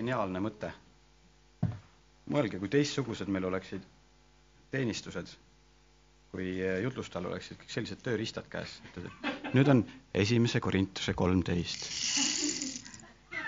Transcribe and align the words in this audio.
geniaalne 0.00 0.40
mõte. 0.40 0.70
mõelge, 2.30 2.60
kui 2.62 2.68
teistsugused 2.70 3.28
meil 3.28 3.44
oleksid 3.48 3.82
teenistused, 4.70 5.32
kui 6.30 6.52
jutlustajal 6.84 7.26
oleksid 7.32 7.58
kõik 7.58 7.72
sellised 7.74 8.00
tööriistad 8.06 8.46
käes, 8.52 8.76
nüüd 9.56 9.68
on 9.72 9.80
esimese 10.14 10.60
Korintuse 10.62 11.12
kolmteist. 11.18 11.88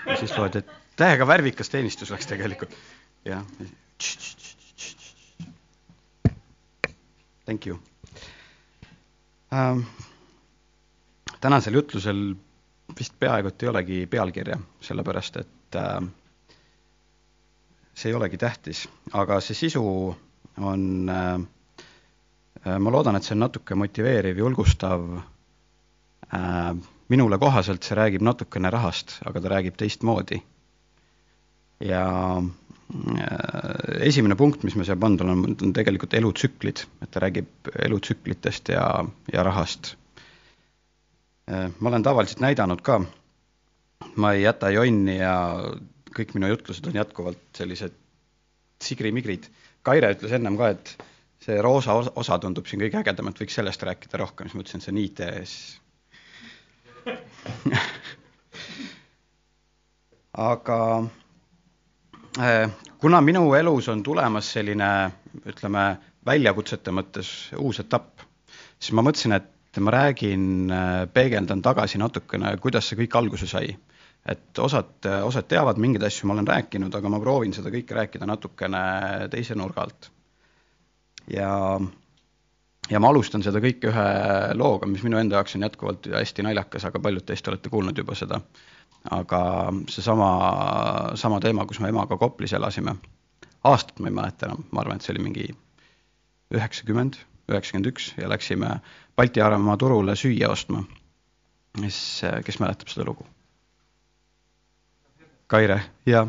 ja 0.05 0.17
siis 0.19 0.35
loed, 0.37 0.59
et 0.61 0.73
täiega 0.99 1.27
värvikas 1.27 1.71
teenistus 1.73 2.11
oleks 2.11 2.27
tegelikult, 2.29 2.75
jah. 3.25 3.45
Thank 7.45 7.65
you 7.67 7.79
ähm,. 9.53 9.81
tänasel 11.41 11.73
jutlusel 11.75 12.35
vist 12.99 13.15
peaaegu 13.19 13.47
et 13.51 13.63
ei 13.63 13.69
olegi 13.69 13.97
pealkirja, 14.07 14.57
sellepärast 14.81 15.37
et 15.41 15.75
äh, 15.79 16.03
see 18.03 18.11
ei 18.11 18.17
olegi 18.17 18.39
tähtis, 18.39 18.85
aga 19.15 19.39
see 19.43 19.55
sisu 19.57 19.83
on 20.59 20.83
äh,, 21.09 21.37
ma 22.79 22.91
loodan, 22.93 23.15
et 23.17 23.27
see 23.27 23.35
on 23.37 23.45
natuke 23.45 23.77
motiveeriv, 23.79 24.41
julgustav 24.43 25.05
äh,. 26.33 26.73
minule 27.09 27.39
kohaselt 27.39 27.83
see 27.87 27.95
räägib 27.99 28.25
natukene 28.25 28.71
rahast, 28.73 29.17
aga 29.25 29.41
ta 29.41 29.55
räägib 29.55 29.79
teistmoodi. 29.79 30.41
ja 31.83 32.05
äh, 32.37 34.05
esimene 34.11 34.35
punkt, 34.35 34.63
mis 34.63 34.75
ma 34.75 34.85
siia 34.85 34.99
pandud 34.99 35.25
olen, 35.25 35.43
on 35.55 35.73
tegelikult 35.73 36.13
elutsüklid, 36.19 36.85
et 37.01 37.11
ta 37.11 37.23
räägib 37.23 37.73
elutsüklitest 37.87 38.75
ja, 38.75 38.87
ja 39.33 39.43
rahast 39.43 39.95
Äh, 41.51 41.71
ma 41.79 41.89
olen 41.89 42.03
tavaliselt 42.03 42.39
näidanud 42.39 42.81
ka, 42.81 43.01
ma 44.15 44.31
ei 44.31 44.45
jäta 44.45 44.69
jonni 44.71 45.17
ja 45.17 45.35
kõik 46.15 46.33
minu 46.37 46.49
jutlused 46.51 46.85
on 46.89 46.97
jätkuvalt 46.99 47.43
sellised 47.57 47.95
sigrimigrid. 48.83 49.47
Kaire 49.83 50.13
ütles 50.15 50.33
ennem 50.35 50.57
ka, 50.59 50.73
et 50.75 50.95
see 51.43 51.57
roosa 51.63 51.95
osa 52.15 52.39
tundub 52.39 52.67
siin 52.69 52.81
kõige 52.83 52.99
ägedam, 53.01 53.29
et 53.31 53.39
võiks 53.43 53.55
sellest 53.59 53.83
rääkida 53.83 54.21
rohkem, 54.21 54.47
siis 54.47 54.57
ma 54.57 54.63
ütlesin, 54.65 54.79
et 54.79 54.85
see 54.87 54.93
on 54.93 55.01
IT-s 55.03 55.53
aga 60.33 60.79
äh, 62.39 62.69
kuna 62.97 63.21
minu 63.21 63.53
elus 63.57 63.87
on 63.91 64.03
tulemas 64.03 64.51
selline, 64.55 65.11
ütleme, 65.45 65.97
väljakutsete 66.25 66.91
mõttes 66.95 67.29
uus 67.59 67.79
etapp, 67.83 68.21
siis 68.79 68.93
ma 68.95 69.01
mõtlesin, 69.05 69.33
et 69.37 69.79
ma 69.83 69.91
räägin, 69.93 70.71
äh, 70.71 71.07
peegeldan 71.13 71.61
tagasi 71.65 71.97
natukene, 72.01 72.57
kuidas 72.61 72.87
see 72.89 72.97
kõik 73.03 73.15
alguse 73.19 73.47
sai. 73.49 73.77
Et 74.25 74.59
osad, 74.59 75.03
osad 75.23 75.47
teavad 75.51 75.79
mingeid 75.81 76.05
asju, 76.07 76.27
ma 76.27 76.37
olen 76.37 76.47
rääkinud, 76.47 76.93
aga 76.95 77.11
ma 77.11 77.19
proovin 77.19 77.53
seda 77.55 77.71
kõike 77.73 77.97
rääkida 77.97 78.27
natukene 78.29 78.83
teise 79.31 79.57
nurga 79.59 79.83
alt. 79.83 80.09
ja, 81.31 81.49
ja 82.91 83.01
ma 83.03 83.11
alustan 83.11 83.43
seda 83.43 83.59
kõike 83.63 83.91
ühe 83.91 84.05
looga, 84.59 84.87
mis 84.87 85.03
minu 85.03 85.19
enda 85.19 85.39
jaoks 85.39 85.57
on 85.57 85.67
jätkuvalt 85.67 86.07
hästi 86.13 86.47
naljakas, 86.47 86.87
aga 86.87 87.03
paljud 87.03 87.27
teist 87.27 87.47
olete 87.51 87.71
kuulnud 87.73 87.99
juba 87.99 88.15
seda. 88.15 88.39
aga 89.11 89.41
seesama, 89.91 90.29
sama 91.19 91.41
teema, 91.43 91.67
kus 91.67 91.83
me 91.83 91.91
emaga 91.91 92.17
Koplis 92.17 92.55
elasime, 92.55 92.95
aastat 93.63 93.99
ma 93.99 94.07
ei 94.07 94.15
mäleta 94.15 94.47
enam, 94.47 94.63
ma 94.71 94.85
arvan, 94.85 94.99
et 94.99 95.03
see 95.03 95.15
oli 95.17 95.27
mingi 95.27 95.51
üheksakümmend, 96.53 97.19
üheksakümmend 97.51 97.91
üks 97.91 98.13
ja 98.15 98.31
läksime 98.31 98.77
Balti 99.19 99.43
Aaremaa 99.43 99.75
turule 99.77 100.15
süüa 100.15 100.49
ostma. 100.55 100.85
kes, 101.81 101.97
kes 102.45 102.59
mäletab 102.63 102.87
seda 102.87 103.05
lugu? 103.09 103.27
Kaire, 105.53 105.75
jaa. 106.09 106.23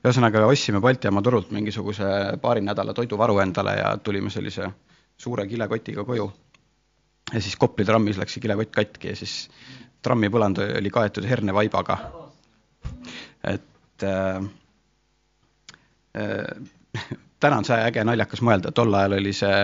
ühesõnaga 0.00 0.40
ostsime 0.48 0.80
Balti 0.80 1.10
jaama 1.10 1.20
turult 1.20 1.50
mingisuguse 1.52 2.06
paari 2.40 2.62
nädala 2.64 2.94
toiduvaru 2.96 3.34
endale 3.42 3.74
ja 3.76 3.90
tulime 4.00 4.30
sellise 4.32 4.70
suure 5.20 5.44
kilekotiga 5.50 6.04
koju. 6.08 6.30
ja 7.34 7.40
siis 7.44 7.56
Kopli 7.60 7.84
trammis 7.84 8.16
läks 8.16 8.32
see 8.32 8.40
kilekott 8.40 8.72
katki 8.72 9.10
ja 9.12 9.16
siis 9.20 9.34
trammi 10.00 10.30
põland 10.32 10.62
oli 10.64 10.90
kaetud 10.90 11.28
hernevaibaga. 11.28 11.98
et 13.44 14.08
äh, 14.08 14.40
äh, 16.16 17.12
täna 17.40 17.58
on 17.60 17.68
see 17.68 17.76
äge 17.90 18.08
naljakas 18.08 18.40
mõelda, 18.40 18.72
tol 18.72 18.94
ajal 18.94 19.18
oli 19.20 19.36
see 19.36 19.60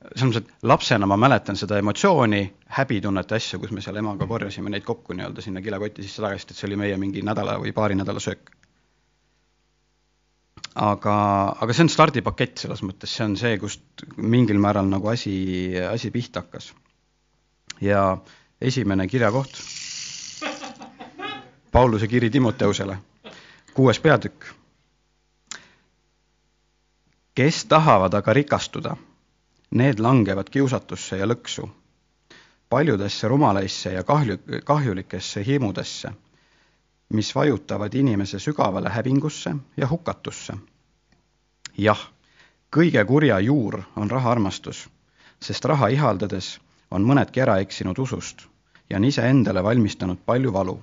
selles 0.00 0.30
mõttes, 0.30 0.46
et 0.46 0.64
lapsena 0.64 1.06
ma 1.08 1.16
mäletan 1.20 1.58
seda 1.60 1.78
emotsiooni, 1.80 2.40
häbitunnet, 2.76 3.32
asju, 3.36 3.60
kus 3.60 3.72
me 3.76 3.82
seal 3.84 3.98
emaga 4.00 4.26
korjasime 4.26 4.72
neid 4.72 4.84
kokku 4.86 5.16
nii-öelda 5.16 5.44
sinna 5.44 5.60
kilekoti 5.64 6.04
sisse 6.04 6.24
tagasi, 6.24 6.48
et 6.48 6.56
see 6.56 6.68
oli 6.70 6.78
meie 6.80 6.96
mingi 7.00 7.22
nädala 7.26 7.58
või 7.60 7.74
paari 7.76 7.98
nädala 7.98 8.22
söök. 8.22 8.50
aga, 10.80 11.14
aga 11.60 11.74
see 11.74 11.84
on 11.84 11.90
stardipakett 11.92 12.62
selles 12.62 12.80
mõttes, 12.86 13.12
see 13.12 13.24
on 13.26 13.36
see, 13.36 13.58
kust 13.60 14.04
mingil 14.16 14.60
määral 14.62 14.86
nagu 14.88 15.10
asi, 15.12 15.34
asi 15.84 16.10
pihta 16.10 16.40
hakkas. 16.40 16.72
ja 17.80 18.16
esimene 18.60 19.06
kirjakoht, 19.08 19.60
Pauluse 21.76 22.08
kiri 22.08 22.30
Timoteusele, 22.30 22.96
kuues 23.74 24.00
peatükk. 24.00 24.48
kes 27.34 27.64
tahavad 27.64 28.14
aga 28.14 28.32
rikastuda 28.32 28.96
Need 29.70 30.00
langevad 30.02 30.48
kiusatusse 30.50 31.16
ja 31.16 31.26
lõksu, 31.30 31.68
paljudesse 32.68 33.28
rumalaisse 33.28 33.92
ja 33.92 34.02
kahju, 34.04 34.38
kahjulikesse 34.64 35.44
hirmudesse, 35.46 36.10
mis 37.14 37.34
vajutavad 37.34 37.94
inimese 37.94 38.38
sügavale 38.38 38.88
hävingusse 38.90 39.52
ja 39.76 39.88
hukatusse. 39.88 40.54
jah, 41.78 42.00
kõige 42.76 43.04
kurja 43.04 43.38
juur 43.40 43.82
on 43.96 44.10
rahaarmastus, 44.10 44.88
sest 45.40 45.64
raha 45.64 45.88
ihaldades 45.88 46.60
on 46.90 47.06
mõnedki 47.06 47.40
ära 47.40 47.58
eksinud 47.58 47.98
usust 47.98 48.42
ja 48.90 48.96
on 48.96 49.04
iseendale 49.04 49.62
valmistanud 49.62 50.18
palju 50.26 50.52
valu. 50.52 50.82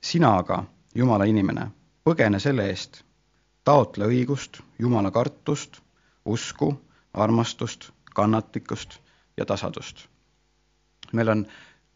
sina 0.00 0.36
aga, 0.38 0.64
Jumala 0.94 1.24
inimene, 1.24 1.70
põgene 2.04 2.38
selle 2.40 2.68
eest, 2.70 3.02
taotle 3.64 4.06
õigust, 4.06 4.62
Jumala 4.78 5.10
kartust, 5.10 5.80
usku 6.24 6.74
armastust, 7.14 7.90
kannatlikkust 8.14 8.98
ja 9.36 9.46
tasadust. 9.46 10.06
meil 11.12 11.32
on, 11.32 11.40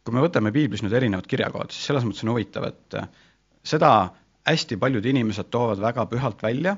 kui 0.03 0.15
me 0.15 0.23
võtame 0.25 0.51
piiblis 0.51 0.81
nüüd 0.83 0.95
erinevad 0.97 1.27
kirjakohad, 1.29 1.71
siis 1.71 1.87
selles 1.87 2.03
mõttes 2.03 2.25
on 2.25 2.33
huvitav, 2.33 2.65
et 2.67 2.97
äh, 2.99 3.07
seda 3.63 3.91
hästi 4.45 4.77
paljud 4.81 5.05
inimesed 5.07 5.47
toovad 5.53 5.79
väga 5.79 6.05
pühalt 6.11 6.43
välja, 6.43 6.75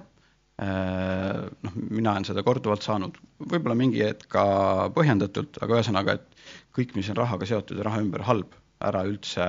äh, 0.62 1.48
noh, 1.66 1.80
mina 1.90 2.14
olen 2.14 2.28
seda 2.30 2.44
korduvalt 2.46 2.86
saanud, 2.86 3.18
võib-olla 3.42 3.78
mingi 3.80 4.06
hetk 4.06 4.30
ka 4.36 4.46
põhjendatult, 4.94 5.58
aga 5.64 5.80
ühesõnaga, 5.80 6.18
et 6.20 6.56
kõik, 6.78 6.94
mis 7.00 7.10
on 7.10 7.20
rahaga 7.24 7.50
seotud 7.50 7.82
ja 7.82 7.90
raha 7.90 8.04
ümber, 8.06 8.26
halb, 8.28 8.54
ära 8.86 9.02
üldse, 9.10 9.46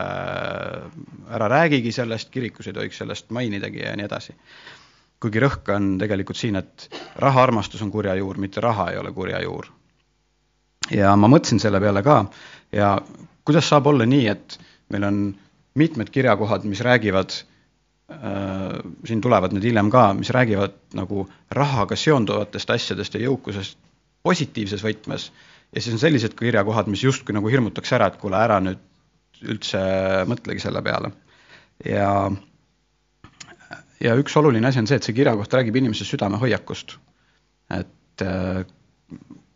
ära 1.36 1.48
räägigi 1.52 1.92
sellest, 1.92 2.30
kirikus 2.32 2.70
ei 2.70 2.76
tohiks 2.78 3.02
sellest 3.02 3.28
mainidagi 3.36 3.84
ja 3.84 3.92
nii 4.00 4.06
edasi 4.08 4.32
kuigi 5.20 5.42
rõhk 5.42 5.72
on 5.74 5.96
tegelikult 6.00 6.38
siin, 6.38 6.56
et 6.60 6.88
rahaarmastus 7.18 7.82
on 7.82 7.90
kurja 7.90 8.14
juur, 8.18 8.38
mitte 8.38 8.62
raha 8.64 8.90
ei 8.92 8.98
ole 9.00 9.12
kurja 9.12 9.42
juur. 9.42 9.66
ja 10.94 11.16
ma 11.16 11.28
mõtlesin 11.28 11.60
selle 11.60 11.80
peale 11.80 12.02
ka 12.02 12.24
ja 12.72 12.96
kuidas 13.44 13.68
saab 13.68 13.86
olla 13.90 14.06
nii, 14.06 14.26
et 14.28 14.58
meil 14.92 15.04
on 15.04 15.20
mitmed 15.78 16.10
kirjakohad, 16.10 16.64
mis 16.64 16.80
räägivad 16.84 17.34
äh,, 18.12 18.78
siin 19.04 19.20
tulevad 19.20 19.54
nüüd 19.54 19.68
hiljem 19.68 19.90
ka, 19.92 20.12
mis 20.16 20.30
räägivad 20.34 20.76
nagu 20.98 21.26
rahaga 21.50 21.96
seonduvatest 21.96 22.70
asjadest 22.70 23.14
ja 23.14 23.26
jõukusest 23.26 23.78
positiivses 24.26 24.82
võtmes, 24.84 25.30
ja 25.74 25.80
siis 25.80 25.94
on 25.94 26.02
sellised 26.02 26.34
kirjakohad, 26.38 26.88
mis 26.90 27.04
justkui 27.04 27.36
nagu 27.36 27.48
hirmutaks 27.52 27.92
ära, 27.96 28.08
et 28.08 28.18
kuule, 28.20 28.40
ära 28.40 28.58
nüüd 28.64 28.84
üldse 29.48 29.80
mõtlegi 30.28 30.62
selle 30.64 30.82
peale. 30.82 31.12
ja 31.86 32.30
ja 34.04 34.16
üks 34.18 34.36
oluline 34.38 34.68
asi 34.68 34.82
on 34.82 34.88
see, 34.90 34.98
et 34.98 35.06
see 35.06 35.16
kirjakoht 35.16 35.54
räägib 35.54 35.78
inimese 35.80 36.06
südamehoiakust. 36.08 36.98
et 37.74 38.22
äh, 38.24 38.62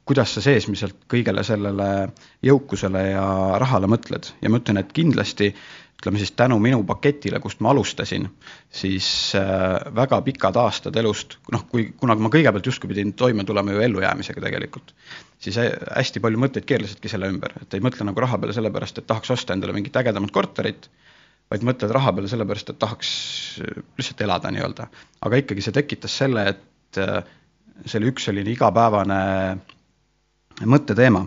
kuidas 0.04 0.34
sa 0.34 0.42
seesmiselt 0.44 1.06
kõigele 1.10 1.44
sellele 1.46 1.88
jõukusele 2.44 3.04
ja 3.12 3.24
rahale 3.62 3.88
mõtled 3.90 4.32
ja 4.42 4.50
ma 4.50 4.60
ütlen, 4.60 4.80
et 4.82 4.92
kindlasti 4.92 5.52
ütleme 6.02 6.18
siis 6.18 6.32
tänu 6.34 6.56
minu 6.58 6.80
paketile, 6.82 7.38
kust 7.38 7.60
ma 7.62 7.70
alustasin, 7.70 8.26
siis 8.74 9.06
äh, 9.38 9.78
väga 9.94 10.18
pikad 10.26 10.56
aastad 10.58 10.96
elust, 10.98 11.36
noh, 11.54 11.62
kui, 11.70 11.92
kuna 11.98 12.16
ma 12.18 12.30
kõigepealt 12.32 12.66
justkui 12.66 12.90
pidin 12.90 13.12
toime 13.14 13.44
tulema 13.46 13.70
ju 13.70 13.84
ellujäämisega 13.86 14.42
tegelikult, 14.42 14.90
siis 15.38 15.60
hästi 15.62 16.22
palju 16.24 16.42
mõtteid 16.42 16.66
keerlesidki 16.66 17.12
selle 17.12 17.30
ümber, 17.30 17.54
et 17.62 17.78
ei 17.78 17.84
mõtle 17.86 18.08
nagu 18.08 18.24
raha 18.26 18.40
peale 18.42 18.56
sellepärast, 18.56 18.98
et 18.98 19.06
tahaks 19.06 19.30
osta 19.30 19.54
endale 19.54 19.76
mingit 19.78 19.96
ägedamat 20.02 20.34
korterit 20.34 20.90
vaid 21.52 21.66
mõtled 21.68 21.92
raha 21.92 22.14
peale 22.16 22.30
sellepärast, 22.32 22.72
et 22.72 22.80
tahaks 22.80 23.12
lihtsalt 23.98 24.24
elada 24.24 24.50
nii-öelda. 24.54 24.88
aga 25.20 25.42
ikkagi 25.42 25.64
see 25.64 25.76
tekitas 25.76 26.16
selle, 26.22 26.46
et 26.54 27.00
äh, 27.00 27.20
see 27.84 28.00
oli 28.00 28.10
üks 28.12 28.26
selline 28.28 28.52
igapäevane 28.54 29.20
mõtteteema. 30.64 31.26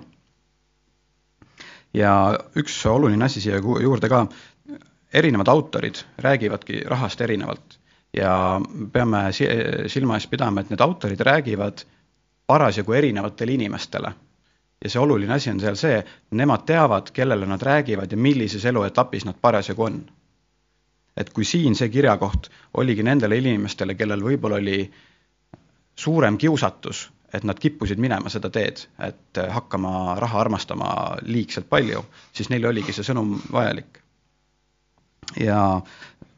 ja 1.93 2.11
üks 2.59 2.75
oluline 2.91 3.25
asi 3.25 3.41
siia 3.41 3.61
juurde 3.61 4.09
ka, 4.11 4.25
erinevad 5.15 5.47
autorid 5.47 6.01
räägivadki 6.19 6.81
rahast 6.91 7.21
erinevalt 7.21 7.79
ja 8.15 8.61
peame 8.91 9.29
silma 9.87 10.17
ees 10.19 10.27
pidama, 10.27 10.61
et 10.61 10.71
need 10.71 10.83
autorid 10.83 11.21
räägivad 11.23 11.85
parasjagu 12.47 12.93
erinevatele 12.93 13.51
inimestele. 13.51 14.13
ja 14.83 14.89
see 14.89 15.01
oluline 15.01 15.33
asi 15.33 15.49
on 15.49 15.59
seal 15.59 15.77
see, 15.79 16.01
nemad 16.35 16.65
teavad, 16.67 17.07
kellele 17.15 17.47
nad 17.47 17.61
räägivad 17.63 18.11
ja 18.11 18.17
millises 18.17 18.65
eluetapis 18.65 19.25
nad 19.25 19.35
parasjagu 19.41 19.83
on. 19.83 20.01
Et 21.17 21.29
kui 21.33 21.45
siin 21.47 21.75
see 21.75 21.89
kirjakoht 21.89 22.49
oligi 22.81 23.03
nendele 23.03 23.37
inimestele, 23.39 23.95
kellel 23.95 24.23
võib-olla 24.23 24.59
oli 24.61 24.79
suurem 25.95 26.37
kiusatus, 26.37 27.09
et 27.33 27.43
nad 27.43 27.59
kippusid 27.59 27.99
minema 27.99 28.31
seda 28.31 28.49
teed, 28.53 28.85
et 29.03 29.39
hakkama 29.51 30.15
raha 30.19 30.41
armastama 30.43 30.89
liigselt 31.27 31.69
palju, 31.69 32.03
siis 32.35 32.51
neile 32.51 32.69
oligi 32.71 32.95
see 32.95 33.07
sõnum 33.07 33.37
vajalik. 33.51 34.01
ja 35.41 35.81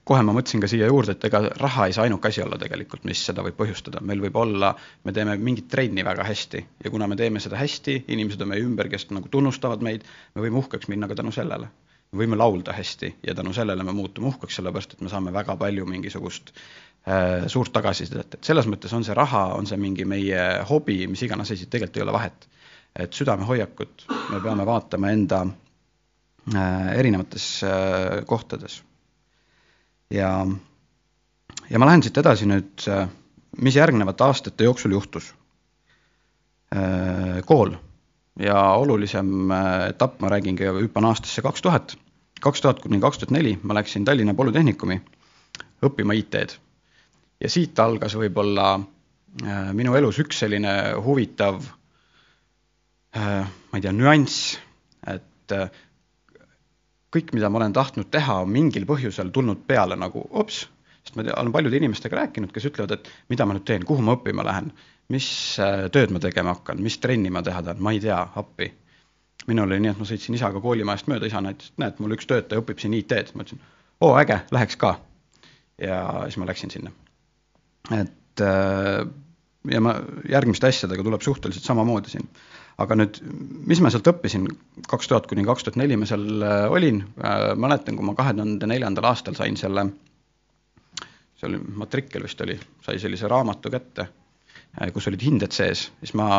kohe 0.08 0.24
ma 0.24 0.34
mõtlesin 0.36 0.62
ka 0.64 0.70
siia 0.72 0.88
juurde, 0.88 1.18
et 1.18 1.26
ega 1.28 1.42
raha 1.60 1.88
ei 1.88 1.96
saa 1.96 2.06
ainuke 2.08 2.30
asi 2.30 2.42
olla 2.42 2.58
tegelikult, 2.62 3.04
mis 3.10 3.20
seda 3.28 3.44
võib 3.44 3.58
põhjustada, 3.60 4.00
meil 4.02 4.22
võib 4.24 4.38
olla, 4.40 4.72
me 5.04 5.14
teeme 5.14 5.36
mingit 5.42 5.68
trenni 5.74 6.06
väga 6.08 6.24
hästi 6.24 6.64
ja 6.86 6.92
kuna 6.94 7.10
me 7.12 7.18
teeme 7.20 7.42
seda 7.44 7.60
hästi, 7.60 8.04
inimesed 8.16 8.42
on 8.46 8.54
meie 8.54 8.64
ümber, 8.64 8.88
kes 8.94 9.10
nagu 9.12 9.28
tunnustavad 9.34 9.84
meid, 9.84 10.08
me 10.36 10.46
võime 10.46 10.62
uhkeks 10.62 10.88
minna 10.94 11.10
ka 11.12 11.20
tänu 11.20 11.34
sellele. 11.36 11.68
Me 12.12 12.24
võime 12.24 12.40
laulda 12.40 12.74
hästi 12.76 13.14
ja 13.28 13.36
tänu 13.36 13.54
sellele 13.54 13.84
me 13.84 13.96
muutume 13.96 14.32
uhkeks, 14.32 14.60
sellepärast 14.60 14.96
et 14.96 15.02
me 15.02 15.12
saame 15.12 15.34
väga 15.36 15.58
palju 15.60 15.86
mingisugust 15.90 16.54
äh, 16.54 17.48
suurt 17.52 17.74
tagasisidet, 17.76 18.38
et 18.40 18.52
selles 18.52 18.68
mõttes 18.70 18.94
on 18.96 19.04
see 19.04 19.16
raha, 19.18 19.48
on 19.58 19.68
see 19.68 19.80
mingi 19.82 20.06
meie 20.06 20.44
hobi, 20.70 21.02
mis 21.12 21.24
iganes 21.28 21.52
asi, 21.56 21.68
tegelikult 21.68 22.02
ei 22.02 22.08
ole 22.08 22.16
vahet. 22.20 22.50
et 22.98 23.14
südamehoiakut 23.14 24.08
me 24.32 24.40
peame 24.42 24.66
vaatama 24.66 25.12
enda 25.14 25.44
äh, 26.56 26.94
erinevates 26.98 27.64
äh, 27.64 28.26
kohtades 28.26 28.82
ja, 30.10 30.48
ja 31.70 31.80
ma 31.80 31.90
lähen 31.90 32.04
siit 32.04 32.18
edasi 32.18 32.48
nüüd, 32.50 32.88
mis 33.62 33.76
järgnevate 33.76 34.24
aastate 34.24 34.68
jooksul 34.68 34.96
juhtus. 34.96 35.34
Äh, 36.76 37.42
kool 37.48 37.76
ja 38.40 38.60
olulisem 38.78 39.52
äh, 39.52 39.90
etapp, 39.90 40.20
ma 40.22 40.32
räägingi, 40.34 40.68
hüppan 40.82 41.08
aastasse 41.10 41.42
kaks 41.46 41.64
tuhat, 41.66 41.96
kaks 42.42 42.62
tuhat 42.62 42.82
kuni 42.84 43.00
kaks 43.02 43.22
tuhat 43.22 43.34
neli 43.34 43.58
ma 43.64 43.78
läksin 43.78 44.06
Tallinna 44.06 44.36
Polütehnikumi 44.38 45.00
õppima 45.86 46.18
IT-d. 46.18 46.58
ja 47.42 47.50
siit 47.50 47.80
algas 47.80 48.18
võib-olla 48.18 48.70
äh, 48.78 49.74
minu 49.74 49.96
elus 49.98 50.20
üks 50.24 50.44
selline 50.44 50.78
huvitav, 51.04 51.66
ma 53.18 53.78
ei 53.80 53.82
tea, 53.82 53.92
nüanss, 53.96 54.58
et 55.10 55.54
kõik, 57.14 57.34
mida 57.34 57.50
ma 57.50 57.62
olen 57.62 57.74
tahtnud 57.74 58.10
teha, 58.14 58.42
on 58.44 58.52
mingil 58.52 58.86
põhjusel 58.86 59.32
tulnud 59.34 59.64
peale 59.68 59.98
nagu 59.98 60.22
ops, 60.38 60.66
sest 61.02 61.18
ma 61.18 61.26
olen 61.32 61.54
paljude 61.56 61.80
inimestega 61.80 62.20
rääkinud, 62.20 62.52
kes 62.54 62.68
ütlevad, 62.70 62.94
et 62.98 63.10
mida 63.32 63.48
ma 63.48 63.56
nüüd 63.58 63.66
teen, 63.66 63.86
kuhu 63.88 64.04
ma 64.06 64.18
õppima 64.18 64.46
lähen, 64.46 64.70
mis 65.14 65.30
äh, 65.64 65.88
tööd 65.94 66.12
ma 66.16 66.22
tegema 66.24 66.56
hakkan, 66.58 66.82
mis 66.84 67.00
trenni 67.04 67.32
ma 67.34 67.44
teha 67.46 67.62
tahan, 67.64 67.84
ma 67.84 67.94
ei 67.96 68.02
tea, 68.04 68.20
appi. 68.42 68.72
minul 69.48 69.70
oli 69.70 69.80
nii, 69.80 69.94
et 69.94 70.00
ma 70.02 70.08
sõitsin 70.10 70.36
isaga 70.36 70.60
koolimajast 70.64 71.08
mööda, 71.08 71.30
isa 71.30 71.42
näitas, 71.44 71.72
et 71.72 71.84
näed, 71.84 72.02
mul 72.04 72.18
üks 72.18 72.28
töötaja 72.28 72.60
õpib 72.64 72.82
siin 72.84 72.98
IT-d, 72.98 73.32
ma 73.36 73.46
ütlesin, 73.46 73.62
oo 74.04 74.12
äge, 74.20 74.42
läheks 74.52 74.76
ka. 74.82 74.98
ja 75.82 76.02
siis 76.26 76.38
ma 76.42 76.50
läksin 76.50 76.74
sinna. 76.74 76.92
et 77.96 78.44
äh, 78.44 79.08
ja 79.72 79.82
ma 79.84 79.96
järgmiste 80.30 80.68
asjadega 80.68 81.04
tuleb 81.04 81.24
suhteliselt 81.24 81.64
samamoodi 81.64 82.12
siin 82.12 82.28
aga 82.82 82.98
nüüd, 82.98 83.20
mis 83.70 83.80
ma 83.82 83.90
sealt 83.94 84.08
õppisin, 84.12 84.46
kaks 84.90 85.10
tuhat 85.10 85.28
kuni 85.30 85.46
kaks 85.48 85.66
tuhat 85.66 85.80
neli 85.82 85.98
ma 85.98 86.08
seal 86.10 86.28
äh, 86.46 86.68
olin, 86.74 87.02
mäletan, 87.58 87.98
kui 87.98 88.06
ma 88.06 88.14
kahe 88.18 88.36
tuhande 88.38 88.70
neljandal 88.70 89.10
aastal 89.10 89.38
sain 89.38 89.58
selle, 89.58 89.88
see 91.38 91.50
oli 91.50 91.62
matrikkel 91.82 92.26
vist 92.26 92.42
oli, 92.46 92.58
sai 92.86 93.00
sellise 93.02 93.30
raamatu 93.32 93.72
kätte, 93.74 94.08
kus 94.94 95.08
olid 95.10 95.24
hinded 95.26 95.56
sees, 95.56 95.88
siis 96.02 96.14
ma 96.18 96.30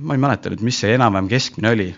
ma 0.00 0.16
ei 0.16 0.22
mäleta 0.22 0.50
nüüd, 0.50 0.62
mis 0.64 0.78
see 0.80 0.94
enam-vähem 0.96 1.28
keskmine 1.28 1.72
oli, 1.74 1.88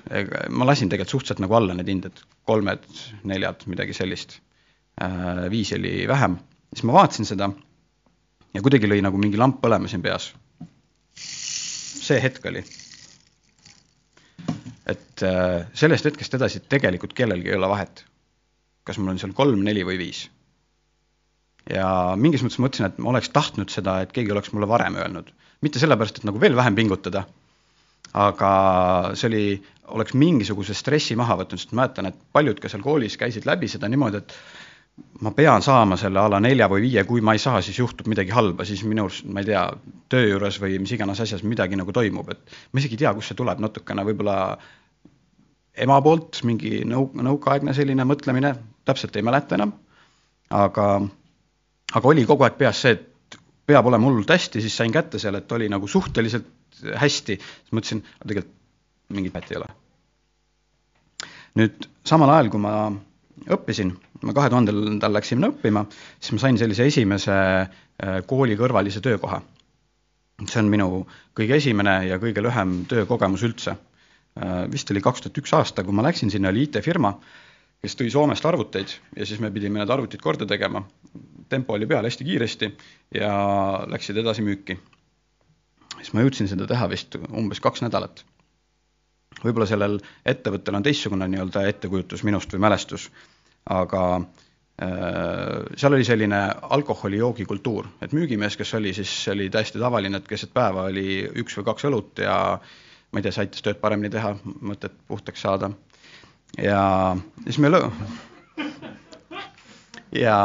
ma 0.51 0.67
lasin 0.67 0.91
tegelikult 0.91 1.15
suhteliselt 1.15 1.43
nagu 1.45 1.55
alla 1.59 1.77
need 1.79 1.91
hinded, 1.93 2.23
kolmed, 2.49 2.87
neljad, 3.31 3.63
midagi 3.71 3.95
sellist. 3.95 4.41
viis 5.53 5.71
oli 5.77 6.03
vähem, 6.11 6.35
siis 6.73 6.85
ma 6.89 6.97
vaatasin 6.99 7.29
seda 7.29 7.49
ja 8.53 8.61
kuidagi 8.65 8.91
lõi 8.91 9.01
nagu 9.05 9.21
mingi 9.21 9.39
lamp 9.41 9.63
põlema 9.63 9.89
siin 9.89 10.03
peas 10.05 10.33
see 12.03 12.21
hetk 12.23 12.47
oli. 12.51 12.63
et 14.93 15.23
äh, 15.23 15.63
sellest 15.79 16.09
hetkest 16.09 16.35
edasi 16.35 16.61
tegelikult 16.73 17.13
kellelgi 17.15 17.53
ei 17.53 17.59
ole 17.59 17.69
vahet, 17.71 18.03
kas 18.85 18.99
mul 18.99 19.13
on 19.13 19.21
seal 19.23 19.35
kolm, 19.39 19.61
neli 19.63 19.85
või 19.87 20.01
viis. 20.01 20.25
Ja 21.70 21.87
mingis 22.19 22.43
mõttes 22.44 22.61
mõtlesin, 22.62 22.88
et 22.88 22.99
ma 23.03 23.12
oleks 23.12 23.31
tahtnud 23.35 23.70
seda, 23.70 24.00
et 24.03 24.12
keegi 24.14 24.35
oleks 24.35 24.53
mulle 24.55 24.69
varem 24.70 24.97
öelnud, 24.99 25.31
mitte 25.62 25.82
sellepärast, 25.82 26.20
et 26.20 26.26
nagu 26.29 26.41
veel 26.43 26.56
vähem 26.59 26.76
pingutada, 26.79 27.25
aga 28.19 28.50
see 29.19 29.29
oli, 29.31 29.44
oleks 29.94 30.17
mingisuguse 30.19 30.75
stressi 30.76 31.17
maha 31.19 31.38
võtnud, 31.43 31.62
sest 31.62 31.76
mäletan, 31.76 32.11
et 32.11 32.19
paljud 32.35 32.61
ka 32.61 32.70
seal 32.73 32.85
koolis 32.85 33.17
käisid 33.20 33.47
läbi 33.49 33.70
seda 33.70 33.88
niimoodi, 33.93 34.23
et 34.23 34.37
ma 35.25 35.32
pean 35.37 35.62
saama 35.64 35.97
selle 35.97 36.20
a 36.20 36.26
la 36.29 36.41
nelja 36.43 36.69
või 36.69 36.82
viie, 36.85 37.05
kui 37.09 37.23
ma 37.25 37.35
ei 37.37 37.41
saa, 37.41 37.62
siis 37.65 37.79
juhtub 37.79 38.11
midagi 38.12 38.35
halba, 38.35 38.67
siis 38.69 38.82
minu 38.85 39.06
arust, 39.06 39.25
ma 39.25 39.41
ei 39.41 39.49
tea, 39.49 39.62
töö 40.12 40.26
juures 40.35 40.58
või 40.61 40.76
mis 40.82 40.93
iganes 40.97 41.23
asjas 41.25 41.44
midagi 41.47 41.79
nagu 41.79 41.94
toimub, 41.94 42.29
et 42.35 42.56
ma 42.73 42.82
isegi 42.82 42.99
ei 42.99 43.05
tea, 43.05 43.15
kust 43.17 43.32
see 43.32 43.38
tuleb, 43.38 43.62
natukene 43.62 44.05
võib-olla 44.08 44.37
ema 45.87 45.97
poolt 46.05 46.43
mingi 46.49 46.82
nõu-, 46.88 47.11
nõukaaegne 47.17 47.73
selline 47.76 48.05
mõtlemine, 48.08 48.53
täpselt 48.88 49.17
ei 49.17 49.25
mäleta 49.25 49.56
enam, 49.56 49.73
aga, 50.53 50.88
aga 51.93 52.09
oli 52.09 52.25
kogu 52.29 52.47
aeg 52.47 52.59
peas 52.59 52.83
see, 52.85 52.97
et 52.97 53.39
peab 53.69 53.87
olema 53.89 54.09
hullult 54.09 54.31
hästi, 54.33 54.62
siis 54.65 54.77
sain 54.77 54.93
kätte 54.93 55.21
selle, 55.23 55.43
et 55.43 55.53
oli 55.53 55.69
nagu 55.73 55.89
suhteliselt 55.89 56.49
hästi, 56.99 57.39
siis 57.39 57.75
mõtlesin, 57.77 58.03
tegelikult 58.27 58.59
mingit 59.12 59.35
pätt 59.35 59.53
ei 59.53 59.61
ole. 59.61 59.69
nüüd 61.61 61.85
samal 62.09 62.31
ajal, 62.33 62.49
kui 62.53 62.62
ma 62.65 62.73
õppisin, 63.53 63.91
ma 64.25 64.33
kahe 64.37 64.49
tuhandendal 64.53 65.12
läksin 65.12 65.44
õppima, 65.44 65.85
siis 66.21 66.33
ma 66.37 66.43
sain 66.47 66.59
sellise 66.61 66.87
esimese 66.89 67.35
äh, 67.37 68.21
koolikõrvalise 68.27 69.03
töökoha. 69.05 69.43
see 70.49 70.59
on 70.59 70.71
minu 70.73 71.06
kõige 71.39 71.55
esimene 71.61 72.06
ja 72.09 72.19
kõige 72.19 72.43
lühem 72.43 72.85
töökogemus 72.91 73.44
üldse. 73.47 73.77
Äh, 74.41 74.65
vist 74.73 74.91
oli 74.91 75.05
kaks 75.05 75.21
tuhat 75.23 75.39
üks 75.39 75.53
aasta, 75.55 75.85
kui 75.85 75.94
ma 75.94 76.03
läksin, 76.03 76.31
sinna 76.31 76.49
oli 76.49 76.65
IT-firma, 76.67 77.12
kes 77.82 77.96
tõi 77.99 78.11
Soomest 78.14 78.46
arvuteid 78.46 78.96
ja 79.17 79.26
siis 79.26 79.40
me 79.43 79.50
pidime 79.50 79.81
need 79.81 79.90
arvutid 79.90 80.23
korda 80.23 80.46
tegema. 80.46 80.84
tempo 81.49 81.75
oli 81.75 81.87
peal 81.87 82.05
hästi 82.05 82.25
kiiresti 82.25 82.69
ja 83.15 83.32
läksid 83.86 84.17
edasi 84.17 84.43
müüki. 84.43 84.79
siis 85.98 86.12
ma 86.12 86.22
jõudsin 86.22 86.48
seda 86.48 86.67
teha 86.67 86.89
vist 86.89 87.17
umbes 87.31 87.60
kaks 87.60 87.82
nädalat 87.82 88.24
võib-olla 89.41 89.67
sellel 89.69 89.98
ettevõttel 90.29 90.79
on 90.79 90.86
teistsugune 90.86 91.29
nii-öelda 91.31 91.67
ettekujutus 91.70 92.24
minust 92.27 92.53
või 92.55 92.62
mälestus, 92.67 93.08
aga 93.70 94.03
äh, 94.19 95.62
seal 95.79 95.96
oli 95.96 96.06
selline 96.06 96.43
alkoholijoogikultuur, 96.77 97.89
et 98.05 98.15
müügimees, 98.17 98.56
kes 98.60 98.74
oli, 98.79 98.94
siis 98.96 99.12
oli 99.32 99.48
täiesti 99.53 99.82
tavaline, 99.82 100.20
et 100.20 100.29
keset 100.29 100.53
päeva 100.55 100.89
oli 100.91 101.22
üks 101.43 101.58
või 101.58 101.69
kaks 101.70 101.89
õlut 101.91 102.24
ja 102.24 102.36
ma 103.12 103.20
ei 103.20 103.24
tea, 103.27 103.34
see 103.34 103.46
aitas 103.46 103.65
tööd 103.65 103.81
paremini 103.81 104.12
teha, 104.12 104.34
mõtet 104.65 104.94
puhtaks 105.08 105.43
saada. 105.44 105.72
Ja 106.61 107.17
siis 107.44 107.59
me 107.63 107.71
lõ-, 107.73 107.91
ja 110.17 110.37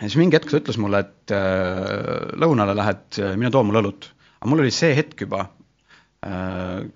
siis 0.00 0.16
mingi 0.20 0.38
hetk 0.38 0.50
ta 0.50 0.60
ütles 0.60 0.78
mulle, 0.80 1.02
et 1.04 1.34
äh, 1.34 2.30
lõunale 2.40 2.76
lähed, 2.78 3.20
mine 3.40 3.52
too 3.54 3.64
mulle 3.66 3.82
õlut. 3.84 4.10
aga 4.40 4.50
mul 4.50 4.64
oli 4.64 4.74
see 4.74 4.94
hetk 4.96 5.26
juba 5.26 5.44
äh, 6.26 6.86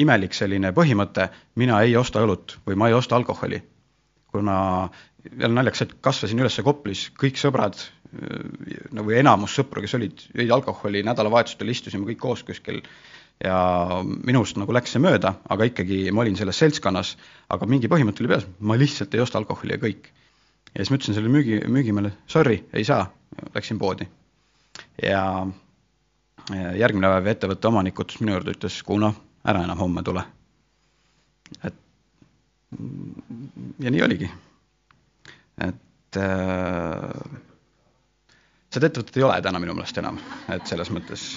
imelik 0.00 0.34
selline 0.36 0.72
põhimõte, 0.76 1.28
mina 1.60 1.82
ei 1.84 1.96
osta 1.98 2.22
õlut 2.24 2.58
või 2.66 2.78
ma 2.80 2.88
ei 2.88 2.96
osta 2.96 3.16
alkoholi. 3.18 3.62
kuna 4.30 4.56
jälle 5.24 5.54
naljakas, 5.54 5.82
et 5.82 5.94
kasvasin 6.00 6.38
üles 6.38 6.60
Koplis, 6.64 7.08
kõik 7.18 7.36
sõbrad, 7.36 7.76
nagu 8.94 9.10
enamus 9.10 9.56
sõpru, 9.58 9.82
kes 9.84 9.94
olid, 9.98 10.22
jõid 10.34 10.52
alkoholi, 10.54 11.02
nädalavahetustel 11.06 11.68
istusime 11.68 12.06
kõik 12.08 12.20
koos 12.22 12.44
kuskil 12.46 12.80
ja 13.44 13.58
minust 14.26 14.58
nagu 14.60 14.74
läks 14.74 14.94
see 14.94 15.02
mööda, 15.02 15.34
aga 15.48 15.68
ikkagi 15.70 16.02
ma 16.12 16.24
olin 16.24 16.36
selles 16.38 16.58
seltskonnas, 16.60 17.14
aga 17.52 17.68
mingi 17.70 17.88
põhimõte 17.88 18.24
oli 18.24 18.32
peas, 18.34 18.46
ma 18.60 18.76
lihtsalt 18.78 19.14
ei 19.16 19.22
osta 19.24 19.40
alkoholi 19.40 19.76
ja 19.76 19.80
kõik. 19.82 20.10
ja 20.74 20.82
siis 20.82 20.90
ma 20.92 21.00
ütlesin 21.00 21.16
sellele 21.16 21.32
müügi, 21.34 21.60
müügimehele, 21.68 22.12
sorry, 22.30 22.60
ei 22.72 22.84
saa, 22.84 23.06
läksin 23.54 23.78
poodi. 23.80 24.08
ja 25.02 25.46
järgmine 26.50 27.08
päev 27.14 27.26
ettevõtte 27.32 27.68
omanik 27.68 27.94
kutsus 27.94 28.20
minu 28.20 28.36
juurde, 28.36 28.56
ütles, 28.56 28.82
Kuno, 28.82 29.14
ära 29.44 29.64
enam 29.64 29.78
homme 29.78 30.02
tule. 30.02 30.24
et 31.64 31.74
ja 33.80 33.90
nii 33.90 34.02
oligi. 34.02 34.30
et 35.64 36.16
äh, 36.16 37.38
seda 38.70 38.86
ettevõtet 38.86 39.16
ei 39.16 39.24
ole 39.26 39.40
täna 39.42 39.62
minu 39.62 39.74
meelest 39.74 39.98
enam, 39.98 40.20
et 40.48 40.66
selles 40.70 40.90
mõttes. 40.94 41.32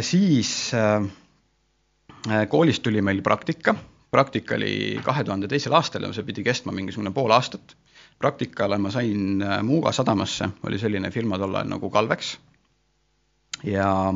Siis 0.00 0.72
äh, 0.74 2.48
koolis 2.48 2.80
tuli 2.80 3.02
meil 3.02 3.22
praktika, 3.22 3.74
praktika 4.10 4.54
oli 4.54 5.00
kahe 5.04 5.24
tuhande 5.24 5.48
teisel 5.48 5.74
aastal 5.76 6.06
ja 6.06 6.12
see 6.16 6.24
pidi 6.24 6.44
kestma 6.46 6.72
mingisugune 6.72 7.12
pool 7.12 7.30
aastat. 7.30 7.76
praktikale 8.18 8.78
ma 8.78 8.90
sain 8.90 9.42
Muuga 9.62 9.92
sadamasse, 9.92 10.48
oli 10.64 10.78
selline 10.78 11.10
firma 11.10 11.38
tol 11.38 11.54
ajal 11.54 11.68
nagu 11.68 11.90
Kalvex 11.90 12.36
ja 13.64 14.14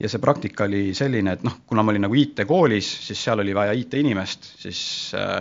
ja 0.00 0.08
see 0.08 0.20
praktika 0.20 0.64
oli 0.64 0.94
selline, 0.94 1.32
et 1.32 1.44
noh, 1.46 1.62
kuna 1.66 1.82
ma 1.82 1.92
olin 1.92 2.04
nagu 2.04 2.14
IT-koolis, 2.14 2.88
siis 3.06 3.22
seal 3.24 3.40
oli 3.40 3.54
vaja 3.56 3.72
IT-inimest, 3.72 4.50
siis 4.60 4.80
äh, 5.16 5.40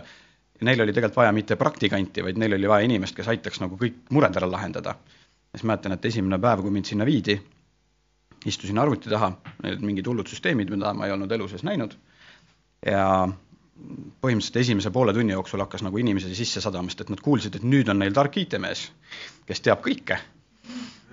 neil 0.64 0.82
oli 0.82 0.94
tegelikult 0.96 1.20
vaja 1.20 1.34
mitte 1.36 1.58
praktikanti, 1.60 2.24
vaid 2.24 2.40
neil 2.40 2.56
oli 2.56 2.70
vaja 2.72 2.88
inimest, 2.88 3.16
kes 3.18 3.28
aitaks 3.34 3.60
nagu 3.64 3.76
kõik 3.82 4.06
mured 4.16 4.36
ära 4.36 4.48
lahendada. 4.52 4.96
siis 5.56 5.64
mäletan, 5.64 5.92
et 5.96 6.06
esimene 6.06 6.40
päev, 6.40 6.62
kui 6.62 6.72
mind 6.72 6.86
sinna 6.86 7.06
viidi, 7.08 7.38
istusin 8.46 8.80
arvuti 8.80 9.10
taha, 9.10 9.32
need 9.64 9.82
mingid 9.86 10.08
hullud 10.10 10.30
süsteemid, 10.30 10.70
mida 10.74 10.94
ma 10.94 11.08
ei 11.08 11.16
olnud 11.16 11.32
elu 11.32 11.48
sees 11.50 11.66
näinud, 11.66 11.96
ja 12.86 13.06
põhimõtteliselt 13.76 14.62
esimese 14.62 14.92
poole 14.96 15.14
tunni 15.14 15.36
jooksul 15.36 15.64
hakkas 15.64 15.84
nagu 15.84 16.00
inimesi 16.00 16.36
sisse 16.38 16.62
sadama, 16.64 16.92
sest 16.92 17.06
et 17.06 17.14
nad 17.14 17.24
kuulsid, 17.24 17.58
et 17.58 17.66
nüüd 17.68 17.90
on 17.92 18.00
neil 18.00 18.16
tark 18.16 18.38
IT-mees, 18.40 18.88
kes 19.48 19.64
teab 19.66 19.84
kõike. 19.86 20.20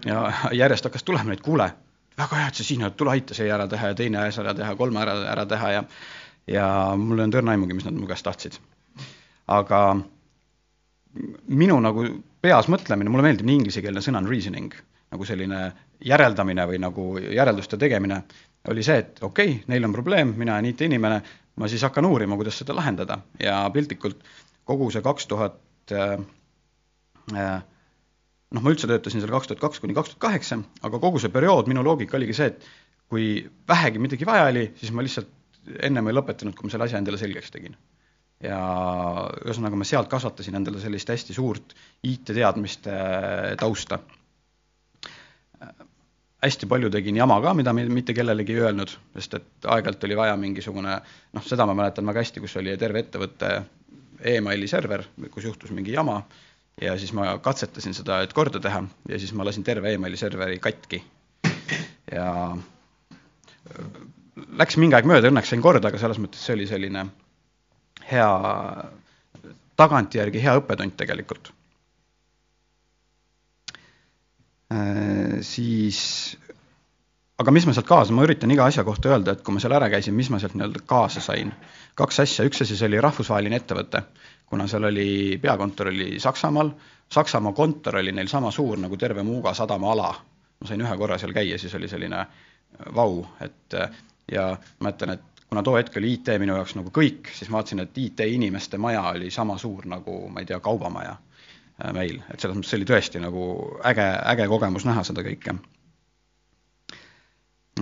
ja 0.06 0.26
järjest 0.52 0.86
hakkas 0.88 1.06
tulema 1.06 1.30
neid, 1.30 1.42
kuule, 1.42 1.68
väga 2.18 2.38
hea, 2.40 2.48
et 2.50 2.58
sa 2.58 2.66
siin 2.66 2.82
oled, 2.82 2.96
tule 2.98 3.14
aita 3.14 3.34
see 3.34 3.50
ära 3.50 3.68
teha 3.70 3.92
ja 3.92 3.98
teine 3.98 4.18
asi 4.26 4.40
ära 4.42 4.54
teha, 4.54 4.74
kolme 4.76 5.00
ära, 5.02 5.16
ära 5.32 5.46
teha 5.46 5.70
ja 5.72 5.84
ja 6.50 6.66
mul 6.98 7.20
ei 7.20 7.26
olnud 7.26 7.38
õrna 7.38 7.54
aimugi, 7.54 7.76
mis 7.76 7.86
nad 7.86 7.94
mu 7.94 8.08
käest 8.10 8.26
tahtsid. 8.26 8.58
aga 9.52 9.78
minu 11.48 11.78
nagu 11.82 12.04
peas 12.42 12.68
mõtlemine, 12.72 13.10
mulle 13.10 13.26
meeldib 13.26 13.46
nii 13.46 13.60
inglisekeelne 13.60 14.02
sõna 14.02 14.22
on 14.22 14.30
reasoning, 14.30 14.74
nagu 15.12 15.26
selline 15.28 15.60
järeldamine 16.04 16.66
või 16.68 16.80
nagu 16.82 17.06
järelduste 17.23 17.78
tegemine, 17.78 18.23
oli 18.71 18.85
see, 18.87 19.00
et 19.02 19.23
okei 19.23 19.56
okay,, 19.56 19.64
neil 19.71 19.88
on 19.88 19.94
probleem, 19.94 20.35
mina 20.38 20.56
olen 20.56 20.71
IT-inimene, 20.73 21.21
ma 21.59 21.68
siis 21.68 21.82
hakkan 21.87 22.06
uurima, 22.09 22.38
kuidas 22.40 22.59
seda 22.62 22.75
lahendada 22.76 23.18
ja 23.42 23.62
piltlikult 23.75 24.23
kogu 24.68 24.90
see 24.94 25.02
kaks 25.04 25.28
tuhat 25.30 25.94
äh, 25.94 26.16
äh, 27.35 27.61
noh, 28.52 28.62
ma 28.62 28.73
üldse 28.73 28.90
töötasin 28.90 29.23
seal 29.23 29.32
kaks 29.32 29.50
tuhat 29.50 29.62
kaks 29.62 29.82
kuni 29.82 29.97
kaks 29.97 30.14
tuhat 30.14 30.25
kaheksa, 30.26 30.61
aga 30.87 31.00
kogu 31.02 31.21
see 31.23 31.32
periood, 31.35 31.71
minu 31.71 31.85
loogika 31.87 32.18
oligi 32.18 32.37
see, 32.38 32.52
et 32.52 32.68
kui 33.12 33.26
vähegi 33.68 34.00
midagi 34.02 34.28
vaja 34.28 34.47
oli, 34.50 34.68
siis 34.80 34.92
ma 34.94 35.04
lihtsalt 35.04 35.30
ennem 35.87 36.09
ei 36.09 36.16
lõpetanud, 36.16 36.56
kui 36.56 36.66
ma 36.66 36.75
selle 36.75 36.88
asja 36.88 37.00
endale 37.02 37.21
selgeks 37.21 37.52
tegin. 37.54 37.76
ja 38.42 38.59
ühesõnaga, 39.44 39.78
ma 39.78 39.87
sealt 39.87 40.09
kasvatasin 40.11 40.56
endale 40.59 40.80
sellist 40.82 41.12
hästi 41.12 41.37
suurt 41.37 41.76
IT-teadmiste 42.02 42.97
tausta. 43.61 44.00
Hästi 46.42 46.66
palju 46.66 46.90
tegin 46.90 47.16
jama 47.16 47.40
ka, 47.42 47.54
mida 47.54 47.72
mitte 47.72 48.14
kellelegi 48.14 48.56
ei 48.56 48.64
öelnud, 48.66 48.90
sest 49.16 49.37
et 49.38 49.68
aeg-ajalt 49.68 50.06
oli 50.08 50.16
vaja 50.18 50.37
mingisugune 50.37 50.96
noh, 50.99 51.44
seda 51.46 51.66
ma 51.66 51.76
mäletan 51.78 52.06
väga 52.06 52.25
hästi, 52.25 52.42
kus 52.42 52.56
oli 52.58 52.75
terve 52.78 53.04
ettevõtte 53.04 53.52
emaili 54.32 54.68
server, 54.70 55.04
kus 55.30 55.46
juhtus 55.46 55.70
mingi 55.75 55.94
jama 55.94 56.22
ja 56.80 56.96
siis 56.99 57.12
ma 57.12 57.38
katsetasin 57.42 57.94
seda, 57.94 58.20
et 58.22 58.32
korda 58.32 58.61
teha 58.61 58.82
ja 59.08 59.18
siis 59.18 59.32
ma 59.38 59.46
lasin 59.46 59.64
terve 59.64 59.94
emaili 59.94 60.16
serveri 60.16 60.58
katki. 60.58 61.02
ja 62.12 62.28
äh, 62.50 63.87
läks 64.58 64.76
mingi 64.76 64.96
aeg 64.99 65.06
mööda, 65.08 65.30
õnneks 65.30 65.52
sain 65.52 65.62
korda, 65.62 65.88
aga 65.88 66.00
selles 66.00 66.20
mõttes 66.22 66.42
see 66.42 66.56
oli 66.56 66.66
selline 66.66 67.06
hea, 68.11 68.30
tagantjärgi 69.76 70.42
hea 70.42 70.56
õppetund 70.58 70.96
tegelikult. 70.99 71.52
Äh, 71.52 71.62
siis, 75.44 75.98
aga 77.42 77.52
mis 77.54 77.66
ma 77.66 77.74
sealt 77.76 77.88
kaasa, 77.88 78.14
ma 78.14 78.24
üritan 78.26 78.50
iga 78.54 78.64
asja 78.70 78.84
kohta 78.86 79.10
öelda, 79.12 79.34
et 79.34 79.42
kui 79.44 79.56
ma 79.56 79.60
seal 79.62 79.74
ära 79.76 79.88
käisin, 79.92 80.14
mis 80.16 80.30
ma 80.32 80.38
sealt 80.40 80.54
nii-öelda 80.56 80.84
kaasa 80.86 81.20
sain. 81.24 81.52
kaks 81.98 82.20
asja, 82.24 82.46
üks 82.48 82.62
asi, 82.64 82.76
see 82.76 82.88
oli 82.88 83.00
rahvusvaheline 83.02 83.58
ettevõte 83.58 84.04
kuna 84.52 84.66
seal 84.68 84.84
oli, 84.84 85.38
peakontor 85.42 85.88
oli 85.88 86.20
Saksamaal, 86.20 86.70
Saksamaa 87.08 87.52
kontor 87.52 87.96
oli 87.96 88.12
neil 88.12 88.28
sama 88.28 88.50
suur 88.50 88.76
nagu 88.78 88.96
terve 88.96 89.22
Muuga 89.22 89.54
sadama 89.54 89.92
ala. 89.92 90.14
ma 90.60 90.68
sain 90.68 90.80
ühe 90.84 90.96
korra 91.00 91.16
seal 91.18 91.32
käia, 91.32 91.56
siis 91.58 91.72
oli 91.74 91.88
selline 91.88 92.18
äh, 92.20 92.90
vau, 92.94 93.24
et 93.40 93.74
äh, 93.74 93.96
ja 94.32 94.44
ma 94.52 94.90
mäletan, 94.90 95.14
et 95.16 95.42
kuna 95.48 95.62
too 95.62 95.74
hetk 95.76 95.96
oli 95.96 96.12
IT 96.12 96.28
minu 96.38 96.54
jaoks 96.58 96.76
nagu 96.76 96.92
kõik, 96.92 97.32
siis 97.32 97.48
ma 97.48 97.62
vaatasin, 97.62 97.80
et 97.86 97.98
IT-inimeste 97.98 98.78
maja 98.78 99.06
oli 99.14 99.30
sama 99.30 99.56
suur 99.58 99.88
nagu 99.88 100.18
ma 100.28 100.44
ei 100.44 100.50
tea, 100.52 100.60
kaubamaja 100.60 101.16
äh, 101.16 101.31
meil, 101.96 102.20
et 102.30 102.40
selles 102.40 102.56
mõttes 102.56 102.70
see 102.72 102.80
oli 102.80 102.88
tõesti 102.88 103.22
nagu 103.22 103.44
äge, 103.88 104.06
äge 104.32 104.48
kogemus 104.50 104.86
näha 104.86 105.02
seda 105.06 105.24
kõike. 105.26 105.56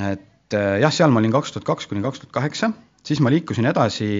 et 0.08 0.56
jah, 0.56 0.92
seal 0.94 1.12
ma 1.12 1.20
olin 1.20 1.34
kaks 1.34 1.52
tuhat 1.52 1.66
kaks 1.68 1.90
kuni 1.90 2.02
kaks 2.04 2.22
tuhat 2.22 2.32
kaheksa, 2.38 2.72
siis 3.04 3.20
ma 3.20 3.32
liikusin 3.32 3.68
edasi 3.68 4.10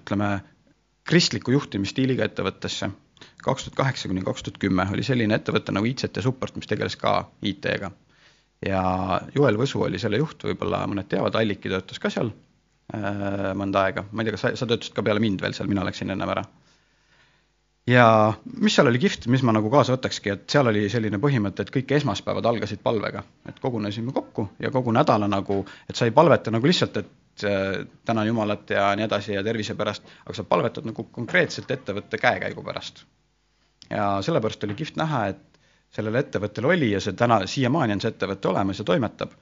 ütleme, 0.00 0.28
kristliku 1.08 1.52
juhtimisstiiliga 1.52 2.24
ettevõttesse. 2.28 2.90
kaks 3.42 3.64
tuhat 3.64 3.76
kaheksa 3.76 4.08
kuni 4.08 4.22
kaks 4.22 4.42
tuhat 4.42 4.58
kümme 4.62 4.86
oli 4.92 5.02
selline 5.06 5.34
ettevõte 5.34 5.74
nagu 5.74 5.86
ICT 5.86 6.22
Support, 6.22 6.56
mis 6.56 6.70
tegeles 6.70 6.96
ka 6.96 7.30
IT-ga. 7.42 7.90
ja 8.66 8.82
Joel 9.34 9.58
Võsu 9.58 9.82
oli 9.82 9.98
selle 9.98 10.18
juht, 10.22 10.44
võib-olla 10.44 10.86
mõned 10.86 11.08
teavad, 11.10 11.34
Alliki 11.34 11.68
töötas 11.68 11.98
ka 11.98 12.10
seal 12.10 12.30
äh, 12.94 13.52
mõnda 13.58 13.86
aega, 13.86 14.04
ma 14.10 14.22
ei 14.22 14.30
tea, 14.30 14.36
kas 14.36 14.46
sa, 14.46 14.54
sa 14.56 14.66
töötasid 14.66 14.94
ka 14.94 15.02
peale 15.02 15.20
mind 15.20 15.42
veel 15.42 15.54
seal, 15.54 15.70
mina 15.70 15.84
läksin 15.84 16.10
ennem 16.14 16.34
ära. 16.34 16.44
Ja 17.86 18.32
mis 18.60 18.76
seal 18.76 18.86
oli 18.86 19.00
kihvt, 19.02 19.26
mis 19.26 19.42
ma 19.42 19.54
nagu 19.56 19.70
kaasa 19.70 19.96
võtakski, 19.96 20.36
et 20.36 20.44
seal 20.50 20.70
oli 20.70 20.88
selline 20.92 21.18
põhimõte, 21.22 21.64
et 21.64 21.72
kõik 21.74 21.96
esmaspäevad 21.98 22.46
algasid 22.46 22.82
palvega, 22.82 23.24
et 23.48 23.58
kogunesime 23.60 24.12
kokku 24.12 24.48
ja 24.62 24.70
kogu 24.70 24.94
nädala 24.94 25.28
nagu, 25.28 25.64
et 25.90 25.98
sa 25.98 26.06
ei 26.06 26.14
palveta 26.14 26.54
nagu 26.54 26.66
lihtsalt, 26.66 27.02
et 27.02 27.10
Äh, 27.44 27.86
tänan 28.04 28.26
Jumalat 28.26 28.70
ja 28.70 28.96
nii 28.96 29.04
edasi 29.04 29.32
ja 29.32 29.42
tervise 29.42 29.74
pärast, 29.74 30.04
aga 30.26 30.34
sa 30.36 30.44
palvetad 30.44 30.84
nagu 30.84 31.04
konkreetselt 31.04 31.70
ettevõtte 31.70 32.18
käekäigu 32.20 32.62
pärast. 32.62 33.06
ja 33.90 34.22
sellepärast 34.22 34.64
oli 34.64 34.74
kihvt 34.74 34.96
näha, 35.00 35.22
et 35.32 35.58
sellel 35.96 36.14
ettevõttel 36.20 36.68
oli 36.68 36.90
ja 36.90 37.00
see 37.00 37.16
täna, 37.16 37.40
siiamaani 37.46 37.96
on 37.96 38.04
see 38.04 38.12
ettevõte 38.12 38.48
olemas 38.52 38.78
ja 38.78 38.84
toimetab, 38.84 39.32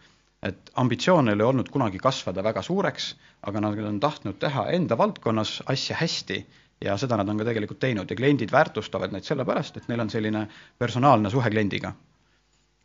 et 0.43 0.71
ambitsioon 0.75 1.29
ei 1.29 1.35
ole 1.35 1.45
olnud 1.45 1.69
kunagi 1.69 1.99
kasvada 1.99 2.45
väga 2.47 2.63
suureks, 2.63 3.11
aga 3.43 3.61
nad 3.67 3.83
on 3.91 4.01
tahtnud 4.01 4.39
teha 4.39 4.69
enda 4.79 4.99
valdkonnas 4.99 5.57
asja 5.67 5.99
hästi 6.01 6.41
ja 6.85 6.97
seda 6.99 7.19
nad 7.21 7.29
on 7.29 7.41
ka 7.41 7.47
tegelikult 7.49 7.81
teinud 7.83 8.11
ja 8.11 8.17
kliendid 8.17 8.53
väärtustavad 8.53 9.13
neid 9.13 9.27
sellepärast, 9.29 9.77
et 9.77 9.89
neil 9.89 10.01
on 10.01 10.11
selline 10.11 10.47
personaalne 10.79 11.31
suhe 11.31 11.51
kliendiga. 11.51 11.93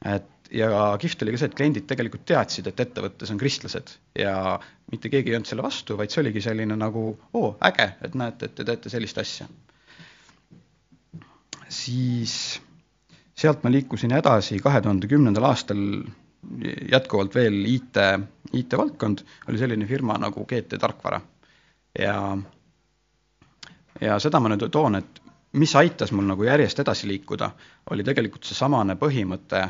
et 0.06 0.32
ja 0.52 0.70
kihvt 1.02 1.24
oli 1.24 1.34
ka 1.34 1.40
see, 1.42 1.50
et 1.50 1.58
kliendid 1.58 1.88
tegelikult 1.90 2.26
teadsid, 2.30 2.68
et 2.70 2.80
ettevõttes 2.80 3.32
on 3.34 3.40
kristlased 3.42 3.96
ja 4.20 4.60
mitte 4.92 5.10
keegi 5.10 5.32
ei 5.32 5.38
olnud 5.40 5.50
selle 5.50 5.66
vastu, 5.66 5.98
vaid 5.98 6.14
see 6.14 6.22
oligi 6.22 6.44
selline 6.46 6.78
nagu 6.78 7.06
oo, 7.34 7.56
äge, 7.66 7.88
et 8.06 8.18
näete, 8.20 8.50
et 8.50 8.56
te 8.56 8.68
teete 8.68 8.92
sellist 8.94 9.18
asja. 9.22 9.48
siis 11.70 12.62
sealt 13.36 13.64
ma 13.64 13.72
liikusin 13.74 14.14
edasi 14.16 14.60
kahe 14.64 14.82
tuhande 14.82 15.10
kümnendal 15.12 15.50
aastal 15.50 15.82
jätkuvalt 16.92 17.36
veel 17.36 17.58
IT, 17.66 17.98
IT-valdkond, 18.54 19.24
oli 19.50 19.58
selline 19.58 19.88
firma 19.90 20.20
nagu 20.22 20.46
GT 20.46 20.78
Tarkvara. 20.80 21.22
ja, 22.00 22.38
ja 24.02 24.20
seda 24.20 24.40
ma 24.40 24.52
nüüd 24.52 24.68
toon, 24.72 24.96
et 24.96 25.22
mis 25.54 25.76
aitas 25.76 26.12
mul 26.12 26.28
nagu 26.28 26.44
järjest 26.44 26.80
edasi 26.80 27.08
liikuda, 27.08 27.52
oli 27.92 28.04
tegelikult 28.04 28.44
seesamane 28.44 28.98
põhimõte 29.00 29.62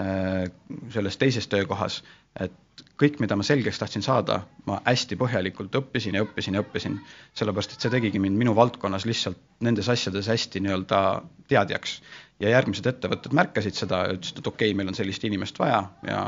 Äh, 0.00 0.50
selles 0.90 1.14
teises 1.16 1.46
töökohas, 1.46 2.00
et 2.42 2.80
kõik, 2.98 3.20
mida 3.22 3.36
ma 3.38 3.44
selgeks 3.46 3.78
tahtsin 3.78 4.02
saada, 4.02 4.40
ma 4.66 4.80
hästi 4.82 5.14
põhjalikult 5.20 5.76
õppisin 5.78 6.18
ja 6.18 6.24
õppisin 6.24 6.58
ja 6.58 6.64
õppisin, 6.64 6.96
sellepärast 7.38 7.76
et 7.76 7.86
see 7.86 7.92
tegigi 7.92 8.18
mind 8.18 8.40
minu 8.40 8.56
valdkonnas 8.58 9.06
lihtsalt 9.06 9.38
nendes 9.62 9.86
asjades 9.94 10.26
hästi 10.32 10.64
nii-öelda 10.64 11.00
teadjaks. 11.46 12.00
ja 12.42 12.50
järgmised 12.50 12.88
ettevõtted 12.90 13.38
märkasid 13.38 13.78
seda 13.78 14.00
ja 14.02 14.16
ütlesid, 14.16 14.40
et 14.42 14.50
okei 14.50 14.72
okay,, 14.72 14.76
meil 14.80 14.90
on 14.90 14.98
sellist 14.98 15.24
inimest 15.24 15.58
vaja 15.62 15.84
ja 16.02 16.20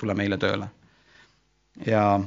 tule 0.00 0.16
meile 0.16 0.40
tööle. 0.40 0.70
ja 1.86 2.20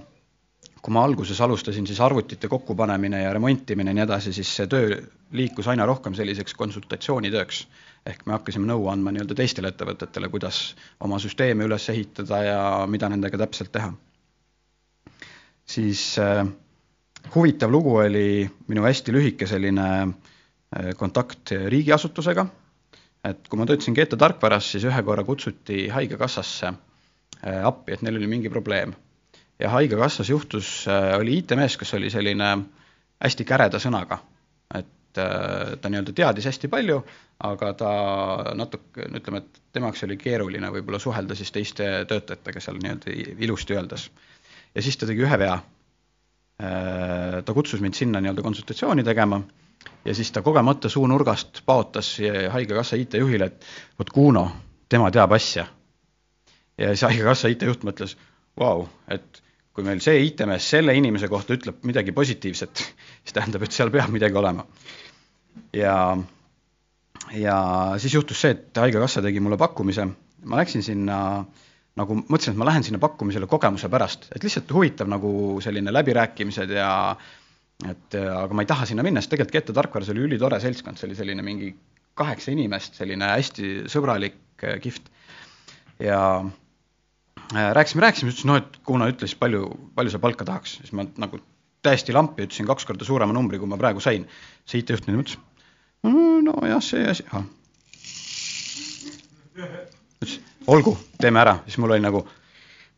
kui 0.83 0.91
ma 0.91 1.03
alguses 1.07 1.39
alustasin 1.41 1.87
siis 1.87 2.01
arvutite 2.03 2.49
kokkupanemine 2.51 3.21
ja 3.23 3.33
remontimine 3.33 3.93
ja 3.93 3.95
nii 3.95 4.03
edasi, 4.03 4.33
siis 4.35 4.49
see 4.57 4.67
töö 4.67 4.97
liikus 5.31 5.69
aina 5.71 5.85
rohkem 5.87 6.15
selliseks 6.17 6.57
konsultatsioonitööks 6.59 7.61
ehk 8.09 8.25
me 8.27 8.35
hakkasime 8.35 8.67
nõu 8.67 8.89
andma 8.91 9.13
nii-öelda 9.15 9.37
teistele 9.37 9.71
ettevõtetele, 9.71 10.27
kuidas 10.31 10.73
oma 11.03 11.19
süsteeme 11.23 11.63
üles 11.67 11.85
ehitada 11.93 12.41
ja 12.43 12.63
mida 12.91 13.09
nendega 13.09 13.39
täpselt 13.45 13.71
teha. 13.71 13.93
siis 15.65 16.19
äh, 16.19 16.43
huvitav 17.35 17.71
lugu 17.71 17.95
oli 18.01 18.49
minu 18.67 18.83
hästi 18.83 19.15
lühike 19.15 19.47
selline 19.47 19.87
äh, 20.03 20.91
kontakt 20.99 21.55
riigiasutusega, 21.71 22.45
et 23.23 23.47
kui 23.47 23.59
ma 23.59 23.65
töötasin 23.65 23.95
GT 23.95 24.19
Tarkvaras, 24.19 24.71
siis 24.71 24.83
ühe 24.83 25.03
korra 25.03 25.23
kutsuti 25.23 25.87
Haigekassasse 25.87 26.67
äh, 26.67 27.63
appi, 27.63 27.95
et 27.95 28.03
neil 28.03 28.19
oli 28.19 28.27
mingi 28.27 28.51
probleem. 28.51 28.91
Ja 29.63 29.69
Haigekassas 29.69 30.29
juhtus 30.29 30.85
äh,, 30.87 31.15
oli 31.19 31.37
IT-mees, 31.39 31.77
kes 31.77 31.93
oli 31.93 32.09
selline 32.11 32.49
hästi 33.23 33.45
käreda 33.47 33.79
sõnaga, 33.79 34.19
et 34.75 35.19
äh, 35.21 35.75
ta 35.79 35.91
nii-öelda 35.91 36.15
teadis 36.15 36.47
hästi 36.49 36.69
palju, 36.71 36.99
aga 37.47 37.71
ta 37.79 37.91
natuke, 38.59 39.07
ütleme, 39.07 39.43
et 39.43 39.61
tema 39.75 39.89
jaoks 39.89 40.03
oli 40.07 40.17
keeruline 40.19 40.71
võib-olla 40.73 40.99
suhelda 40.99 41.37
siis 41.39 41.51
teiste 41.55 41.87
töötajatega 42.09 42.63
seal 42.63 42.81
nii-öelda 42.81 43.15
ilusti 43.47 43.77
öeldes. 43.77 44.09
ja 44.75 44.83
siis 44.83 44.97
ta 44.97 45.07
tegi 45.09 45.23
ühe 45.23 45.39
vea. 45.39 45.57
ta 47.45 47.53
kutsus 47.53 47.81
mind 47.81 47.97
sinna 47.97 48.21
nii-öelda 48.21 48.43
konsultatsiooni 48.45 49.03
tegema 49.03 49.41
ja 50.05 50.15
siis 50.15 50.31
ta 50.31 50.41
kogemata 50.41 50.89
suunurgast 50.89 51.63
paotas 51.65 52.17
Haigekassa 52.51 52.95
IT-juhile, 52.95 53.45
et 53.45 53.65
vot 53.99 54.09
Kuno, 54.09 54.45
tema 54.89 55.11
teab 55.11 55.31
asja. 55.31 55.65
ja 56.77 56.91
siis 56.91 57.07
Haigekassa 57.07 57.47
IT-juht 57.47 57.87
mõtles, 57.87 58.17
vau, 58.59 58.87
et 59.07 59.42
kui 59.73 59.85
meil 59.85 60.01
see 60.05 60.21
IT-mees 60.27 60.67
selle 60.75 60.93
inimese 60.97 61.27
kohta 61.31 61.55
ütleb 61.57 61.81
midagi 61.89 62.13
positiivset, 62.13 62.83
siis 63.23 63.35
tähendab, 63.35 63.65
et 63.65 63.73
seal 63.73 63.91
peab 63.93 64.11
midagi 64.13 64.37
olema. 64.37 64.65
ja, 65.73 65.97
ja 67.33 67.57
siis 68.01 68.13
juhtus 68.13 68.41
see, 68.45 68.53
et 68.53 68.81
Haigekassa 68.83 69.23
tegi 69.25 69.41
mulle 69.41 69.57
pakkumise, 69.57 70.05
ma 70.45 70.59
läksin 70.61 70.85
sinna 70.85 71.19
nagu 71.99 72.17
mõtlesin, 72.21 72.53
et 72.53 72.61
ma 72.61 72.69
lähen 72.69 72.85
sinna 72.85 73.01
pakkumisele 73.01 73.49
kogemuse 73.49 73.89
pärast, 73.89 74.29
et 74.33 74.45
lihtsalt 74.45 74.71
huvitav 74.73 75.09
nagu 75.09 75.33
selline 75.61 75.93
läbirääkimised 75.93 76.73
ja 76.73 76.91
et 77.89 78.17
aga 78.17 78.53
ma 78.53 78.63
ei 78.63 78.69
taha 78.69 78.87
sinna 78.89 79.05
minna, 79.05 79.21
sest 79.21 79.33
tegelikult 79.33 79.57
Kette 79.57 79.75
tarkvaras 79.77 80.09
oli 80.13 80.25
ülitore 80.27 80.59
seltskond, 80.61 80.97
see 80.97 81.09
oli 81.09 81.17
selline 81.17 81.45
mingi 81.45 81.73
kaheksa 82.17 82.53
inimest, 82.53 82.97
selline 82.97 83.29
hästi 83.33 83.69
sõbralik, 83.91 84.37
kihvt. 84.81 85.09
ja 86.01 86.19
äh, 86.39 86.51
rääkisime, 87.53 88.01
rääkisime, 88.01 88.31
ütles 88.33 88.45
noh, 88.49 88.59
et 88.61 88.77
kuna 88.87 89.07
ütles, 89.11 89.35
palju, 89.39 89.67
palju 89.95 90.13
sa 90.13 90.21
palka 90.21 90.45
tahaks, 90.47 90.77
siis 90.81 90.93
ma 90.95 91.05
nagu 91.21 91.39
täiesti 91.83 92.15
lampi 92.15 92.45
ütlesin 92.47 92.67
kaks 92.69 92.85
korda 92.87 93.05
suurema 93.05 93.35
numbri, 93.35 93.59
kui 93.59 93.69
ma 93.69 93.77
praegu 93.77 94.01
sain. 94.03 94.27
see 94.65 94.79
IT-juht 94.79 95.09
nüüd 95.09 95.25
ütles, 95.25 95.37
nojah, 96.03 96.79
see 96.83 97.03
asi, 97.09 97.25
ahah. 97.31 97.45
ütles, 99.57 100.39
olgu, 100.67 100.95
teeme 101.19 101.43
ära, 101.43 101.59
siis 101.67 101.77
mul 101.81 101.95
oli 101.95 102.03
nagu 102.03 102.23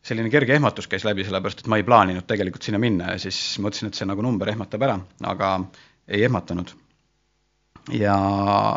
selline 0.06 0.30
kerge 0.30 0.54
ehmatus 0.54 0.86
käis 0.86 1.04
läbi, 1.04 1.24
sellepärast 1.26 1.64
et 1.64 1.70
ma 1.70 1.80
ei 1.80 1.86
plaaninud 1.86 2.26
tegelikult 2.30 2.62
sinna 2.62 2.78
minna 2.78 3.10
ja 3.14 3.18
siis 3.18 3.58
mõtlesin, 3.62 3.90
et 3.90 3.98
see 3.98 4.06
nagu 4.06 4.22
number 4.22 4.48
ehmatab 4.52 4.86
ära, 4.86 4.96
aga 5.26 5.52
ei 6.06 6.22
ehmatanud. 6.28 6.70
ja, 7.92 8.16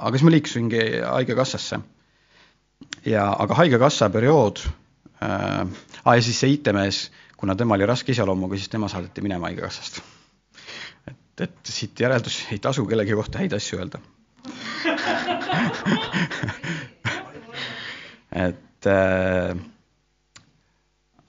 aga 0.02 0.18
siis 0.18 0.26
ma 0.26 0.34
liikusingi 0.34 0.84
Haigekassasse. 1.06 1.80
ja, 3.06 3.30
aga 3.30 3.62
Haigekassa 3.62 4.10
periood 4.10 4.66
äh,, 5.24 5.68
ah 6.06 6.16
ja 6.16 6.22
siis 6.26 6.40
see 6.40 6.50
IT-mees, 6.56 7.12
kuna 7.38 7.56
tema 7.56 7.76
oli 7.78 7.86
raske 7.90 8.12
iseloomuga, 8.16 8.56
siis 8.58 8.70
tema 8.70 8.88
saadeti 8.92 9.22
minema 9.26 9.48
Haigekassast. 9.50 9.96
et, 11.08 11.42
et 11.48 11.60
siit 11.66 12.00
järeldus, 12.00 12.36
ei 12.52 12.60
tasu 12.60 12.86
kellegi 12.90 13.14
kohta 13.18 13.40
häid 13.44 13.54
asju 13.58 13.80
öelda 13.80 14.00
et 18.48 18.86
äh, 18.88 19.56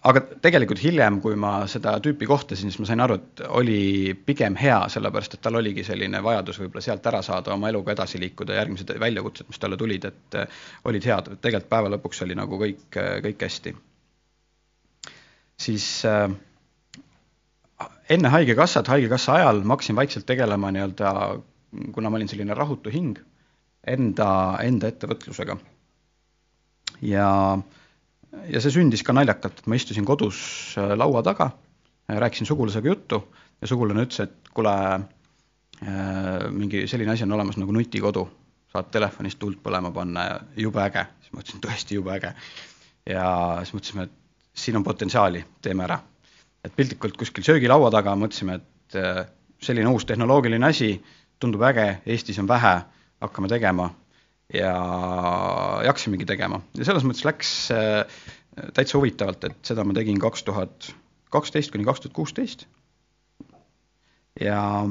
aga 0.08 0.22
tegelikult 0.40 0.80
hiljem, 0.80 1.18
kui 1.20 1.36
ma 1.36 1.66
seda 1.68 1.92
tüüpi 2.00 2.28
kohtasin, 2.28 2.70
siis 2.70 2.80
ma 2.80 2.88
sain 2.88 3.02
aru, 3.04 3.18
et 3.20 3.42
oli 3.60 3.80
pigem 4.26 4.56
hea, 4.56 4.78
sellepärast 4.92 5.36
et 5.36 5.42
tal 5.44 5.58
oligi 5.60 5.84
selline 5.84 6.22
vajadus 6.24 6.60
võib-olla 6.62 6.84
sealt 6.84 7.08
ära 7.10 7.20
saada, 7.26 7.52
oma 7.52 7.68
eluga 7.68 7.92
edasi 7.92 8.20
liikuda, 8.22 8.56
järgmised 8.56 8.92
väljakutsed, 9.00 9.50
mis 9.50 9.60
talle 9.60 9.76
tulid, 9.80 10.06
et 10.08 10.38
äh, 10.40 10.60
olid 10.88 11.08
head, 11.08 11.28
tegelikult 11.36 11.68
päeva 11.72 11.92
lõpuks 11.96 12.24
oli 12.24 12.36
nagu 12.38 12.60
kõik, 12.62 12.86
äh, 12.96 13.18
kõik 13.26 13.44
hästi. 13.44 13.74
siis 15.60 15.88
äh, 16.08 16.30
enne 18.08 18.32
Haigekassat, 18.32 18.88
Haigekassa 18.88 19.36
ajal 19.36 19.60
ma 19.64 19.76
hakkasin 19.76 20.00
vaikselt 20.00 20.26
tegelema 20.26 20.72
nii-öelda, 20.72 21.12
kuna 21.92 22.08
ma 22.08 22.16
olin 22.16 22.28
selline 22.28 22.56
rahutu 22.56 22.90
hing, 22.90 23.20
enda, 23.86 24.30
enda 24.64 24.88
ettevõtlusega. 24.88 25.58
ja 27.02 27.28
äh, 27.52 27.79
ja 28.50 28.62
see 28.62 28.74
sündis 28.74 29.02
ka 29.06 29.14
naljakalt, 29.16 29.62
et 29.62 29.70
ma 29.70 29.78
istusin 29.78 30.06
kodus 30.08 30.40
äh, 30.78 30.92
laua 30.98 31.22
taga, 31.26 31.50
äh, 32.10 32.18
rääkisin 32.22 32.48
sugulasega 32.48 32.92
juttu 32.92 33.22
ja 33.60 33.70
sugulane 33.70 34.04
ütles, 34.06 34.22
et 34.26 34.52
kuule, 34.54 34.74
äh, 35.82 36.46
mingi 36.54 36.86
selline 36.90 37.14
asi 37.14 37.26
on 37.26 37.36
olemas 37.38 37.58
nagu 37.60 37.74
nutikodu, 37.74 38.26
saad 38.70 38.90
telefonist 38.94 39.40
tuld 39.40 39.58
põlema 39.64 39.90
panna 39.94 40.26
ja 40.26 40.40
jube 40.66 40.82
äge. 40.84 41.06
siis 41.20 41.34
ma 41.34 41.44
ütlesin, 41.44 41.62
tõesti 41.66 41.98
jube 41.98 42.14
äge. 42.14 42.34
ja 43.10 43.26
siis 43.64 43.74
mõtlesime, 43.74 44.06
et 44.06 44.16
siin 44.54 44.78
on 44.78 44.86
potentsiaali, 44.86 45.44
teeme 45.62 45.86
ära. 45.88 46.00
et 46.64 46.76
piltlikult 46.76 47.16
kuskil 47.16 47.44
söögilaua 47.44 47.90
taga 47.90 48.14
mõtlesime, 48.16 48.60
et 48.60 49.00
selline 49.60 49.88
uus 49.88 50.04
tehnoloogiline 50.04 50.66
asi 50.66 50.92
tundub 51.40 51.62
äge, 51.62 52.00
Eestis 52.06 52.38
on 52.38 52.48
vähe, 52.48 52.80
hakkame 53.20 53.48
tegema 53.48 53.90
ja 54.54 54.74
jaksamegi 55.86 56.26
tegema 56.26 56.60
ja 56.78 56.86
selles 56.88 57.06
mõttes 57.06 57.26
läks 57.26 57.52
äh, 57.74 58.02
täitsa 58.74 58.98
huvitavalt, 58.98 59.44
et 59.46 59.70
seda 59.72 59.84
ma 59.86 59.94
tegin 59.96 60.18
kaks 60.20 60.42
tuhat 60.46 60.90
kaksteist 61.30 61.70
kuni 61.70 61.86
kaks 61.86 62.00
tuhat 62.04 62.16
kuusteist. 62.16 62.66
ja 64.40 64.88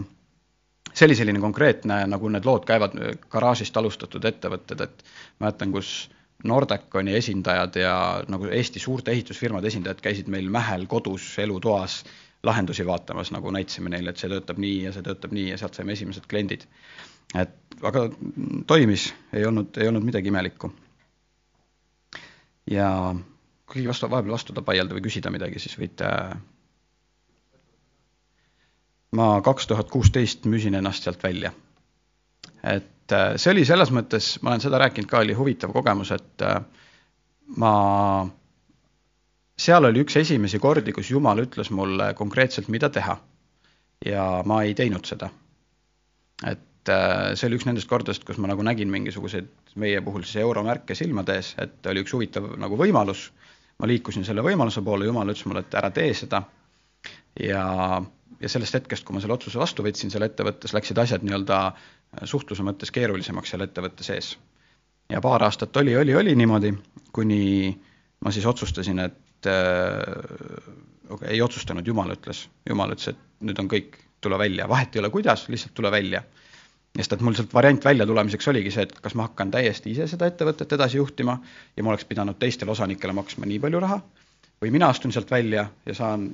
see 0.93 1.07
oli 1.07 1.15
selline 1.15 1.39
konkreetne, 1.39 2.01
nagu 2.11 2.29
need 2.31 2.47
lood 2.47 2.65
käivad, 2.67 2.95
garaažist 3.31 3.77
alustatud 3.77 4.25
ettevõtted, 4.25 4.81
et 4.83 5.03
mäletan, 5.39 5.71
kus 5.75 6.09
Nordeconi 6.47 7.13
esindajad 7.19 7.75
ja 7.75 7.93
nagu 8.31 8.47
Eesti 8.47 8.79
suurte 8.79 9.11
ehitusfirmade 9.11 9.67
esindajad 9.67 9.99
käisid 10.03 10.29
meil 10.31 10.47
Mähel 10.49 10.85
kodus 10.87 11.33
elutoas 11.39 12.03
lahendusi 12.47 12.85
vaatamas, 12.87 13.33
nagu 13.35 13.51
näitasime 13.51 13.91
neile, 13.91 14.13
et 14.13 14.21
see 14.21 14.31
töötab 14.31 14.61
nii 14.63 14.85
ja 14.85 14.93
see 14.95 15.03
töötab 15.03 15.35
nii 15.35 15.49
ja 15.49 15.57
sealt 15.59 15.75
saime 15.75 15.91
esimesed 15.97 16.29
kliendid 16.31 16.63
et 17.35 17.83
aga 17.85 18.05
toimis, 18.67 19.09
ei 19.33 19.45
olnud, 19.45 19.77
ei 19.77 19.87
olnud 19.87 20.05
midagi 20.05 20.31
imelikku. 20.31 20.71
ja 22.69 23.15
kui 23.69 23.87
vastu, 23.87 24.09
vahepeal 24.09 24.33
vastu 24.33 24.53
tahab 24.53 24.69
vaielda 24.69 24.95
või 24.97 25.05
küsida 25.05 25.31
midagi, 25.33 25.59
siis 25.59 25.77
võite. 25.79 26.09
ma 29.15 29.41
kaks 29.41 29.67
tuhat 29.67 29.89
kuusteist 29.89 30.45
müüsin 30.45 30.75
ennast 30.77 31.03
sealt 31.03 31.23
välja. 31.23 31.53
et 32.63 33.11
äh, 33.11 33.37
see 33.37 33.51
oli 33.51 33.65
selles 33.65 33.91
mõttes, 33.91 34.37
ma 34.41 34.53
olen 34.53 34.61
seda 34.61 34.81
rääkinud 34.81 35.09
ka, 35.09 35.23
oli 35.23 35.33
huvitav 35.33 35.73
kogemus, 35.73 36.11
et 36.11 36.45
äh, 36.45 36.61
ma, 37.57 37.73
seal 39.57 39.85
oli 39.85 40.05
üks 40.05 40.17
esimesi 40.17 40.59
kordi, 40.59 40.93
kus 40.93 41.11
Jumal 41.11 41.45
ütles 41.45 41.71
mulle 41.71 42.13
konkreetselt, 42.13 42.67
mida 42.67 42.89
teha. 42.89 43.17
ja 44.05 44.25
ma 44.45 44.63
ei 44.63 44.73
teinud 44.73 45.05
seda. 45.05 45.29
et 46.47 46.68
et 46.89 46.95
äh, 46.95 47.35
see 47.37 47.49
oli 47.49 47.59
üks 47.59 47.67
nendest 47.67 47.89
kordadest, 47.89 48.25
kus 48.25 48.39
ma 48.41 48.49
nagu 48.49 48.63
nägin 48.65 48.89
mingisuguseid 48.91 49.49
meie 49.81 50.01
puhul 50.05 50.23
siis 50.25 50.41
euromärke 50.41 50.97
silmade 50.97 51.35
ees, 51.37 51.53
et 51.61 51.85
oli 51.89 52.03
üks 52.03 52.13
huvitav 52.15 52.47
nagu 52.61 52.77
võimalus. 52.79 53.29
ma 53.79 53.87
liikusin 53.87 54.25
selle 54.27 54.43
võimaluse 54.43 54.81
poole, 54.83 55.05
jumal 55.07 55.29
ütles 55.31 55.45
mulle, 55.47 55.61
et 55.63 55.75
ära 55.79 55.91
tee 55.95 56.13
seda. 56.13 56.41
ja, 57.39 57.63
ja 58.41 58.49
sellest 58.49 58.75
hetkest, 58.75 59.05
kui 59.05 59.15
ma 59.15 59.21
selle 59.21 59.37
otsuse 59.37 59.59
vastu 59.59 59.85
võtsin 59.85 60.11
seal 60.11 60.25
ettevõttes, 60.25 60.73
läksid 60.73 60.97
asjad 60.97 61.23
nii-öelda 61.23 61.59
äh, 61.67 62.25
suhtluse 62.25 62.65
mõttes 62.65 62.91
keerulisemaks 62.91 63.53
seal 63.53 63.63
ettevõtte 63.67 64.03
sees. 64.03 64.33
ja 65.09 65.21
paar 65.21 65.45
aastat 65.45 65.77
oli, 65.77 65.95
oli, 65.97 66.15
oli 66.15 66.35
niimoodi, 66.35 66.73
kuni 67.13 67.43
ma 68.25 68.33
siis 68.33 68.49
otsustasin, 68.49 68.99
et 69.05 69.47
äh, 69.47 71.23
ei 71.29 71.41
otsustanud, 71.41 71.87
jumal 71.87 72.17
ütles, 72.17 72.47
jumal 72.69 72.97
ütles, 72.97 73.13
et 73.13 73.45
nüüd 73.45 73.61
on 73.61 73.69
kõik, 73.69 73.95
tule 74.19 74.37
välja, 74.37 74.67
vahet 74.67 74.95
ei 74.95 74.99
ole, 74.99 75.09
kuidas, 75.13 75.47
lihtsalt 75.47 75.77
tule 75.77 75.91
välja 75.91 76.25
sest 76.97 77.13
et 77.13 77.21
mul 77.21 77.35
sealt 77.37 77.53
variant 77.53 77.85
välja 77.85 78.05
tulemiseks 78.09 78.47
oligi 78.51 78.71
see, 78.73 78.87
et 78.87 78.95
kas 79.03 79.15
ma 79.15 79.27
hakkan 79.27 79.51
täiesti 79.53 79.93
ise 79.93 80.07
seda 80.09 80.27
ettevõtet 80.29 80.73
edasi 80.75 80.97
juhtima 80.97 81.37
ja 81.77 81.83
ma 81.85 81.93
oleks 81.93 82.07
pidanud 82.09 82.39
teistele 82.39 82.73
osanikele 82.73 83.13
maksma 83.15 83.47
nii 83.49 83.59
palju 83.63 83.81
raha 83.83 83.99
või 84.63 84.73
mina 84.75 84.89
astun 84.91 85.13
sealt 85.15 85.31
välja 85.31 85.69
ja 85.85 85.95
saan 85.95 86.29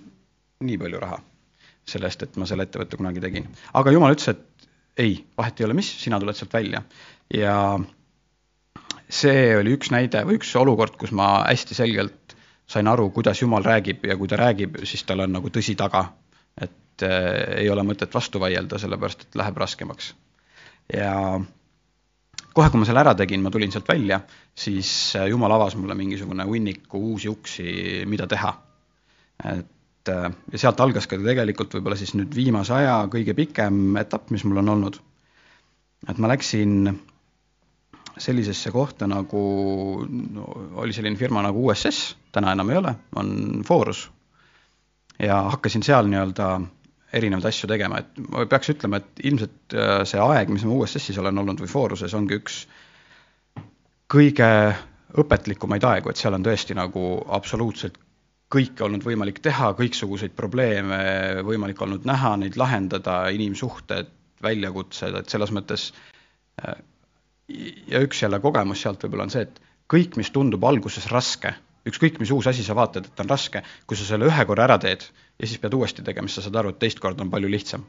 nii 0.63 0.77
palju 0.81 1.01
raha 1.03 1.19
selle 1.85 2.09
eest, 2.09 2.23
et 2.25 2.37
ma 2.41 2.47
selle 2.49 2.65
ettevõtte 2.65 2.97
kunagi 2.97 3.21
tegin. 3.21 3.45
aga 3.73 3.91
jumal 3.93 4.15
ütles, 4.15 4.31
et 4.31 4.69
ei, 4.97 5.19
vahet 5.37 5.59
ei 5.59 5.67
ole, 5.67 5.75
mis, 5.77 5.91
sina 6.01 6.19
tuled 6.19 6.37
sealt 6.37 6.53
välja. 6.53 6.81
ja 7.33 7.55
see 9.09 9.53
oli 9.59 9.75
üks 9.75 9.91
näide 9.93 10.23
või 10.25 10.39
üks 10.39 10.55
olukord, 10.57 10.97
kus 10.97 11.11
ma 11.11 11.43
hästi 11.43 11.77
selgelt 11.77 12.35
sain 12.65 12.87
aru, 12.89 13.11
kuidas 13.13 13.41
jumal 13.43 13.63
räägib 13.63 14.07
ja 14.09 14.17
kui 14.17 14.27
ta 14.31 14.39
räägib, 14.41 14.79
siis 14.89 15.03
tal 15.05 15.21
on 15.27 15.35
nagu 15.37 15.51
tõsi 15.53 15.75
taga. 15.77 16.07
et 16.57 17.03
äh, 17.03 17.59
ei 17.61 17.69
ole 17.69 17.83
mõtet 17.83 18.13
vastu 18.13 18.39
vaielda, 18.39 18.79
sellepärast 18.79 19.27
et 19.27 19.35
läheb 19.35 19.57
raskemaks 19.57 20.13
ja 20.93 21.39
kohe, 22.55 22.69
kui 22.71 22.79
ma 22.79 22.87
selle 22.87 23.03
ära 23.03 23.13
tegin, 23.17 23.43
ma 23.43 23.51
tulin 23.51 23.73
sealt 23.73 23.87
välja, 23.89 24.21
siis 24.55 24.89
äh, 25.19 25.27
jumal 25.31 25.51
avas 25.55 25.75
mulle 25.79 25.97
mingisugune 25.97 26.45
hunniku 26.47 27.01
uusi 27.11 27.29
uksi, 27.31 27.67
mida 28.09 28.27
teha. 28.31 28.53
et 29.43 30.11
äh, 30.11 30.29
ja 30.51 30.61
sealt 30.61 30.79
algas 30.79 31.07
ka 31.11 31.19
tegelikult 31.19 31.75
võib-olla 31.75 31.97
siis 31.99 32.15
nüüd 32.15 32.35
viimase 32.35 32.73
aja 32.77 33.01
kõige 33.11 33.35
pikem 33.35 33.97
etapp, 33.99 34.31
mis 34.31 34.45
mul 34.47 34.63
on 34.63 34.71
olnud. 34.77 35.01
et 36.09 36.17
ma 36.17 36.31
läksin 36.31 36.95
sellisesse 38.17 38.71
kohta 38.71 39.07
nagu 39.11 39.41
no,, 40.07 40.45
oli 40.79 40.93
selline 40.95 41.19
firma 41.19 41.43
nagu 41.43 41.67
USS, 41.67 42.15
täna 42.31 42.53
enam 42.55 42.71
ei 42.71 42.77
ole, 42.79 42.95
on 43.15 43.63
Forus. 43.67 44.09
ja 45.19 45.41
hakkasin 45.51 45.83
seal 45.83 46.07
nii-öelda 46.07 46.49
erinevaid 47.13 47.49
asju 47.49 47.69
tegema, 47.69 48.01
et 48.01 48.17
ma 48.31 48.45
peaks 48.49 48.71
ütlema, 48.73 48.99
et 49.01 49.21
ilmselt 49.29 49.75
äh, 49.75 50.01
see 50.09 50.21
aeg, 50.21 50.51
mis 50.53 50.65
ma 50.65 50.79
USS-is 50.79 51.19
olen 51.21 51.43
olnud 51.43 51.61
või 51.61 51.71
Foruses, 51.71 52.15
ongi 52.17 52.39
üks 52.39 52.63
kõige 54.11 54.49
õpetlikumaid 55.15 55.85
aegu, 55.87 56.11
et 56.11 56.19
seal 56.19 56.35
on 56.35 56.43
tõesti 56.45 56.75
nagu 56.77 57.05
absoluutselt 57.37 57.99
kõike 58.51 58.85
olnud 58.85 59.05
võimalik 59.05 59.39
teha, 59.43 59.71
kõiksuguseid 59.77 60.35
probleeme 60.37 60.97
võimalik 61.45 61.79
olnud 61.81 62.05
näha, 62.07 62.35
neid 62.41 62.57
lahendada, 62.59 63.23
inimsuhted, 63.33 64.11
väljakutsed, 64.45 65.15
et 65.17 65.31
selles 65.31 65.53
mõttes 65.55 65.89
äh, 66.61 66.75
ja 67.91 68.01
üks 68.05 68.21
jälle 68.21 68.39
kogemus 68.43 68.83
sealt 68.83 69.03
võib-olla 69.03 69.27
on 69.27 69.33
see, 69.33 69.45
et 69.47 69.61
kõik, 69.91 70.17
mis 70.19 70.31
tundub 70.33 70.63
alguses 70.65 71.07
raske, 71.11 71.53
ükskõik 71.85 72.19
mis 72.19 72.31
uus 72.33 72.47
asi 72.51 72.63
sa 72.65 72.75
vaatad, 72.77 73.09
et 73.09 73.23
on 73.23 73.29
raske, 73.29 73.61
kui 73.85 73.97
sa 73.97 74.07
selle 74.07 74.29
ühe 74.29 74.45
korra 74.49 74.65
ära 74.67 74.77
teed 74.81 75.05
ja 75.39 75.47
siis 75.47 75.61
pead 75.61 75.73
uuesti 75.77 76.05
tegema, 76.05 76.27
siis 76.27 76.41
sa 76.41 76.49
saad 76.49 76.61
aru, 76.61 76.73
et 76.73 76.81
teist 76.81 76.99
korda 77.03 77.25
on 77.25 77.33
palju 77.33 77.51
lihtsam. 77.51 77.85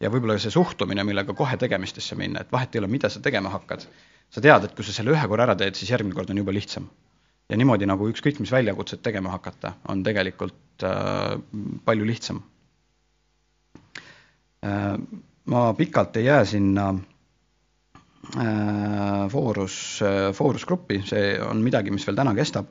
ja 0.00 0.10
võib-olla 0.12 0.36
see 0.38 0.52
suhtumine, 0.52 1.04
millega 1.08 1.32
kohe 1.34 1.56
tegemistesse 1.56 2.16
minna, 2.20 2.42
et 2.44 2.52
vahet 2.52 2.74
ei 2.74 2.82
ole, 2.82 2.88
mida 2.92 3.08
sa 3.08 3.20
tegema 3.24 3.48
hakkad, 3.54 3.86
sa 4.30 4.40
tead, 4.44 4.64
et 4.64 4.74
kui 4.76 4.84
sa 4.84 4.92
selle 4.92 5.14
ühe 5.14 5.28
korra 5.28 5.48
ära 5.48 5.56
teed, 5.56 5.76
siis 5.78 5.90
järgmine 5.90 6.14
kord 6.14 6.30
on 6.30 6.42
jube 6.42 6.52
lihtsam 6.52 6.90
ja 7.50 7.58
niimoodi 7.58 7.86
nagu 7.88 8.08
ükskõik 8.10 8.40
mis 8.42 8.52
väljakutset 8.52 9.02
tegema 9.06 9.30
hakata, 9.36 9.76
on 9.88 10.02
tegelikult 10.06 10.84
äh, 10.86 11.36
palju 11.86 12.08
lihtsam 12.08 12.42
äh,. 14.64 14.96
ma 15.46 15.74
pikalt 15.78 16.16
ei 16.18 16.26
jää 16.26 16.44
sinna 16.44 16.88
äh, 18.36 19.28
foorus 19.30 20.02
äh,, 20.02 20.32
foorusgruppi, 20.34 21.02
see 21.06 21.36
on 21.42 21.62
midagi, 21.62 21.94
mis 21.94 22.06
veel 22.06 22.18
täna 22.18 22.34
kestab. 22.34 22.66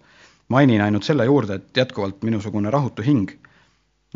Mainin 0.48 0.82
ainult 0.82 1.04
selle 1.04 1.26
juurde, 1.26 1.60
et 1.60 1.78
jätkuvalt 1.78 2.24
minusugune 2.24 2.72
rahutu 2.72 3.06
hing. 3.06 3.32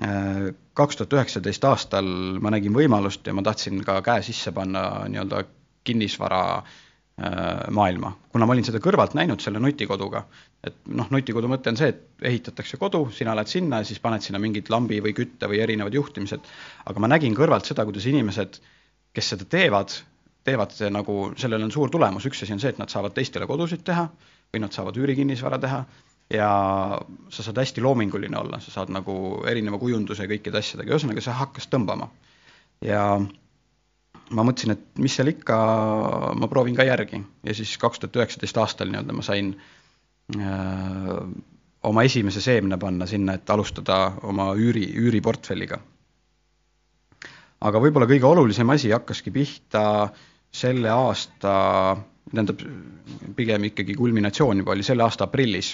Äh,. 0.03 0.53
kaks 0.73 0.95
tuhat 0.95 1.13
üheksateist 1.13 1.65
aastal 1.67 2.07
ma 2.39 2.53
nägin 2.53 2.71
võimalust 2.71 3.25
ja 3.27 3.33
ma 3.35 3.41
tahtsin 3.43 3.81
ka 3.83 3.97
käe 4.01 4.21
sisse 4.23 4.53
panna 4.55 5.03
nii-öelda 5.11 5.41
kinnisvara 5.83 6.43
äh, 6.55 7.65
maailma, 7.75 8.13
kuna 8.31 8.47
ma 8.47 8.55
olin 8.55 8.63
seda 8.63 8.79
kõrvalt 8.79 9.17
näinud 9.17 9.43
selle 9.43 9.59
nutikoduga, 9.59 10.21
et 10.63 10.77
noh, 10.87 11.09
nutikodu 11.11 11.49
mõte 11.51 11.73
on 11.73 11.79
see, 11.81 11.91
et 11.91 12.29
ehitatakse 12.31 12.79
kodu, 12.79 13.09
sina 13.11 13.35
lähed 13.35 13.51
sinna 13.51 13.81
ja 13.81 13.89
siis 13.89 13.99
paned 13.99 14.23
sinna 14.23 14.39
mingid 14.39 14.71
lambi 14.71 15.01
või 15.03 15.11
kütte 15.17 15.51
või 15.51 15.59
erinevad 15.65 15.97
juhtimised, 15.99 16.47
aga 16.87 17.03
ma 17.03 17.11
nägin 17.11 17.35
kõrvalt 17.35 17.67
seda, 17.67 17.83
kuidas 17.89 18.07
inimesed, 18.07 18.61
kes 19.11 19.33
seda 19.33 19.49
teevad, 19.51 19.97
teevad 20.47 20.79
nagu, 20.95 21.17
sellel 21.35 21.67
on 21.67 21.75
suur 21.75 21.91
tulemus, 21.91 22.29
üks 22.29 22.45
asi 22.45 22.55
on 22.55 22.63
see, 22.63 22.71
et 22.71 22.79
nad 22.79 22.91
saavad 22.93 23.19
teistele 23.19 23.49
kodusid 23.49 23.83
teha 23.83 24.07
või 24.53 24.63
nad 24.63 24.71
saavad 24.71 24.95
üürikinnisvara 24.95 25.59
teha 25.59 25.83
ja 26.33 26.49
sa 27.29 27.43
saad 27.43 27.57
hästi 27.57 27.81
loominguline 27.81 28.37
olla, 28.37 28.59
sa 28.61 28.71
saad 28.71 28.93
nagu 28.93 29.43
erineva 29.49 29.79
kujunduse 29.81 30.27
kõikide 30.29 30.61
asjadega, 30.61 30.93
ühesõnaga 30.93 31.23
see 31.25 31.37
hakkas 31.39 31.69
tõmbama. 31.71 32.09
ja 32.85 33.03
ma 34.29 34.45
mõtlesin, 34.45 34.75
et 34.75 35.01
mis 35.01 35.15
seal 35.17 35.33
ikka, 35.33 35.57
ma 36.37 36.49
proovin 36.51 36.77
ka 36.77 36.85
järgi 36.85 37.23
ja 37.43 37.55
siis 37.57 37.77
kaks 37.81 37.99
tuhat 37.99 38.21
üheksateist 38.21 38.57
aastal 38.61 38.91
nii-öelda 38.91 39.15
ma 39.17 39.25
sain 39.25 39.55
öö, 40.35 40.43
äh, 40.45 41.23
oma 41.83 42.03
esimese 42.03 42.41
seemne 42.41 42.77
panna 42.77 43.07
sinna, 43.07 43.37
et 43.37 43.49
alustada 43.49 43.99
oma 44.27 44.51
üüri, 44.55 44.85
üüriportfelliga. 44.99 45.79
aga 47.59 47.79
võib-olla 47.83 48.07
kõige 48.07 48.27
olulisem 48.27 48.69
asi 48.69 48.91
hakkaski 48.91 49.31
pihta 49.35 49.83
selle 50.51 50.89
aasta 50.89 51.53
tähendab, 52.33 52.61
pigem 53.35 53.63
ikkagi 53.69 53.95
kulminatsioon 53.97 54.61
juba 54.61 54.73
oli 54.75 54.85
selle 54.85 55.03
aasta 55.05 55.25
aprillis, 55.27 55.73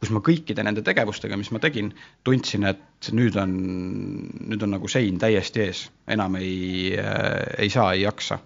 kus 0.00 0.10
ma 0.14 0.22
kõikide 0.24 0.64
nende 0.66 0.82
tegevustega, 0.86 1.36
mis 1.38 1.52
ma 1.54 1.60
tegin, 1.62 1.92
tundsin, 2.26 2.66
et 2.70 3.10
nüüd 3.14 3.36
on, 3.40 3.52
nüüd 4.48 4.66
on 4.66 4.74
nagu 4.76 4.90
sein 4.90 5.20
täiesti 5.22 5.66
ees, 5.66 5.84
enam 6.10 6.38
ei, 6.40 6.96
ei 7.58 7.70
saa, 7.70 7.92
ei 7.94 8.06
jaksa. 8.06 8.40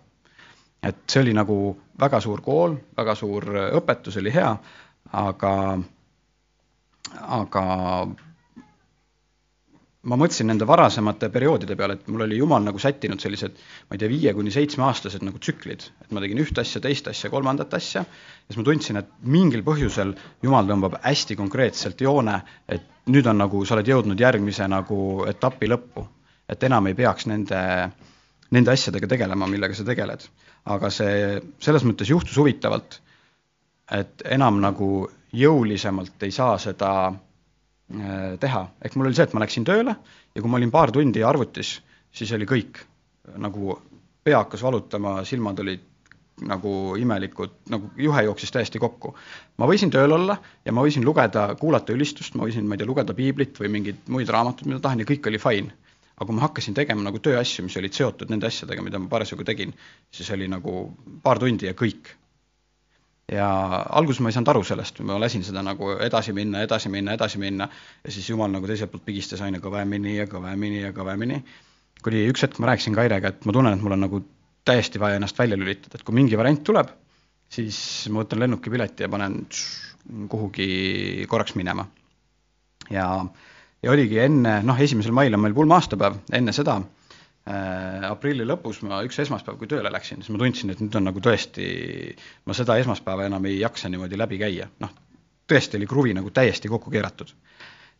et 0.87 0.99
see 1.11 1.23
oli 1.25 1.33
nagu 1.35 1.55
väga 1.99 2.21
suur 2.21 2.43
kool, 2.45 2.77
väga 2.97 3.15
suur 3.19 3.47
õpetus, 3.75 4.21
oli 4.21 4.31
hea, 4.35 4.53
aga, 5.13 5.53
aga 7.41 7.65
ma 10.07 10.17
mõtlesin 10.19 10.47
nende 10.51 10.67
varasemate 10.69 11.29
perioodide 11.35 11.77
peale, 11.79 11.97
et 11.99 12.09
mul 12.13 12.25
oli 12.27 12.39
jumal 12.39 12.63
nagu 12.63 12.79
sättinud 12.81 13.21
sellised, 13.23 13.57
ma 13.89 13.97
ei 13.97 14.03
tea, 14.03 14.11
viie 14.11 14.33
kuni 14.37 14.53
seitsmeaastased 14.55 15.25
nagu 15.27 15.41
tsüklid, 15.43 15.87
et 16.05 16.15
ma 16.15 16.23
tegin 16.23 16.41
ühte 16.43 16.63
asja, 16.63 16.83
teist 16.85 17.09
asja, 17.11 17.31
kolmandat 17.33 17.75
asja, 17.79 18.05
ja 18.07 18.47
siis 18.47 18.61
ma 18.61 18.67
tundsin, 18.69 19.01
et 19.01 19.11
mingil 19.27 19.65
põhjusel 19.67 20.15
jumal 20.47 20.69
tõmbab 20.71 21.01
hästi 21.03 21.39
konkreetselt 21.39 22.03
joone, 22.07 22.39
et 22.71 22.87
nüüd 23.11 23.27
on 23.31 23.43
nagu, 23.43 23.65
sa 23.67 23.77
oled 23.77 23.91
jõudnud 23.91 24.23
järgmise 24.23 24.69
nagu 24.71 25.01
etapi 25.31 25.71
lõppu. 25.73 26.07
et 26.49 26.63
enam 26.63 26.87
ei 26.87 26.95
peaks 26.95 27.27
nende, 27.27 27.61
nende 28.55 28.71
asjadega 28.71 29.09
tegelema, 29.11 29.49
millega 29.51 29.75
sa 29.75 29.85
tegeled. 29.85 30.29
aga 30.67 30.91
see 30.91 31.41
selles 31.63 31.85
mõttes 31.87 32.11
juhtus 32.11 32.37
huvitavalt, 32.39 33.01
et 33.91 34.23
enam 34.25 34.61
nagu 34.61 35.09
jõulisemalt 35.33 36.23
ei 36.23 36.31
saa 36.31 36.59
seda 36.59 37.13
teha, 37.87 38.63
ehk 38.83 38.97
mul 38.97 39.07
oli 39.07 39.15
see, 39.15 39.27
et 39.29 39.35
ma 39.37 39.43
läksin 39.45 39.67
tööle 39.67 39.93
ja 40.35 40.43
kui 40.43 40.51
ma 40.51 40.59
olin 40.59 40.73
paar 40.75 40.91
tundi 40.95 41.23
arvutis, 41.23 41.77
siis 42.11 42.33
oli 42.35 42.49
kõik, 42.49 42.81
nagu 43.39 43.77
pea 44.27 44.41
hakkas 44.43 44.65
valutama, 44.67 45.21
silmad 45.29 45.63
olid 45.63 45.85
nagu 46.45 46.71
imelikud, 47.01 47.53
nagu 47.73 47.89
juhe 47.97 48.23
jooksis 48.27 48.53
täiesti 48.53 48.81
kokku. 48.83 49.15
ma 49.57 49.69
võisin 49.71 49.91
tööl 49.91 50.13
olla 50.13 50.37
ja 50.65 50.73
ma 50.73 50.83
võisin 50.85 51.05
lugeda, 51.05 51.49
kuulata 51.61 51.95
ülistust, 51.95 52.35
ma 52.35 52.45
võisin, 52.45 52.67
ma 52.67 52.75
ei 52.75 52.83
tea, 52.83 52.89
lugeda 52.91 53.15
piiblit 53.17 53.57
või 53.61 53.71
mingeid 53.73 54.11
muid 54.13 54.29
raamatuid, 54.29 54.69
mida 54.69 54.83
tahan 54.85 55.01
ja 55.01 55.09
kõik 55.09 55.31
oli 55.31 55.41
fine. 55.41 55.73
aga 56.17 56.27
kui 56.27 56.37
ma 56.37 56.43
hakkasin 56.47 56.75
tegema 56.75 57.03
nagu 57.05 57.19
tööasju, 57.21 57.65
mis 57.65 57.77
olid 57.77 57.93
seotud 57.93 58.31
nende 58.33 58.47
asjadega, 58.49 58.83
mida 58.83 58.99
ma 58.99 59.09
parasjagu 59.09 59.45
tegin, 59.45 59.73
siis 60.11 60.31
oli 60.33 60.49
nagu 60.49 60.93
paar 61.23 61.39
tundi 61.39 61.67
ja 61.67 61.75
kõik 61.77 62.15
ja 63.33 63.47
alguses 63.99 64.21
ma 64.23 64.31
ei 64.31 64.37
saanud 64.37 64.53
aru 64.53 64.63
sellest, 64.67 65.01
ma 65.07 65.19
lasin 65.19 65.43
seda 65.47 65.63
nagu 65.67 65.91
edasi 66.03 66.35
minna, 66.37 66.63
edasi 66.67 66.91
minna, 66.93 67.17
edasi 67.19 67.41
minna. 67.43 67.69
Ja 68.05 68.13
siis 68.15 68.29
jumal 68.31 68.53
nagu 68.53 68.69
teiselt 68.71 68.93
poolt 68.93 69.07
pigistas 69.07 69.43
aina 69.43 69.59
kõvemini 69.63 70.17
ja 70.17 70.29
kõvemini 70.31 70.85
ja 70.85 70.93
kõvemini, 70.97 71.41
kuni 72.07 72.23
üks 72.31 72.47
hetk 72.47 72.61
ma 72.63 72.71
rääkisin 72.71 72.95
Kairega, 72.95 73.35
et 73.35 73.49
ma 73.49 73.55
tunnen, 73.57 73.75
et 73.75 73.83
mul 73.83 73.97
on 73.97 74.05
nagu 74.07 74.23
täiesti 74.67 75.03
vaja 75.03 75.19
ennast 75.19 75.39
välja 75.39 75.59
lülitada, 75.59 75.99
et 75.99 76.07
kui 76.07 76.15
mingi 76.15 76.39
variant 76.39 76.63
tuleb, 76.67 76.91
siis 77.51 77.79
ma 78.11 78.23
võtan 78.23 78.45
lennukipileti 78.45 79.07
ja 79.07 79.11
panen 79.11 79.41
kuhugi 80.31 81.27
korraks 81.31 81.57
minema. 81.59 81.87
ja, 82.91 83.07
ja 83.83 83.91
oligi 83.91 84.21
enne, 84.23 84.61
noh, 84.63 84.79
esimesel 84.79 85.15
mail 85.15 85.35
on 85.35 85.43
meil 85.43 85.55
pulma 85.55 85.81
aastapäev, 85.81 86.21
enne 86.35 86.55
seda 86.55 86.79
aprilli 87.47 88.47
lõpus 88.47 88.81
ma 88.83 88.99
üks 89.07 89.21
esmaspäev, 89.23 89.59
kui 89.61 89.69
tööle 89.71 89.91
läksin, 89.93 90.23
siis 90.23 90.35
ma 90.35 90.41
tundsin, 90.41 90.73
et 90.73 90.81
nüüd 90.83 90.97
on 90.99 91.07
nagu 91.07 91.21
tõesti, 91.23 91.67
ma 92.47 92.57
seda 92.59 92.75
esmaspäeva 92.81 93.29
enam 93.29 93.47
ei 93.47 93.61
jaksa 93.61 93.91
niimoodi 93.93 94.19
läbi 94.19 94.41
käia, 94.41 94.67
noh, 94.83 94.91
tõesti 95.47 95.79
oli 95.79 95.87
kruvi 95.87 96.17
nagu 96.17 96.33
täiesti 96.35 96.71
kokku 96.73 96.91
keeratud. 96.91 97.31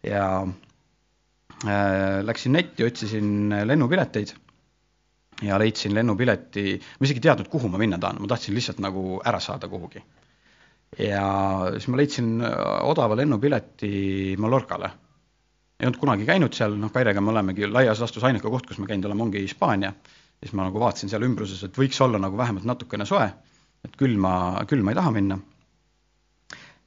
ja 0.03 0.27
äh, 0.43 2.19
läksin 2.27 2.53
netti, 2.59 2.85
otsisin 2.85 3.55
lennupileteid 3.65 4.35
ja 5.47 5.59
leidsin 5.59 5.95
lennupileti, 5.95 6.81
ma 6.99 7.07
isegi 7.07 7.21
ei 7.21 7.29
teadnud, 7.29 7.49
kuhu 7.53 7.69
ma 7.69 7.79
minna 7.79 7.99
tahan, 8.03 8.21
ma 8.21 8.29
tahtsin 8.31 8.55
lihtsalt 8.57 8.83
nagu 8.83 9.21
ära 9.25 9.41
saada 9.41 9.69
kuhugi. 9.69 10.03
ja 10.99 11.25
siis 11.77 11.89
ma 11.89 12.03
leidsin 12.03 12.39
odava 12.83 13.17
lennupileti 13.17 14.37
Mallorcale 14.39 14.91
ei 15.81 15.87
olnud 15.87 16.01
kunagi 16.01 16.25
käinud 16.29 16.55
seal, 16.57 16.77
noh, 16.81 16.93
Kairega 16.93 17.21
me 17.21 17.33
olemegi 17.33 17.69
laias 17.69 18.01
laastus 18.01 18.25
ainuke 18.25 18.49
koht, 18.53 18.67
kus 18.69 18.79
me 18.81 18.89
käinud 18.89 19.09
oleme, 19.11 19.27
ongi 19.27 19.43
Hispaania. 19.45 19.93
siis 20.41 20.53
ma 20.53 20.67
nagu 20.67 20.81
vaatasin 20.81 21.09
seal 21.09 21.25
ümbruses, 21.25 21.63
et 21.65 21.77
võiks 21.79 22.01
olla 22.05 22.19
nagu 22.21 22.37
vähemalt 22.37 22.65
natukene 22.69 23.07
soe, 23.09 23.27
et 23.85 23.97
külma, 23.97 24.65
külma 24.69 24.93
ei 24.93 24.99
taha 24.99 25.13
minna. 25.13 25.39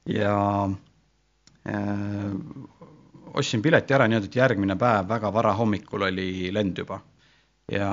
ja 0.10 0.36
äh, 1.70 2.34
ostsin 3.34 3.62
pileti 3.62 3.94
ära 3.94 4.08
niimoodi, 4.08 4.32
et 4.32 4.42
järgmine 4.42 4.78
päev 4.80 5.08
väga 5.10 5.34
vara 5.34 5.54
hommikul 5.54 6.08
oli 6.10 6.50
lend 6.54 6.78
juba. 6.82 7.02
ja 7.72 7.90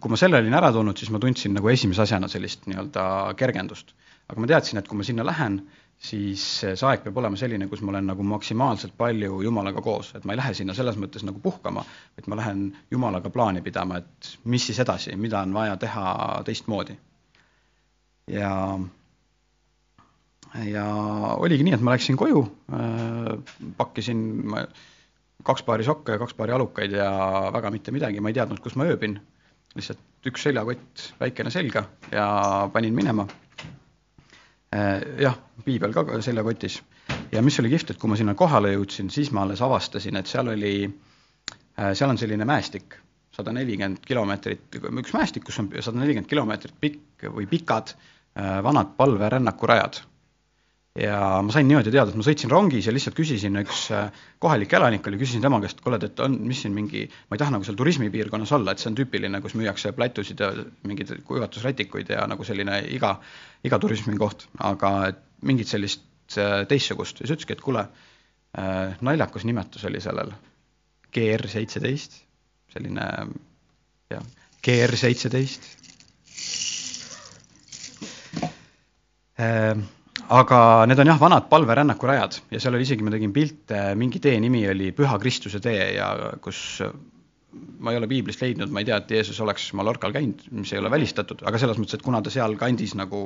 kui 0.00 0.12
ma 0.12 0.20
selle 0.20 0.36
olin 0.42 0.54
ära 0.54 0.68
tulnud, 0.72 1.00
siis 1.00 1.10
ma 1.10 1.20
tundsin 1.22 1.54
nagu 1.56 1.68
esimese 1.72 2.04
asjana 2.04 2.28
sellist 2.28 2.66
nii-öelda 2.68 3.34
kergendust. 3.40 3.94
aga 4.28 4.40
ma 4.40 4.46
teadsin, 4.52 4.78
et 4.78 4.88
kui 4.88 4.98
ma 5.00 5.04
sinna 5.04 5.24
lähen, 5.24 5.62
siis 5.98 6.42
see 6.62 6.74
aeg 6.86 7.02
peab 7.02 7.16
olema 7.18 7.38
selline, 7.38 7.66
kus 7.70 7.80
ma 7.82 7.92
olen 7.92 8.06
nagu 8.12 8.24
maksimaalselt 8.26 8.94
palju 8.98 9.40
Jumalaga 9.42 9.82
koos, 9.82 10.12
et 10.14 10.26
ma 10.28 10.34
ei 10.34 10.40
lähe 10.40 10.54
sinna 10.54 10.76
selles 10.76 10.98
mõttes 11.00 11.24
nagu 11.26 11.42
puhkama, 11.42 11.82
vaid 12.16 12.28
ma 12.30 12.38
lähen 12.38 12.68
Jumalaga 12.94 13.32
plaani 13.34 13.62
pidama, 13.66 13.98
et 13.98 14.30
mis 14.46 14.68
siis 14.68 14.78
edasi, 14.84 15.16
mida 15.18 15.42
on 15.42 15.56
vaja 15.56 15.76
teha 15.76 16.04
teistmoodi. 16.46 16.98
ja, 18.30 18.52
ja 20.68 20.84
oligi 21.36 21.66
nii, 21.66 21.74
et 21.74 21.82
ma 21.82 21.96
läksin 21.96 22.18
koju 22.20 22.44
äh,, 22.46 23.32
pakkisin 23.76 24.22
kaks 25.48 25.64
paari 25.66 25.86
sokke 25.86 26.14
ja 26.14 26.22
kaks 26.22 26.36
paari 26.38 26.54
alukaid 26.54 26.94
ja 26.94 27.10
väga 27.54 27.74
mitte 27.74 27.94
midagi, 27.94 28.20
ma 28.20 28.30
ei 28.30 28.38
teadnud, 28.38 28.62
kus 28.62 28.78
ma 28.78 28.86
ööbin, 28.86 29.18
lihtsalt 29.74 30.30
üks 30.30 30.46
seljakott 30.46 31.10
väikene 31.18 31.50
selga 31.50 31.88
ja 32.12 32.28
panin 32.72 32.94
minema 32.94 33.26
jah, 35.18 35.36
piibel 35.64 35.92
ka 35.92 36.04
seljakotis. 36.24 36.82
ja 37.32 37.42
mis 37.42 37.60
oli 37.60 37.70
kihvt, 37.72 37.90
et 37.90 38.00
kui 38.00 38.10
ma 38.10 38.16
sinna 38.16 38.34
kohale 38.34 38.72
jõudsin, 38.74 39.10
siis 39.10 39.30
ma 39.32 39.44
alles 39.46 39.62
avastasin, 39.64 40.16
et 40.16 40.26
seal 40.28 40.48
oli, 40.52 40.74
äh, 41.78 41.92
seal 41.94 42.10
on 42.10 42.18
selline 42.20 42.44
mäestik, 42.48 42.98
sada 43.32 43.52
nelikümmend 43.52 44.04
kilomeetrit, 44.04 44.78
üks 44.88 45.14
mäestik, 45.16 45.46
kus 45.48 45.58
on 45.62 45.70
sada 45.80 45.98
nelikümmend 46.00 46.28
kilomeetrit 46.28 46.76
pikk 46.80 47.28
või 47.34 47.48
pikad 47.50 47.94
äh, 47.94 48.58
vanad 48.64 48.94
palverännakurajad. 48.96 50.02
Ja 50.98 51.18
ma 51.44 51.52
sain 51.54 51.68
niimoodi 51.68 51.92
teada, 51.94 52.10
et 52.10 52.18
ma 52.18 52.24
sõitsin 52.26 52.50
rongis 52.50 52.88
ja 52.88 52.92
lihtsalt 52.94 53.16
küsisin, 53.16 53.58
üks 53.60 53.84
äh, 53.94 54.08
kohalik 54.42 54.72
elanik 54.74 55.06
oli, 55.06 55.18
küsisin 55.20 55.44
tema 55.44 55.60
käest, 55.62 55.80
kuule, 55.84 56.00
et 56.02 56.20
on, 56.24 56.34
mis 56.48 56.62
siin 56.64 56.74
mingi, 56.74 57.04
ma 57.28 57.36
ei 57.36 57.42
taha 57.42 57.54
nagu 57.54 57.66
seal 57.66 57.78
turismipiirkonnas 57.78 58.52
olla, 58.56 58.74
et 58.74 58.82
see 58.82 58.90
on 58.90 58.98
tüüpiline, 58.98 59.40
kus 59.44 59.54
müüakse 59.58 59.92
plätusid 59.96 60.42
ja 60.42 60.50
mingeid 60.88 61.12
kuivatusrätikuid 61.28 62.10
ja 62.14 62.26
nagu 62.30 62.46
selline 62.46 62.80
iga, 62.94 63.14
iga 63.66 63.80
turismikoht, 63.82 64.48
aga 64.70 64.92
mingit 65.46 65.70
sellist 65.70 66.38
äh, 66.38 66.64
teistsugust. 66.70 67.20
Ja 67.20 67.28
siis 67.28 67.36
ütleski, 67.38 67.58
et 67.58 67.64
kuule, 67.64 67.86
äh, 68.58 68.96
naljakas 69.04 69.46
nimetus 69.48 69.86
oli 69.88 70.02
sellel, 70.02 70.32
GR 71.14 71.46
seitseteist, 71.48 72.22
selline 72.74 73.06
jah, 74.12 74.26
GR 74.64 74.98
seitseteist 74.98 75.76
aga 80.28 80.60
need 80.88 80.98
on 80.98 81.10
jah, 81.12 81.20
vanad 81.20 81.46
palverännakurajad 81.50 82.40
ja 82.50 82.60
seal 82.60 82.76
oli 82.76 82.86
isegi, 82.86 83.04
ma 83.06 83.12
tegin 83.14 83.32
pilte, 83.32 83.82
mingi 83.98 84.20
tee 84.22 84.38
nimi 84.40 84.64
oli 84.70 84.90
Püha 84.96 85.18
Kristuse 85.22 85.60
tee 85.64 85.94
ja 85.96 86.10
kus 86.44 86.82
ma 87.80 87.92
ei 87.92 88.00
ole 88.00 88.08
piiblist 88.10 88.42
leidnud, 88.44 88.72
ma 88.72 88.82
ei 88.82 88.88
tea, 88.88 88.98
et 89.00 89.10
Jeesus 89.16 89.40
oleks 89.40 89.70
Mallorcal 89.78 90.12
käinud, 90.14 90.44
mis 90.52 90.72
ei 90.74 90.82
ole 90.82 90.90
välistatud, 90.92 91.42
aga 91.48 91.60
selles 91.60 91.80
mõttes, 91.80 91.98
et 91.98 92.04
kuna 92.04 92.20
ta 92.22 92.32
sealkandis 92.32 92.94
nagu 92.98 93.22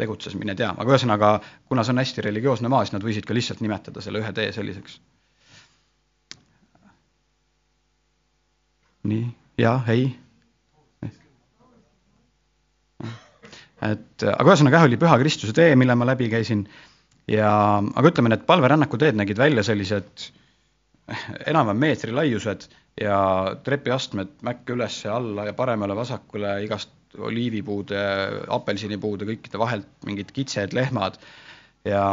tegutses, 0.00 0.34
mine 0.40 0.56
tea, 0.58 0.72
aga 0.72 0.94
ühesõnaga, 0.94 1.32
kuna 1.70 1.84
see 1.84 1.94
on 1.94 2.02
hästi 2.02 2.26
religioosne 2.26 2.70
maa, 2.72 2.82
siis 2.86 2.96
nad 2.96 3.06
võisid 3.06 3.28
ka 3.28 3.36
lihtsalt 3.36 3.62
nimetada 3.62 4.02
selle 4.02 4.22
ühe 4.22 4.32
tee 4.36 4.50
selliseks. 4.54 5.00
nii, 9.10 9.24
jah, 9.58 9.88
ei 9.90 10.04
et 13.88 14.24
aga 14.28 14.52
ühesõnaga 14.52 14.78
jah, 14.78 14.86
oli 14.88 14.98
Püha 15.00 15.18
Kristuse 15.20 15.54
tee, 15.56 15.74
mille 15.78 15.96
ma 15.98 16.08
läbi 16.08 16.28
käisin. 16.32 16.64
Ja 17.30 17.50
aga 17.80 18.10
ütleme, 18.10 18.32
need 18.32 18.46
palverännaku 18.48 18.98
teed 18.98 19.18
nägid 19.18 19.38
välja 19.38 19.62
sellised 19.66 20.30
enam-vähem 21.50 21.80
meetri 21.82 22.14
laiused 22.14 22.66
ja 23.00 23.18
trepiastmed 23.64 24.34
mäkke 24.46 24.74
üles 24.74 24.98
ja 25.04 25.16
alla 25.18 25.46
ja 25.48 25.54
paremale-vasakule 25.56 26.56
igast 26.64 26.90
oliivipuude, 27.18 28.02
apelsinipuude, 28.56 29.26
kõikide 29.28 29.60
vahelt 29.60 29.88
mingid 30.08 30.32
kitsed, 30.34 30.74
lehmad. 30.76 31.18
Ja 31.84 32.04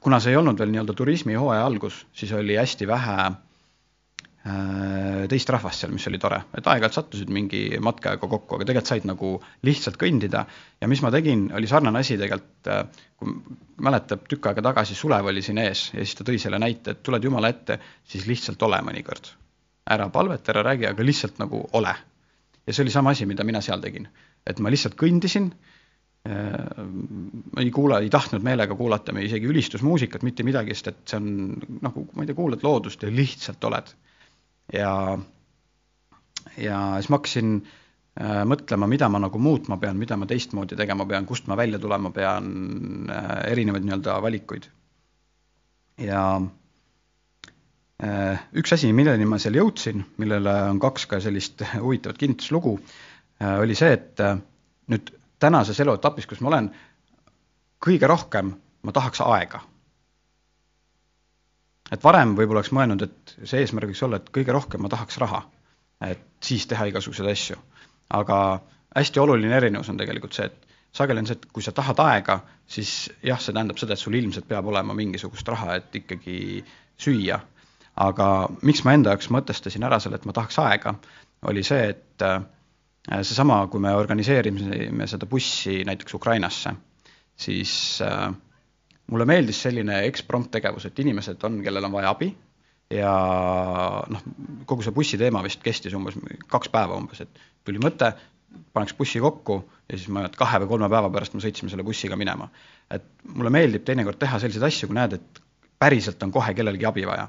kuna 0.00 0.20
see 0.20 0.34
ei 0.34 0.40
olnud 0.40 0.58
veel 0.60 0.72
nii-öelda 0.72 0.96
turismihooaja 0.96 1.66
algus, 1.68 2.02
siis 2.16 2.32
oli 2.36 2.58
hästi 2.58 2.88
vähe 2.90 3.16
Äh, 3.16 3.45
teist 4.46 5.50
rahvast 5.50 5.82
seal, 5.82 5.92
mis 5.94 6.06
oli 6.06 6.18
tore, 6.22 6.38
et 6.54 6.66
aeg-ajalt 6.70 6.94
sattusid 6.94 7.30
mingi 7.34 7.62
matkajaga 7.82 8.28
kokku, 8.30 8.58
aga 8.58 8.66
tegelikult 8.68 8.90
said 8.92 9.06
nagu 9.08 9.30
lihtsalt 9.66 9.98
kõndida 9.98 10.44
ja 10.82 10.90
mis 10.90 11.02
ma 11.02 11.10
tegin, 11.14 11.48
oli 11.56 11.70
sarnane 11.70 12.02
asi 12.04 12.18
tegelikult, 12.20 12.70
äh, 12.70 12.84
kui 13.18 13.32
mäletab, 13.82 14.26
tükk 14.30 14.50
aega 14.50 14.62
tagasi 14.68 14.94
Sulev 14.98 15.26
oli 15.32 15.42
siin 15.42 15.58
ees 15.64 15.88
ja 15.94 16.04
siis 16.04 16.14
ta 16.18 16.26
tõi 16.28 16.38
selle 16.42 16.60
näite, 16.62 16.94
et 16.94 17.02
tuled 17.06 17.26
Jumala 17.26 17.50
ette, 17.50 17.80
siis 18.06 18.28
lihtsalt 18.30 18.62
ole 18.68 18.78
mõnikord. 18.86 19.32
ära 19.90 20.08
palveta, 20.10 20.50
ära 20.52 20.62
räägi, 20.66 20.86
aga 20.86 21.02
lihtsalt 21.02 21.38
nagu 21.42 21.64
ole. 21.72 21.94
ja 22.66 22.72
see 22.72 22.84
oli 22.84 22.94
sama 22.94 23.10
asi, 23.10 23.26
mida 23.26 23.44
mina 23.44 23.60
seal 23.60 23.80
tegin, 23.82 24.06
et 24.46 24.58
ma 24.62 24.70
lihtsalt 24.70 24.94
kõndisin 24.94 25.50
äh, 26.28 26.86
ma 26.86 27.62
ei 27.62 27.70
kuula, 27.70 27.98
ei 27.98 28.10
tahtnud 28.10 28.46
meelega 28.46 28.76
kuulata 28.78 29.12
me 29.12 29.24
isegi 29.26 29.46
ülistusmuusikat, 29.46 30.22
mitte 30.22 30.46
midagi, 30.46 30.74
sest 30.74 30.92
et 30.92 31.06
see 31.06 31.18
on 31.18 31.80
nagu, 31.82 32.06
ma 32.14 32.22
ei 32.22 32.30
tea, 32.30 32.38
kuulad 32.38 32.62
loodust 32.62 33.02
ja 33.02 33.10
lihtsalt 33.10 33.64
oled 33.64 33.96
ja, 34.72 35.18
ja 36.56 36.78
siis 36.96 37.10
ma 37.10 37.18
hakkasin 37.18 37.52
äh, 37.60 38.42
mõtlema, 38.48 38.88
mida 38.90 39.08
ma 39.12 39.20
nagu 39.22 39.40
muutma 39.42 39.78
pean, 39.82 39.98
mida 40.00 40.18
ma 40.18 40.28
teistmoodi 40.28 40.78
tegema 40.78 41.06
pean, 41.08 41.26
kust 41.28 41.48
ma 41.50 41.58
välja 41.58 41.80
tulema 41.82 42.12
pean 42.14 43.10
äh,, 43.10 43.52
erinevaid 43.52 43.86
nii-öelda 43.86 44.18
valikuid. 44.22 44.70
ja 46.02 46.22
äh, 48.02 48.48
üks 48.56 48.74
asi, 48.76 48.92
milleni 48.92 49.28
ma 49.28 49.38
seal 49.42 49.60
jõudsin, 49.60 50.04
millele 50.22 50.56
on 50.72 50.82
kaks 50.82 51.06
ka 51.10 51.20
sellist 51.20 51.64
huvitavat 51.84 52.18
kinnituslugu 52.18 52.78
oli 53.36 53.74
see, 53.76 53.92
et 53.92 54.20
nüüd 54.88 55.10
tänases 55.44 55.76
eluetapis, 55.84 56.24
kus 56.24 56.40
ma 56.40 56.48
olen, 56.48 56.70
kõige 57.84 58.08
rohkem 58.08 58.54
ma 58.80 58.94
tahaks 58.96 59.20
aega 59.20 59.60
et 61.92 62.04
varem 62.04 62.34
võib-olla 62.36 62.62
oleks 62.62 62.72
mõelnud, 62.74 63.02
et 63.06 63.34
see 63.44 63.62
eesmärk 63.62 63.92
võiks 63.92 64.02
olla, 64.06 64.20
et 64.20 64.30
kõige 64.34 64.54
rohkem 64.54 64.82
ma 64.82 64.90
tahaks 64.92 65.18
raha, 65.22 65.42
et 66.06 66.24
siis 66.44 66.66
teha 66.66 66.88
igasuguseid 66.90 67.30
asju. 67.30 67.58
aga 68.16 68.38
hästi 68.96 69.20
oluline 69.20 69.56
erinevus 69.56 69.88
on 69.90 69.96
tegelikult 69.98 70.36
see, 70.36 70.46
et 70.46 70.66
sageli 70.96 71.22
on 71.22 71.28
see, 71.28 71.36
et 71.36 71.46
kui 71.52 71.64
sa 71.64 71.74
tahad 71.76 72.00
aega, 72.04 72.38
siis 72.70 73.10
jah, 73.24 73.40
see 73.42 73.54
tähendab 73.54 73.78
seda, 73.80 73.94
et 73.94 74.02
sul 74.02 74.14
ilmselt 74.14 74.48
peab 74.48 74.68
olema 74.70 74.94
mingisugust 74.96 75.48
raha, 75.48 75.78
et 75.80 76.02
ikkagi 76.02 76.64
süüa. 77.02 77.40
aga 77.96 78.26
miks 78.68 78.82
ma 78.84 78.92
enda 78.92 79.14
jaoks 79.14 79.30
mõtestasin 79.32 79.84
ära 79.88 79.96
selle, 80.00 80.18
et 80.20 80.26
ma 80.28 80.34
tahaks 80.36 80.58
aega, 80.60 80.92
oli 81.48 81.62
see, 81.64 81.94
et 81.94 82.24
äh, 82.24 82.42
seesama, 83.22 83.62
kui 83.72 83.80
me 83.80 83.94
organiseerisime 83.96 85.06
seda 85.08 85.26
bussi 85.26 85.78
näiteks 85.88 86.14
Ukrainasse, 86.18 86.74
siis 87.40 87.72
äh, 88.04 88.28
mulle 89.12 89.26
meeldis 89.28 89.60
selline 89.66 90.00
eksprompt 90.08 90.50
tegevus, 90.56 90.88
et 90.88 90.98
inimesed 90.98 91.42
on, 91.46 91.60
kellel 91.64 91.88
on 91.88 91.94
vaja 91.94 92.12
abi 92.14 92.32
ja 92.92 93.12
noh, 94.12 94.24
kogu 94.66 94.84
see 94.86 94.94
bussiteema 94.94 95.42
vist 95.46 95.62
kestis 95.64 95.94
umbes 95.98 96.18
kaks 96.50 96.70
päeva 96.74 96.98
umbes, 96.98 97.22
et 97.24 97.40
tuli 97.66 97.82
mõte, 97.82 98.12
paneks 98.76 98.94
bussi 98.98 99.20
kokku 99.22 99.58
ja 99.90 99.96
siis 99.96 100.08
ma 100.12 100.22
ei 100.22 100.30
tea, 100.30 100.40
kahe 100.42 100.60
või 100.62 100.70
kolme 100.74 100.90
päeva 100.92 101.10
pärast 101.12 101.34
me 101.34 101.42
sõitsime 101.42 101.72
selle 101.72 101.86
bussiga 101.86 102.18
minema. 102.18 102.48
et 102.90 103.06
mulle 103.34 103.50
meeldib 103.50 103.84
teinekord 103.84 104.18
teha 104.18 104.38
selliseid 104.38 104.68
asju, 104.68 104.88
kui 104.90 104.98
näed, 104.98 105.18
et 105.18 105.42
päriselt 105.78 106.22
on 106.22 106.32
kohe 106.32 106.54
kellelgi 106.54 106.86
abi 106.86 107.06
vaja 107.06 107.26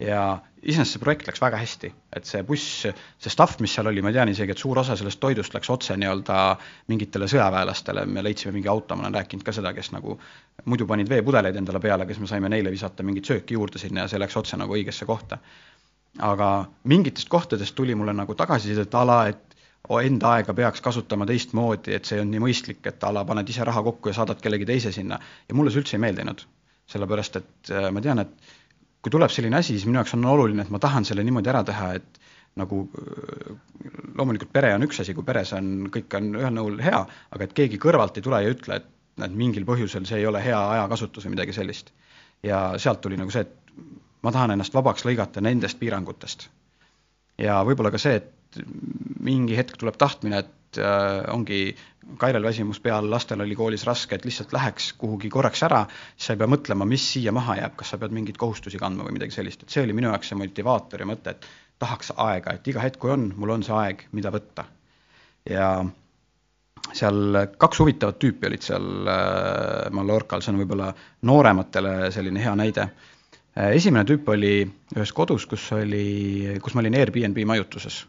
ja 0.00 0.40
iseenesest 0.64 0.96
see 0.96 1.02
projekt 1.02 1.28
läks 1.28 1.40
väga 1.42 1.58
hästi, 1.60 1.90
et 2.16 2.26
see 2.26 2.42
buss, 2.46 2.86
see 2.86 3.32
stuff, 3.32 3.58
mis 3.62 3.74
seal 3.76 3.86
oli, 3.90 4.02
ma 4.02 4.10
tean 4.14 4.30
isegi, 4.32 4.54
et 4.54 4.60
suur 4.60 4.80
osa 4.80 4.96
sellest 4.98 5.20
toidust 5.22 5.54
läks 5.54 5.70
otse 5.70 5.96
nii-öelda 6.00 6.38
mingitele 6.90 7.28
sõjaväelastele, 7.30 8.06
me 8.10 8.24
leidsime 8.24 8.54
mingi 8.56 8.70
auto, 8.72 8.96
ma 8.96 9.06
olen 9.06 9.18
rääkinud 9.20 9.46
ka 9.46 9.54
seda, 9.54 9.74
kes 9.76 9.92
nagu 9.94 10.18
muidu 10.64 10.88
panid 10.90 11.10
veepudeleid 11.12 11.60
endale 11.60 11.82
peale, 11.84 12.08
kes 12.08 12.20
me 12.22 12.30
saime 12.30 12.50
neile 12.50 12.72
visata 12.74 13.06
mingit 13.06 13.30
sööki 13.30 13.58
juurde 13.58 13.82
sinna 13.82 14.04
ja 14.04 14.10
see 14.10 14.22
läks 14.22 14.36
otse 14.40 14.58
nagu 14.60 14.74
õigesse 14.74 15.06
kohta. 15.06 15.38
aga 16.22 16.48
mingitest 16.86 17.28
kohtadest 17.28 17.74
tuli 17.74 17.94
mulle 17.94 18.12
nagu 18.14 18.34
tagasisidet 18.38 18.94
a 18.94 19.00
la, 19.04 19.16
et 19.28 19.54
enda 20.00 20.30
aega 20.36 20.54
peaks 20.54 20.80
kasutama 20.80 21.26
teistmoodi, 21.26 21.94
et 21.94 22.04
see 22.04 22.20
on 22.20 22.30
nii 22.30 22.40
mõistlik, 22.40 22.86
et 22.86 23.02
a 23.04 23.10
la 23.12 23.24
paned 23.24 23.48
ise 23.48 23.64
raha 23.64 23.82
kokku 23.82 24.08
ja 24.08 24.14
saadad 24.14 24.40
kellegi 24.40 24.64
teise 24.64 24.92
sinna 24.92 25.18
ja 25.48 25.54
mulle 25.54 25.70
see 25.70 25.82
üldse 25.82 25.96
ei 25.96 26.06
meeldinud. 26.06 26.46
sellepärast, 26.84 27.36
et 27.36 27.70
äh, 27.72 27.90
ma 27.90 28.00
tean, 28.04 28.18
et 28.20 28.28
kui 29.04 29.12
tuleb 29.12 29.32
selline 29.32 29.58
asi, 29.60 29.74
siis 29.76 29.84
minu 29.84 30.00
jaoks 30.00 30.14
on 30.16 30.24
oluline, 30.32 30.64
et 30.64 30.72
ma 30.72 30.80
tahan 30.80 31.04
selle 31.04 31.24
niimoodi 31.26 31.50
ära 31.52 31.60
teha, 31.68 31.90
et 31.98 32.20
nagu 32.56 32.84
loomulikult 34.16 34.52
pere 34.54 34.70
on 34.76 34.86
üks 34.86 35.02
asi, 35.02 35.14
kui 35.16 35.26
peres 35.26 35.52
on, 35.56 35.90
kõik 35.92 36.16
on 36.16 36.30
ühel 36.38 36.54
nõul 36.54 36.78
hea, 36.84 37.02
aga 37.34 37.46
et 37.46 37.54
keegi 37.56 37.80
kõrvalt 37.82 38.16
ei 38.16 38.24
tule 38.24 38.40
ja 38.44 38.52
ütle, 38.54 38.78
et 38.80 38.88
näed, 39.20 39.34
mingil 39.38 39.66
põhjusel 39.68 40.06
see 40.08 40.22
ei 40.22 40.28
ole 40.30 40.40
hea 40.42 40.58
ajakasutus 40.76 41.26
või 41.26 41.34
midagi 41.36 41.54
sellist. 41.56 41.92
ja 42.44 42.78
sealt 42.78 43.00
tuli 43.00 43.16
nagu 43.16 43.32
see, 43.32 43.44
et 43.44 43.74
ma 44.24 44.32
tahan 44.32 44.54
ennast 44.54 44.74
vabaks 44.74 45.04
lõigata 45.04 45.42
nendest 45.44 45.78
piirangutest. 45.80 46.48
ja 47.38 47.60
võib-olla 47.66 47.92
ka 47.94 48.00
see, 48.00 48.22
et 48.22 48.60
mingi 49.20 49.56
hetk 49.58 49.76
tuleb 49.76 49.98
tahtmine, 50.00 50.44
et 50.44 50.50
äh, 50.78 51.24
ongi 51.32 51.74
Kairel 52.20 52.44
väsimus 52.44 52.80
peal, 52.84 53.06
lastel 53.10 53.40
oli 53.40 53.56
koolis 53.56 53.86
raske, 53.88 54.18
et 54.18 54.26
lihtsalt 54.28 54.52
läheks 54.52 54.90
kuhugi 55.00 55.30
korraks 55.32 55.62
ära, 55.64 55.84
siis 56.14 56.28
sa 56.28 56.34
ei 56.34 56.40
pea 56.42 56.48
mõtlema, 56.52 56.86
mis 56.88 57.04
siia 57.14 57.32
maha 57.32 57.56
jääb, 57.62 57.76
kas 57.80 57.94
sa 57.94 57.98
pead 58.00 58.12
mingeid 58.12 58.38
kohustusi 58.40 58.80
kandma 58.80 59.06
või 59.06 59.16
midagi 59.16 59.36
sellist, 59.36 59.64
et 59.64 59.72
see 59.72 59.84
oli 59.86 59.96
minu 59.96 60.10
jaoks 60.10 60.32
see 60.32 60.38
motivaator 60.38 61.00
ja 61.00 61.08
mõte, 61.08 61.32
et 61.32 61.48
tahaks 61.80 62.12
aega, 62.20 62.58
et 62.58 62.68
iga 62.70 62.84
hetk, 62.84 63.00
kui 63.00 63.14
on, 63.14 63.30
mul 63.40 63.56
on 63.56 63.64
see 63.66 63.76
aeg, 63.78 64.06
mida 64.12 64.32
võtta. 64.34 64.66
ja 65.48 65.68
seal 66.92 67.40
kaks 67.58 67.80
huvitavat 67.80 68.20
tüüpi 68.20 68.48
olid 68.50 68.64
seal 68.64 69.08
äh, 69.08 69.90
Mallorcal, 69.92 70.44
see 70.44 70.52
on 70.52 70.60
võib-olla 70.60 70.92
noorematele 71.24 72.10
selline 72.12 72.44
hea 72.44 72.54
näide 72.60 72.84
äh,. 72.84 73.72
esimene 73.72 74.04
tüüp 74.08 74.28
oli 74.28 74.56
ühes 74.96 75.12
kodus, 75.16 75.48
kus 75.48 75.70
oli, 75.72 76.58
kus 76.62 76.76
ma 76.76 76.84
olin 76.84 77.00
Airbnb 77.00 77.40
majutuses 77.48 78.04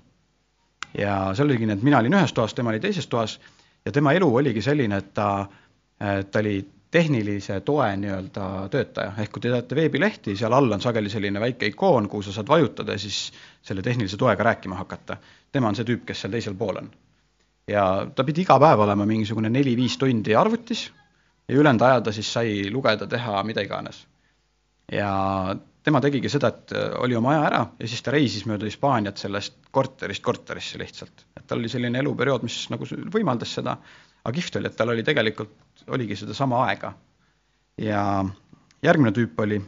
ja 0.97 1.17
seal 1.35 1.49
oligi 1.49 1.67
nii, 1.67 1.77
et 1.79 1.83
mina 1.83 1.99
olin 1.99 2.17
ühes 2.19 2.33
toas, 2.33 2.53
tema 2.53 2.71
oli 2.73 2.79
teises 2.79 3.07
toas 3.07 3.39
ja 3.85 3.91
tema 3.91 4.13
elu 4.13 4.29
oligi 4.41 4.61
selline, 4.61 4.97
et 4.97 5.13
ta, 5.13 5.27
ta 6.31 6.39
oli 6.39 6.57
tehnilise 6.95 7.59
toe 7.67 7.87
nii-öelda 7.99 8.45
töötaja, 8.71 9.13
ehk 9.19 9.33
kui 9.35 9.43
te 9.43 9.51
teate 9.51 9.75
veebilehti, 9.75 10.35
seal 10.39 10.53
all 10.55 10.71
on 10.71 10.83
sageli 10.83 11.11
selline 11.11 11.41
väike 11.43 11.67
ikoon, 11.73 12.07
kuhu 12.09 12.23
sa 12.23 12.35
saad 12.37 12.47
vajutada 12.47 12.95
ja 12.95 13.01
siis 13.01 13.17
selle 13.65 13.83
tehnilise 13.83 14.17
toega 14.17 14.43
rääkima 14.47 14.77
hakata. 14.79 15.17
tema 15.51 15.67
on 15.67 15.75
see 15.75 15.87
tüüp, 15.87 16.05
kes 16.07 16.21
seal 16.23 16.31
teisel 16.31 16.55
pool 16.55 16.79
on. 16.79 16.91
ja 17.67 18.07
ta 18.15 18.23
pidi 18.23 18.45
iga 18.45 18.59
päev 18.59 18.79
olema 18.79 19.05
mingisugune 19.05 19.49
neli-viis 19.49 19.97
tundi 19.97 20.35
arvutis 20.35 20.91
ja 21.49 21.55
ülejäänud 21.55 21.81
aja 21.81 22.01
ta 22.01 22.11
siis 22.11 22.33
sai 22.33 22.71
lugeda, 22.71 23.07
teha 23.07 23.43
mida 23.43 23.61
iganes. 23.61 24.07
ja 24.91 25.11
tema 25.85 26.01
tegigi 26.01 26.31
seda, 26.31 26.49
et 26.51 26.73
äh, 26.75 26.95
oli 27.03 27.17
oma 27.17 27.35
aja 27.35 27.43
ära 27.49 27.61
ja 27.79 27.89
siis 27.89 28.01
ta 28.05 28.13
reisis 28.15 28.47
mööda 28.49 28.67
Hispaaniat 28.67 29.21
sellest 29.21 29.69
korterist 29.75 30.23
korterisse 30.25 30.81
lihtsalt. 30.81 31.27
et 31.37 31.45
tal 31.45 31.61
oli 31.61 31.69
selline 31.71 32.01
eluperiood, 32.01 32.45
mis 32.47 32.63
nagu 32.73 32.87
võimaldas 33.13 33.53
seda, 33.59 33.77
aga 34.23 34.33
kihvt 34.35 34.59
oli, 34.59 34.71
et 34.71 34.79
tal 34.79 34.93
oli 34.95 35.05
tegelikult, 35.05 35.53
oligi 35.93 36.17
sedasama 36.23 36.65
aega. 36.65 36.93
ja 37.81 38.01
järgmine 38.85 39.13
tüüp 39.13 39.39
oli, 39.45 39.61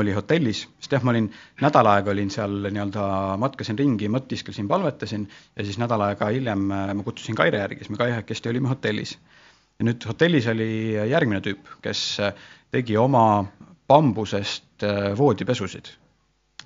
oli 0.00 0.12
hotellis, 0.16 0.64
sest 0.82 0.96
jah, 0.96 1.04
ma 1.06 1.14
olin, 1.14 1.30
nädal 1.62 1.88
aega 1.88 2.12
olin 2.12 2.32
seal 2.34 2.60
nii-öelda, 2.66 3.08
matkasin 3.40 3.78
ringi, 3.80 4.10
mõtisklesin, 4.12 4.68
palvetasin 4.68 5.28
ja 5.56 5.64
siis 5.64 5.80
nädal 5.80 6.04
aega 6.04 6.28
hiljem 6.34 6.68
ma 6.68 7.06
kutsusin 7.06 7.38
Kaire 7.38 7.62
järgi, 7.64 7.84
siis 7.84 7.94
me 7.94 8.00
kahekesti 8.02 8.52
olime 8.52 8.72
hotellis. 8.72 9.16
ja 9.78 9.88
nüüd 9.88 10.04
hotellis 10.06 10.46
oli 10.52 10.72
järgmine 10.94 11.40
tüüp, 11.40 11.78
kes 11.82 12.18
tegi 12.74 12.96
oma 12.98 13.24
bambusest 13.88 14.84
voodipesusid 15.18 15.92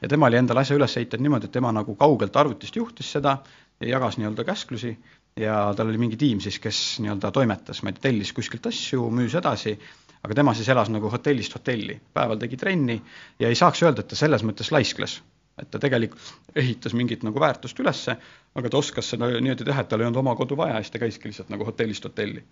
ja 0.02 0.08
tema 0.08 0.26
oli 0.26 0.36
endale 0.38 0.62
asja 0.62 0.76
üles 0.78 0.96
ehitanud 0.96 1.26
niimoodi, 1.26 1.48
et 1.48 1.54
tema 1.54 1.72
nagu 1.74 1.94
kaugelt 1.98 2.36
arvutist 2.36 2.76
juhtis 2.76 3.12
seda 3.16 3.38
ja 3.80 3.88
jagas 3.94 4.18
nii-öelda 4.18 4.44
käsklusi 4.46 4.92
ja 5.38 5.56
tal 5.76 5.90
oli 5.90 5.98
mingi 5.98 6.18
tiim 6.20 6.40
siis, 6.40 6.58
kes 6.62 6.82
nii-öelda 7.02 7.30
toimetas, 7.34 7.82
ma 7.82 7.90
ei 7.90 7.98
tea, 7.98 8.08
tellis 8.08 8.32
kuskilt 8.36 8.66
asju, 8.70 9.08
müüs 9.14 9.34
edasi, 9.38 9.74
aga 10.22 10.38
tema 10.38 10.54
siis 10.54 10.68
elas 10.74 10.90
nagu 10.94 11.10
hotellist 11.10 11.54
hotelli, 11.58 11.98
päeval 12.14 12.38
tegi 12.42 12.58
trenni 12.60 12.98
ja 13.40 13.50
ei 13.50 13.58
saaks 13.58 13.82
öelda, 13.86 14.04
et 14.04 14.12
ta 14.12 14.18
selles 14.18 14.46
mõttes 14.46 14.72
laiskles. 14.74 15.20
et 15.58 15.70
ta 15.70 15.78
tegelikult 15.82 16.54
ehitas 16.54 16.92
mingit 16.94 17.24
nagu 17.26 17.40
väärtust 17.42 17.80
ülesse, 17.82 18.14
aga 18.54 18.70
ta 18.70 18.78
oskas 18.78 19.08
seda 19.10 19.26
niimoodi 19.26 19.64
teha, 19.66 19.82
et 19.82 19.88
tal 19.90 20.00
ei 20.00 20.06
olnud 20.06 20.20
oma 20.20 20.36
kodu 20.38 20.56
vaja 20.56 20.76
ja 20.76 20.82
siis 20.84 20.94
ta 20.94 21.00
käiski 21.02 21.28
lihtsalt 21.28 21.48
nagu 21.50 21.66
hotellist 21.66 22.04
hotelli 22.06 22.44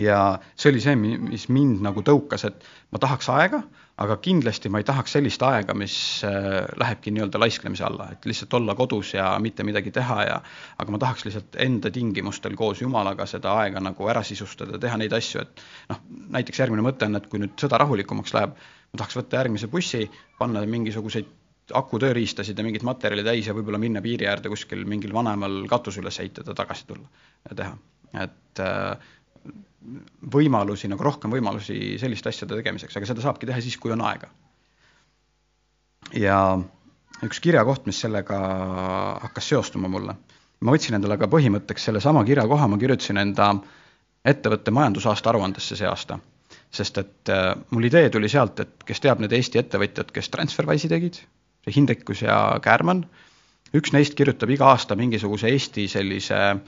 ja 0.00 0.18
see 0.56 0.72
oli 0.72 0.80
see, 0.80 0.96
mis 0.96 1.48
mind 1.52 1.82
nagu 1.84 2.02
tõukas, 2.06 2.46
et 2.48 2.64
ma 2.92 3.00
tahaks 3.02 3.28
aega, 3.32 3.62
aga 4.02 4.16
kindlasti 4.24 4.70
ma 4.72 4.80
ei 4.80 4.86
tahaks 4.88 5.16
sellist 5.16 5.42
aega, 5.44 5.74
mis 5.76 5.94
äh, 6.26 6.62
lähebki 6.80 7.12
nii-öelda 7.12 7.40
laisklemise 7.42 7.84
alla, 7.86 8.08
et 8.14 8.24
lihtsalt 8.26 8.54
olla 8.56 8.74
kodus 8.78 9.12
ja 9.14 9.28
mitte 9.42 9.66
midagi 9.68 9.92
teha 9.94 10.18
ja 10.28 10.38
aga 10.78 10.94
ma 10.94 11.00
tahaks 11.02 11.26
lihtsalt 11.28 11.58
enda 11.60 11.92
tingimustel 11.92 12.56
koos 12.58 12.80
Jumalaga 12.82 13.26
seda 13.28 13.52
aega 13.60 13.82
nagu 13.84 14.08
ära 14.08 14.24
sisustada, 14.26 14.80
teha 14.80 14.96
neid 15.00 15.12
asju, 15.16 15.44
et 15.44 15.62
noh, 15.92 16.00
näiteks 16.38 16.64
järgmine 16.64 16.86
mõte 16.86 17.08
on, 17.08 17.20
et 17.20 17.28
kui 17.28 17.42
nüüd 17.42 17.54
sõda 17.60 17.82
rahulikumaks 17.84 18.34
läheb, 18.38 18.56
ma 18.56 19.02
tahaks 19.02 19.20
võtta 19.20 19.42
järgmise 19.42 19.70
bussi, 19.72 20.06
panna 20.40 20.64
mingisuguseid 20.66 21.38
akutööriistasid 21.78 22.58
ja 22.58 22.64
mingit 22.66 22.82
materjali 22.86 23.22
täis 23.24 23.46
ja 23.46 23.54
võib-olla 23.54 23.78
minna 23.80 24.02
piiri 24.02 24.26
äärde 24.28 24.50
kuskil 24.50 24.82
mingil 24.88 25.12
vanemal 25.14 25.62
katus 25.70 26.00
üles 26.00 26.18
ehitada, 26.20 26.56
tagasi 26.58 26.88
tulla 26.88 27.06
ja 27.48 27.56
teha. 27.60 27.76
et 28.24 28.60
äh, 28.60 29.12
võimalusi, 30.32 30.88
nagu 30.90 31.04
rohkem 31.04 31.32
võimalusi 31.34 31.96
selliste 32.00 32.30
asjade 32.30 32.58
tegemiseks, 32.58 32.96
aga 32.96 33.08
seda 33.08 33.24
saabki 33.24 33.48
teha 33.48 33.60
siis, 33.62 33.76
kui 33.80 33.92
on 33.94 34.04
aega. 34.06 34.30
ja 36.18 36.38
üks 37.26 37.40
kirjakoht, 37.40 37.86
mis 37.86 38.00
sellega 38.02 38.38
hakkas 39.22 39.48
seostuma 39.52 39.88
mulle, 39.88 40.14
ma 40.60 40.74
võtsin 40.74 40.98
endale 40.98 41.18
ka 41.18 41.28
põhimõtteks 41.30 41.88
sellesama 41.88 42.24
kirjakoha, 42.26 42.68
ma 42.68 42.78
kirjutasin 42.78 43.22
enda 43.22 43.54
ettevõtte 44.24 44.70
majandusaasta 44.70 45.30
aruandesse 45.30 45.78
see 45.78 45.88
aasta. 45.88 46.18
sest 46.72 46.98
et 46.98 47.28
äh, 47.28 47.54
mul 47.70 47.84
idee 47.84 48.08
tuli 48.10 48.28
sealt, 48.32 48.60
et 48.60 48.84
kes 48.86 49.00
teab 49.00 49.20
need 49.20 49.32
Eesti 49.32 49.58
ettevõtjad, 49.60 50.12
kes 50.12 50.30
Transferwise'i 50.32 50.88
tegid, 50.88 51.18
see 51.64 51.74
Hindrekus 51.74 52.22
ja 52.22 52.36
Käärmann, 52.64 53.04
üks 53.76 53.92
neist 53.92 54.14
kirjutab 54.16 54.50
iga 54.50 54.70
aasta 54.70 54.96
mingisuguse 54.96 55.50
Eesti 55.52 55.84
sellise 55.88 56.38
äh, 56.38 56.62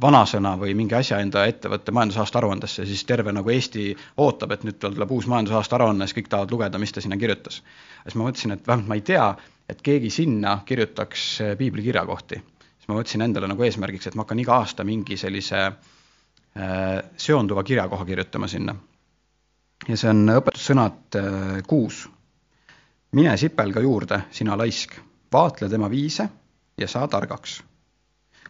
vanasõna 0.00 0.54
või 0.60 0.72
mingi 0.76 0.94
asja 0.96 1.18
enda 1.20 1.44
ettevõtte 1.48 1.92
majandusaasta 1.92 2.38
aruandesse, 2.40 2.84
siis 2.88 3.04
terve 3.04 3.32
nagu 3.32 3.50
Eesti 3.52 3.90
ootab, 4.22 4.54
et 4.54 4.64
nüüd 4.64 4.78
tuleb 4.80 5.10
uus 5.12 5.26
majandusaasta 5.28 5.76
aruanne, 5.76 6.06
siis 6.06 6.16
kõik 6.20 6.30
tahavad 6.32 6.54
lugeda, 6.54 6.80
mis 6.80 6.92
ta 6.92 7.02
sinna 7.04 7.18
kirjutas. 7.20 7.62
siis 8.02 8.14
ma 8.16 8.28
mõtlesin, 8.28 8.54
et 8.56 8.66
vähemalt 8.66 8.88
ma 8.88 8.94
ei 8.94 9.04
tea, 9.06 9.26
et 9.68 9.82
keegi 9.82 10.10
sinna 10.10 10.60
kirjutaks 10.66 11.40
eh, 11.40 11.56
piibli 11.58 11.82
kirjakohti. 11.82 12.40
siis 12.78 12.88
ma 12.88 12.96
võtsin 13.00 13.22
endale 13.22 13.48
nagu 13.48 13.62
eesmärgiks, 13.62 14.06
et 14.06 14.14
ma 14.14 14.24
hakkan 14.24 14.38
iga 14.38 14.56
aasta 14.62 14.84
mingi 14.84 15.16
sellise 15.16 15.60
äh, 15.66 17.02
seonduva 17.16 17.62
kirjakoha 17.62 18.04
kirjutama 18.04 18.48
sinna. 18.48 18.76
ja 19.88 19.96
see 19.96 20.10
on 20.10 20.24
õpetussõnad 20.38 21.20
äh, 21.20 21.58
kuus. 21.66 22.08
mine 23.12 23.36
sipelga 23.36 23.80
juurde, 23.80 24.22
sina 24.30 24.56
laisk, 24.56 24.96
vaatle 25.32 25.68
tema 25.68 25.90
viise 25.90 26.28
ja 26.78 26.88
saa 26.88 27.08
targaks 27.08 27.60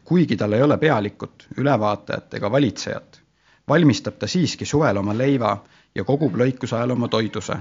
kuigi 0.04 0.36
tal 0.36 0.52
ei 0.52 0.62
ole 0.62 0.78
pealikut, 0.78 1.46
ülevaatajat 1.56 2.34
ega 2.34 2.50
valitsejat, 2.50 3.20
valmistab 3.68 4.18
ta 4.18 4.26
siiski 4.26 4.66
suvel 4.66 4.96
oma 4.96 5.14
leiva 5.16 5.56
ja 5.94 6.04
kogub 6.04 6.36
lõikuse 6.36 6.76
ajal 6.76 6.96
oma 6.96 7.08
toiduse. 7.08 7.56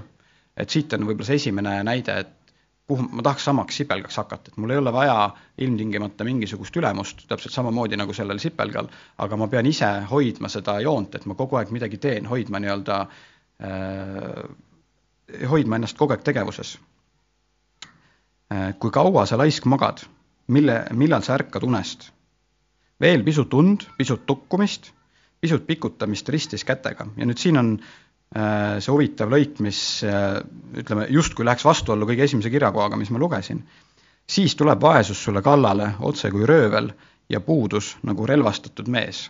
et 0.57 0.69
siit 0.69 0.93
on 0.93 1.05
võib-olla 1.07 1.25
see 1.25 1.35
esimene 1.39 1.77
näide, 1.83 2.13
et 2.19 2.41
kuhu 2.87 3.05
ma 3.07 3.23
tahaks 3.23 3.45
samaks 3.47 3.77
sipelgaks 3.79 4.17
hakata, 4.19 4.51
et 4.51 4.57
mul 4.59 4.73
ei 4.73 4.77
ole 4.77 4.91
vaja 4.93 5.29
ilmtingimata 5.57 6.23
mingisugust 6.27 6.75
ülemust, 6.75 7.23
täpselt 7.27 7.53
samamoodi 7.53 7.97
nagu 7.97 8.13
sellel 8.13 8.39
sipelgal, 8.43 8.89
aga 9.17 9.37
ma 9.37 9.47
pean 9.47 9.65
ise 9.65 9.91
hoidma 10.11 10.49
seda 10.51 10.79
joont, 10.83 11.15
et 11.15 11.25
ma 11.25 11.37
kogu 11.39 11.55
aeg 11.55 11.71
midagi 11.71 11.97
teen, 11.97 12.27
hoidma 12.27 12.59
nii-öelda 12.59 12.97
äh,, 13.63 14.43
hoidma 15.49 15.79
ennast 15.79 15.97
kogu 15.97 16.17
aeg 16.17 16.25
tegevuses 16.27 16.77
äh,. 18.51 18.73
kui 18.79 18.91
kaua 18.91 19.25
sa 19.25 19.39
laisk 19.39 19.65
magad, 19.71 20.03
mille, 20.47 20.81
millal 20.91 21.23
sa 21.23 21.39
ärkad 21.39 21.63
unest 21.63 22.11
veel 23.01 23.25
pisut 23.25 23.53
und, 23.57 23.87
pisut 23.97 24.25
tukkumist, 24.29 24.91
pisut 25.41 25.65
pikutamist 25.67 26.29
ristis 26.29 26.65
kätega 26.67 27.07
ja 27.17 27.27
nüüd 27.27 27.41
siin 27.41 27.57
on 27.61 27.71
äh, 27.79 28.77
see 28.79 28.91
huvitav 28.93 29.31
lõik, 29.33 29.59
mis 29.65 29.79
äh, 30.07 30.41
ütleme, 30.77 31.07
justkui 31.13 31.47
läheks 31.47 31.65
vastuollu 31.65 32.07
kõige 32.09 32.27
esimese 32.27 32.53
kirjakohaga, 32.53 32.99
mis 32.99 33.11
ma 33.13 33.21
lugesin. 33.21 33.63
siis 34.29 34.55
tuleb 34.55 34.81
vaesus 34.81 35.23
sulle 35.23 35.41
kallale 35.41 35.93
otse 35.99 36.31
kui 36.31 36.45
röövel 36.45 36.91
ja 37.29 37.39
puudus 37.39 37.95
nagu 38.03 38.25
relvastatud 38.27 38.87
mees. 38.87 39.29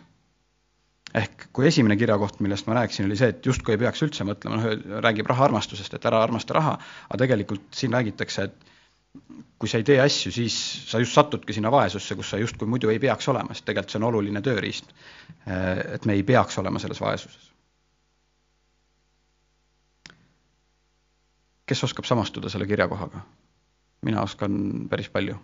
ehk 1.14 1.50
kui 1.52 1.68
esimene 1.68 1.98
kirjakoht, 2.00 2.40
millest 2.40 2.68
ma 2.68 2.76
rääkisin, 2.78 3.06
oli 3.06 3.18
see, 3.20 3.34
et 3.34 3.46
justkui 3.46 3.74
ei 3.76 3.80
peaks 3.82 4.04
üldse 4.06 4.24
mõtlema, 4.24 4.60
noh, 4.62 5.00
räägib 5.04 5.28
raha 5.28 5.50
armastusest, 5.50 5.94
et 5.94 6.06
ära 6.08 6.22
armasta 6.24 6.56
raha, 6.56 6.78
aga 7.10 7.18
tegelikult 7.20 7.66
siin 7.76 7.92
räägitakse, 7.92 8.46
et 8.48 8.72
kui 9.62 9.69
sa 9.69 9.78
ei 9.78 9.86
tee 9.86 10.00
asju, 10.02 10.32
siis 10.34 10.56
sa 10.89 11.00
just 11.02 11.13
satudki 11.13 11.54
sinna 11.54 11.69
vaesusse, 11.74 12.15
kus 12.17 12.32
sa 12.34 12.39
justkui 12.41 12.67
muidu 12.69 12.89
ei 12.89 13.00
peaks 13.04 13.28
olema, 13.30 13.54
sest 13.54 13.67
tegelikult 13.67 13.93
see 13.93 14.00
on 14.02 14.08
oluline 14.10 14.41
tööriist. 14.41 14.89
et 15.45 16.06
me 16.10 16.15
ei 16.17 16.24
peaks 16.24 16.58
olema 16.62 16.80
selles 16.82 17.02
vaesuses. 17.02 17.50
kes 21.71 21.84
oskab 21.88 22.06
samastuda 22.10 22.50
selle 22.52 22.67
kirjakohaga? 22.67 23.21
mina 24.02 24.21
oskan 24.26 24.88
päris 24.89 25.10
palju. 25.10 25.38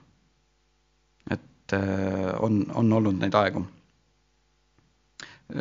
et 1.32 1.73
äh, 1.73 2.34
on, 2.41 2.65
on 2.73 2.93
olnud 2.93 3.19
neid 3.21 3.36
aegu. 3.36 3.65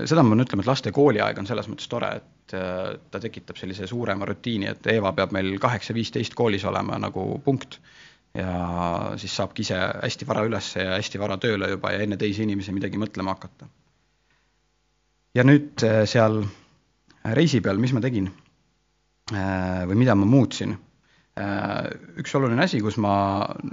seda 0.05 0.23
ma 0.23 0.33
pean 0.33 0.47
ütlema, 0.47 0.65
et 0.65 0.73
laste 0.73 0.93
kooliaeg 0.93 1.39
on 1.39 1.47
selles 1.47 1.69
mõttes 1.69 1.93
tore, 1.93 2.15
et 2.23 2.36
ta 2.53 3.21
tekitab 3.21 3.59
sellise 3.59 3.89
suurema 3.91 4.27
rutiini, 4.29 4.69
et 4.71 4.87
Eeva 4.93 5.13
peab 5.17 5.33
meil 5.35 5.57
kaheksa 5.63 5.95
viisteist 5.97 6.35
koolis 6.39 6.65
olema 6.69 6.99
nagu 7.03 7.25
punkt 7.45 7.81
ja 8.37 9.13
siis 9.21 9.37
saabki 9.37 9.65
ise 9.65 9.79
hästi 10.03 10.29
vara 10.29 10.45
üles 10.47 10.71
ja 10.77 10.97
hästi 10.97 11.21
vara 11.21 11.39
tööle 11.41 11.71
juba 11.73 11.93
ja 11.95 12.03
enne 12.05 12.19
teisi 12.21 12.45
inimesi 12.45 12.75
midagi 12.77 13.01
mõtlema 13.01 13.37
hakata. 13.37 13.69
ja 15.35 15.45
nüüd 15.45 15.85
äh, 15.85 16.03
seal 16.09 16.43
reisi 17.37 17.61
peal, 17.61 17.81
mis 17.83 17.95
ma 17.97 18.03
tegin 18.05 18.29
äh, 19.33 19.85
või 19.89 20.03
mida 20.03 20.17
ma 20.17 20.29
muutsin? 20.29 20.77
Äh, 21.37 21.89
üks 22.23 22.35
oluline 22.39 22.65
asi, 22.65 22.81
kus 22.85 22.97
ma, 23.03 23.15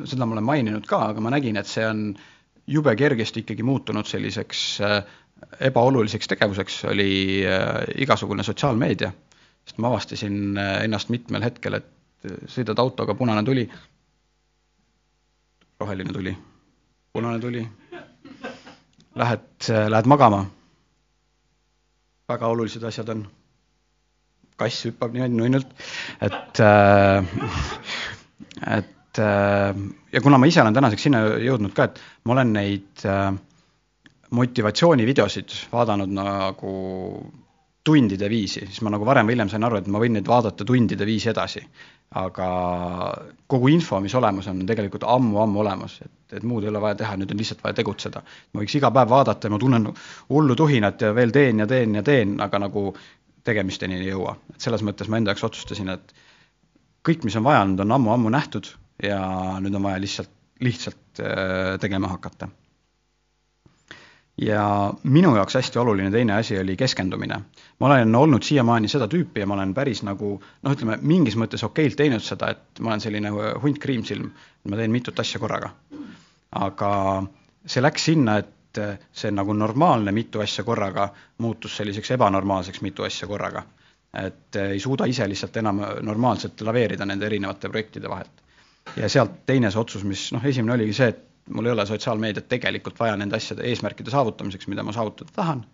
seda 0.03 0.27
ma 0.27 0.37
olen 0.37 0.47
maininud 0.47 0.87
ka, 0.87 0.99
aga 1.11 1.23
ma 1.23 1.31
nägin, 1.31 1.59
et 1.59 1.69
see 1.69 1.85
on 1.87 2.09
jube 2.67 2.95
kergesti 2.99 3.43
ikkagi 3.43 3.63
muutunud 3.67 4.07
selliseks 4.07 4.63
ebaoluliseks 5.59 6.27
tegevuseks, 6.31 6.81
oli 6.91 7.43
igasugune 8.03 8.43
sotsiaalmeedia. 8.43 9.11
sest 9.65 9.77
ma 9.79 9.87
avastasin 9.87 10.57
ennast 10.83 11.09
mitmel 11.09 11.43
hetkel, 11.45 11.73
et 11.79 11.87
sõidad 12.51 12.79
autoga, 12.83 13.13
punane 13.15 13.43
tuli 13.47 13.67
roheline 15.83 16.13
tuli, 16.13 16.33
punane 17.13 17.39
tuli, 17.39 17.63
lähed, 19.15 19.49
lähed 19.91 20.05
magama. 20.07 20.45
väga 22.29 22.47
olulised 22.47 22.83
asjad 22.87 23.09
on. 23.11 23.25
kass 24.57 24.85
hüppab 24.85 25.11
niimoodi 25.15 25.33
nunnult, 25.35 25.71
et 26.23 26.59
äh,, 26.61 27.25
et 28.77 29.19
äh, 29.19 29.79
ja 30.13 30.21
kuna 30.21 30.37
ma 30.37 30.45
ise 30.47 30.61
olen 30.61 30.75
tänaseks 30.77 31.03
sinna 31.09 31.23
jõudnud 31.41 31.73
ka, 31.75 31.87
et 31.89 31.99
ma 32.23 32.35
olen 32.37 32.53
neid 32.55 33.03
äh, 33.09 33.33
motivatsioonivideosid 34.33 35.55
vaadanud 35.71 36.13
nagu 36.13 36.73
tundide 37.83 38.29
viisi, 38.31 38.63
siis 38.63 38.79
ma 38.81 38.93
nagu 38.93 39.05
varem 39.05 39.27
või 39.27 39.35
hiljem 39.35 39.49
sain 39.51 39.65
aru, 39.67 39.81
et 39.81 39.89
ma 39.91 39.99
võin 39.99 40.15
neid 40.15 40.27
vaadata 40.27 40.65
tundide 40.65 41.05
viisi 41.07 41.29
edasi. 41.33 41.63
aga 42.13 42.47
kogu 43.49 43.71
info, 43.73 43.97
mis 43.99 44.13
olemas 44.15 44.45
on, 44.47 44.59
on 44.61 44.67
tegelikult 44.69 45.01
ammu-ammu 45.09 45.61
olemas, 45.63 45.95
et, 46.05 46.35
et 46.37 46.43
muud 46.45 46.63
ei 46.63 46.69
ole 46.69 46.81
vaja 46.81 46.99
teha, 46.99 47.15
nüüd 47.17 47.31
on 47.33 47.41
lihtsalt 47.41 47.63
vaja 47.63 47.79
tegutseda. 47.79 48.21
ma 48.53 48.61
võiks 48.61 48.77
iga 48.77 48.91
päev 48.93 49.09
vaadata 49.09 49.49
ja 49.49 49.51
ma 49.55 49.59
tunnen 49.59 49.89
hullu 50.29 50.55
tuhinat 50.55 51.01
ja 51.01 51.11
veel 51.15 51.33
teen 51.33 51.59
ja 51.59 51.67
teen 51.67 51.95
ja 51.95 52.03
teen, 52.03 52.37
aga 52.41 52.61
nagu 52.67 52.85
tegemisteni 53.43 53.97
ei 53.99 54.07
jõua. 54.11 54.37
et 54.53 54.61
selles 54.61 54.85
mõttes 54.85 55.09
ma 55.09 55.17
enda 55.17 55.33
jaoks 55.33 55.49
otsustasin, 55.49 55.89
et 55.89 56.13
kõik, 57.03 57.25
mis 57.25 57.35
on 57.35 57.43
vaja 57.49 57.65
olnud, 57.65 57.83
on 57.83 57.97
ammu-ammu 57.97 58.29
nähtud 58.37 58.69
ja 59.03 59.19
nüüd 59.59 59.75
on 59.75 59.89
vaja 59.89 59.99
lihtsalt, 59.99 60.31
lihtsalt 60.61 61.19
äh, 61.19 61.79
tegema 61.81 62.13
hakata 62.13 62.47
ja 64.41 64.93
minu 65.03 65.35
jaoks 65.35 65.55
hästi 65.55 65.79
oluline 65.79 66.11
teine 66.11 66.33
asi 66.33 66.59
oli 66.59 66.75
keskendumine. 66.77 67.39
ma 67.79 67.87
olen 67.87 68.15
olnud 68.15 68.43
siiamaani 68.43 68.87
seda 68.87 69.07
tüüpi 69.07 69.39
ja 69.39 69.47
ma 69.47 69.53
olen 69.53 69.73
päris 69.73 70.03
nagu 70.03 70.41
noh, 70.61 70.73
ütleme 70.73 70.97
mingis 71.01 71.37
mõttes 71.37 71.63
okeilt 71.63 71.95
teinud 71.95 72.23
seda, 72.23 72.49
et 72.49 72.79
ma 72.79 72.89
olen 72.89 73.01
selline 73.01 73.29
hunt 73.61 73.79
kriimsilm, 73.79 74.31
ma 74.69 74.77
teen 74.77 74.91
mitut 74.91 75.19
asja 75.19 75.39
korraga. 75.39 75.69
aga 76.51 77.23
see 77.65 77.81
läks 77.81 78.05
sinna, 78.05 78.37
et 78.37 78.81
see 79.13 79.31
nagu 79.31 79.53
normaalne 79.53 80.11
mitu 80.11 80.41
asja 80.41 80.63
korraga 80.63 81.11
muutus 81.37 81.77
selliseks 81.77 82.11
ebanormaalseks 82.11 82.81
mitu 82.81 83.03
asja 83.03 83.27
korraga. 83.27 83.63
et 84.13 84.55
ei 84.55 84.79
suuda 84.79 85.05
ise 85.05 85.29
lihtsalt 85.29 85.57
enam 85.57 85.81
normaalselt 86.01 86.61
laveerida 86.61 87.05
nende 87.05 87.25
erinevate 87.25 87.69
projektide 87.69 88.09
vahelt. 88.09 88.41
ja 88.95 89.09
sealt 89.09 89.45
teine 89.45 89.71
see 89.71 89.79
otsus, 89.79 90.03
mis 90.03 90.31
noh, 90.33 90.45
esimene 90.45 90.73
oligi 90.73 90.93
see, 90.93 91.07
et 91.07 91.32
mul 91.49 91.65
ei 91.65 91.71
ole 91.71 91.85
sotsiaalmeediat 91.85 92.47
tegelikult 92.49 92.99
vaja 92.99 93.17
nende 93.19 93.35
asjade 93.35 93.65
eesmärkide 93.67 94.11
saavutamiseks, 94.11 94.67
mida 94.71 94.83
ma 94.83 94.95
saavutada 94.95 95.31
tahan. 95.35 95.65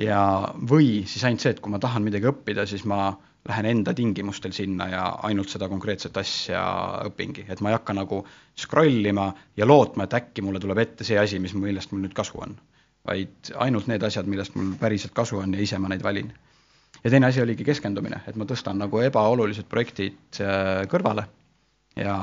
ja, 0.00 0.22
või 0.70 1.02
siis 1.06 1.24
ainult 1.24 1.44
see, 1.44 1.52
et 1.52 1.60
kui 1.60 1.72
ma 1.72 1.78
tahan 1.82 2.02
midagi 2.02 2.28
õppida, 2.30 2.66
siis 2.66 2.84
ma 2.88 3.12
lähen 3.48 3.66
enda 3.66 3.94
tingimustel 3.94 4.54
sinna 4.54 4.86
ja 4.88 5.02
ainult 5.28 5.50
seda 5.50 5.68
konkreetset 5.68 6.16
asja 6.16 6.62
õpingi, 7.08 7.44
et 7.50 7.60
ma 7.60 7.72
ei 7.72 7.76
hakka 7.76 7.94
nagu 7.98 8.22
scroll 8.58 9.10
ima 9.10 9.32
ja 9.58 9.66
lootma, 9.66 10.06
et 10.06 10.14
äkki 10.20 10.44
mulle 10.46 10.62
tuleb 10.62 10.78
ette 10.78 11.04
see 11.04 11.18
asi, 11.18 11.42
mis, 11.42 11.54
millest 11.58 11.92
mul 11.92 12.06
nüüd 12.06 12.14
kasu 12.16 12.38
on. 12.46 12.56
vaid 13.02 13.50
ainult 13.58 13.88
need 13.90 14.02
asjad, 14.06 14.28
millest 14.30 14.54
mul 14.54 14.76
päriselt 14.78 15.12
kasu 15.12 15.40
on 15.42 15.54
ja 15.54 15.60
ise 15.60 15.78
ma 15.82 15.90
neid 15.90 16.02
valin. 16.06 16.32
ja 17.04 17.10
teine 17.10 17.26
asi 17.26 17.42
oligi 17.42 17.64
keskendumine, 17.66 18.22
et 18.26 18.36
ma 18.38 18.46
tõstan 18.46 18.78
nagu 18.78 19.02
ebaolulised 19.02 19.66
projektid 19.68 20.40
äh, 20.40 20.86
kõrvale 20.88 21.26
ja 21.96 22.16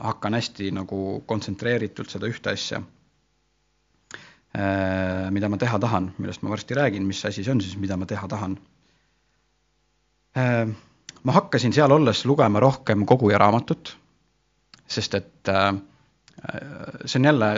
hakkan 0.00 0.34
hästi 0.34 0.70
nagu 0.76 1.22
kontsentreeritult 1.26 2.12
seda 2.12 2.28
ühte 2.28 2.52
asja, 2.52 2.82
äh, 4.56 5.30
mida 5.32 5.48
ma 5.48 5.58
teha 5.60 5.78
tahan, 5.80 6.12
millest 6.18 6.44
ma 6.44 6.52
varsti 6.52 6.76
räägin, 6.76 7.06
mis 7.08 7.24
asi 7.24 7.44
see 7.44 7.54
on 7.54 7.62
siis, 7.64 7.78
mida 7.80 7.96
ma 7.96 8.08
teha 8.08 8.28
tahan. 8.28 8.58
Äh, 10.36 10.66
ma 11.22 11.36
hakkasin 11.38 11.72
seal 11.76 11.92
olles 11.92 12.24
lugema 12.28 12.60
rohkem 12.60 13.06
koguja 13.08 13.40
raamatut, 13.40 13.96
sest 14.90 15.16
et 15.16 15.48
äh, 15.48 15.72
see 17.04 17.20
on 17.20 17.30
jälle, 17.32 17.50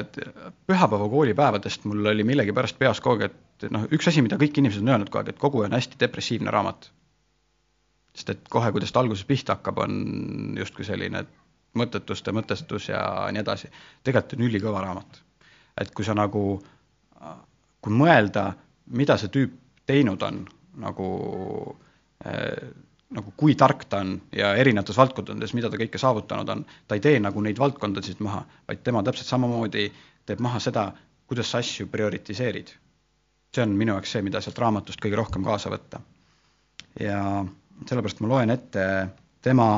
pühapäeva 0.67 1.09
koolipäevadest 1.09 1.85
mul 1.85 2.07
oli 2.15 2.25
millegipärast 2.27 2.79
peas 2.79 3.01
kogu 3.01 3.23
aeg, 3.23 3.31
et 3.31 3.71
noh, 3.71 3.87
üks 3.95 4.09
asi, 4.11 4.23
mida 4.23 4.39
kõik 4.39 4.59
inimesed 4.59 4.83
on 4.83 4.95
öelnud 4.95 5.11
kogu 5.11 5.23
aeg, 5.23 5.35
et 5.35 5.43
koguja 5.43 5.71
on 5.71 5.79
hästi 5.79 6.01
depressiivne 6.01 6.51
raamat 6.55 6.91
sest 8.15 8.31
et 8.35 8.49
kohe, 8.51 8.73
kuidas 8.73 8.93
ta 8.93 9.01
alguses 9.01 9.25
pihta 9.25 9.57
hakkab, 9.57 9.79
on 9.85 10.57
justkui 10.59 10.85
selline 10.85 11.25
mõttetuste 11.79 12.35
mõtestus 12.37 12.91
ja 12.91 13.03
nii 13.33 13.41
edasi. 13.41 13.71
tegelikult 14.05 14.39
on 14.39 14.47
ülikõva 14.49 14.85
raamat. 14.85 15.23
et 15.81 15.91
kui 15.95 16.05
sa 16.05 16.15
nagu, 16.15 16.63
kui 17.81 17.93
mõelda, 17.93 18.53
mida 18.87 19.17
see 19.17 19.29
tüüp 19.33 19.55
teinud 19.87 20.23
on, 20.23 20.45
nagu 20.77 21.09
äh, 22.27 22.73
nagu 23.13 23.33
kui 23.37 23.55
tark 23.59 23.85
ta 23.89 24.01
on 24.05 24.15
ja 24.37 24.55
erinevates 24.57 24.97
valdkondades, 24.97 25.55
mida 25.57 25.71
ta 25.71 25.81
kõike 25.81 26.01
saavutanud 26.01 26.49
on, 26.55 26.65
ta 26.89 26.97
ei 26.97 27.05
tee 27.05 27.19
nagu 27.21 27.41
neid 27.45 27.59
valdkondasid 27.61 28.21
maha, 28.25 28.45
vaid 28.69 28.83
tema 28.85 29.03
täpselt 29.05 29.29
samamoodi 29.29 29.91
teeb 30.27 30.41
maha 30.41 30.61
seda, 30.63 30.87
kuidas 31.29 31.51
sa 31.53 31.61
asju 31.63 31.89
prioritiseerid. 31.93 32.73
see 33.53 33.63
on 33.63 33.75
minu 33.77 33.93
jaoks 33.93 34.13
see, 34.15 34.23
mida 34.25 34.41
sealt 34.41 34.59
raamatust 34.59 35.01
kõige 35.01 35.17
rohkem 35.17 35.45
kaasa 35.45 35.71
võtta. 35.71 36.01
ja 37.01 37.45
sellepärast 37.89 38.21
ma 38.23 38.31
loen 38.31 38.51
ette 38.55 38.85
tema, 39.43 39.69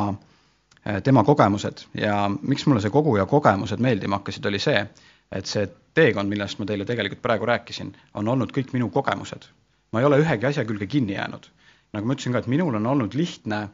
tema 1.04 1.24
kogemused 1.24 1.86
ja 1.98 2.28
miks 2.42 2.66
mulle 2.66 2.82
see 2.84 2.92
koguja 2.94 3.26
kogemused 3.26 3.80
meeldima 3.82 4.20
hakkasid, 4.20 4.46
oli 4.50 4.60
see, 4.62 4.84
et 5.32 5.50
see 5.50 5.66
teekond, 5.94 6.30
millest 6.30 6.60
ma 6.60 6.66
teile 6.68 6.86
tegelikult 6.88 7.22
praegu 7.22 7.48
rääkisin, 7.48 7.94
on 8.18 8.28
olnud 8.28 8.52
kõik 8.54 8.74
minu 8.74 8.90
kogemused. 8.94 9.48
ma 9.92 10.02
ei 10.02 10.06
ole 10.08 10.18
ühegi 10.18 10.46
asja 10.46 10.64
külge 10.66 10.86
kinni 10.90 11.14
jäänud. 11.14 11.48
nagu 11.92 12.06
ma 12.06 12.14
ütlesin 12.16 12.32
ka, 12.32 12.42
et 12.42 12.50
minul 12.50 12.74
on 12.74 12.86
olnud 12.86 13.14
lihtne, 13.14 13.68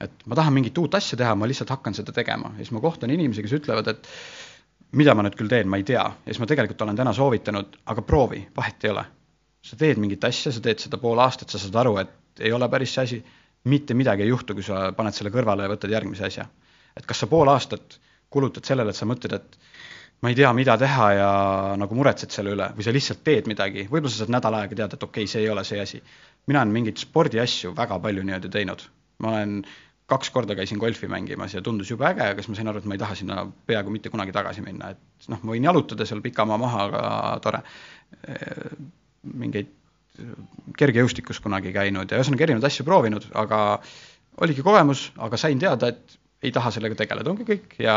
et 0.00 0.26
ma 0.26 0.36
tahan 0.36 0.52
mingit 0.52 0.78
uut 0.78 0.94
asja 0.94 1.16
teha, 1.16 1.34
ma 1.34 1.48
lihtsalt 1.48 1.70
hakkan 1.70 1.94
seda 1.94 2.12
tegema 2.12 2.52
ja 2.52 2.64
siis 2.64 2.72
ma 2.76 2.80
kohtan 2.80 3.10
inimesi, 3.10 3.42
kes 3.42 3.58
ütlevad, 3.60 3.88
et 3.88 4.08
mida 4.92 5.14
ma 5.14 5.24
nüüd 5.24 5.36
küll 5.38 5.48
teen, 5.48 5.68
ma 5.68 5.80
ei 5.80 5.86
tea, 5.88 6.04
ja 6.04 6.30
siis 6.30 6.40
ma 6.42 6.46
tegelikult 6.46 6.82
olen 6.84 6.96
täna 6.96 7.12
soovitanud, 7.16 7.78
aga 7.86 8.02
proovi, 8.02 8.46
vahet 8.56 8.84
ei 8.84 8.90
ole. 8.90 9.04
sa 9.62 9.76
teed 9.78 9.98
mingit 10.02 10.24
asja, 10.24 10.50
sa 10.52 10.60
teed 10.60 10.80
seda 10.82 10.98
pool 10.98 11.20
aastat, 11.22 11.50
sa 11.50 11.58
saad 11.58 11.76
aru, 11.84 11.96
et 12.02 12.40
ei 12.42 12.52
ole 12.52 12.66
päris 12.68 12.94
see 12.94 13.02
asi 13.02 13.18
mitte 13.64 13.94
midagi 13.94 14.24
ei 14.24 14.32
juhtu, 14.32 14.56
kui 14.58 14.64
sa 14.66 14.88
paned 14.96 15.14
selle 15.16 15.30
kõrvale 15.34 15.66
ja 15.66 15.72
võtad 15.72 15.92
järgmise 15.92 16.26
asja. 16.26 16.48
et 16.96 17.06
kas 17.08 17.22
sa 17.22 17.26
pool 17.26 17.48
aastat 17.48 17.98
kulutad 18.32 18.64
sellele, 18.64 18.90
et 18.92 18.96
sa 18.96 19.06
mõtled, 19.08 19.32
et 19.32 19.58
ma 20.22 20.30
ei 20.32 20.36
tea, 20.38 20.50
mida 20.56 20.76
teha 20.78 21.06
ja 21.16 21.30
nagu 21.80 21.96
muretsed 21.96 22.32
selle 22.34 22.52
üle 22.56 22.68
või 22.76 22.84
sa 22.86 22.94
lihtsalt 22.94 23.22
teed 23.24 23.48
midagi, 23.50 23.86
võib-olla 23.90 24.12
sa 24.12 24.22
saad 24.22 24.34
nädal 24.34 24.56
aega 24.58 24.78
teada, 24.78 24.98
et 24.98 25.06
okei 25.06 25.24
okay,, 25.24 25.30
see 25.30 25.44
ei 25.44 25.50
ole 25.52 25.64
see 25.68 25.80
asi. 25.82 26.02
mina 26.46 26.62
olen 26.62 26.74
mingeid 26.74 27.00
spordiasju 27.00 27.72
väga 27.78 27.98
palju 28.02 28.24
niimoodi 28.26 28.50
teinud, 28.52 28.84
ma 29.22 29.34
olen 29.36 29.56
kaks 30.12 30.30
korda 30.34 30.54
käisin 30.58 30.78
golfi 30.78 31.08
mängimas 31.08 31.54
ja 31.54 31.62
tundus 31.62 31.90
jube 31.90 32.06
äge, 32.06 32.24
aga 32.24 32.42
siis 32.42 32.50
ma 32.52 32.58
sain 32.58 32.70
aru, 32.72 32.82
et 32.82 32.88
ma 32.90 32.96
ei 32.96 33.02
taha 33.02 33.14
sinna 33.18 33.44
peaaegu 33.66 33.94
mitte 33.94 34.10
kunagi 34.12 34.34
tagasi 34.34 34.64
minna, 34.64 34.90
et 34.92 35.28
noh, 35.32 35.40
ma 35.42 35.54
võin 35.54 35.68
jalutada 35.70 36.06
seal 36.08 36.20
pikamaa 36.24 36.58
maha, 36.60 36.88
aga 36.88 37.04
tore. 37.44 37.62
mingeid 39.22 39.70
kergejõustikus 40.78 41.40
kunagi 41.40 41.72
käinud 41.72 42.10
ja 42.10 42.18
ühesõnaga 42.18 42.46
erinevaid 42.46 42.68
asju 42.68 42.84
proovinud, 42.86 43.28
aga 43.38 43.58
oligi 44.44 44.64
kogemus, 44.64 45.06
aga 45.20 45.38
sain 45.40 45.60
teada, 45.60 45.92
et 45.92 46.18
ei 46.42 46.52
taha 46.52 46.72
sellega 46.74 46.98
tegeleda, 46.98 47.30
ongi 47.32 47.46
kõik 47.48 47.76
ja 47.80 47.96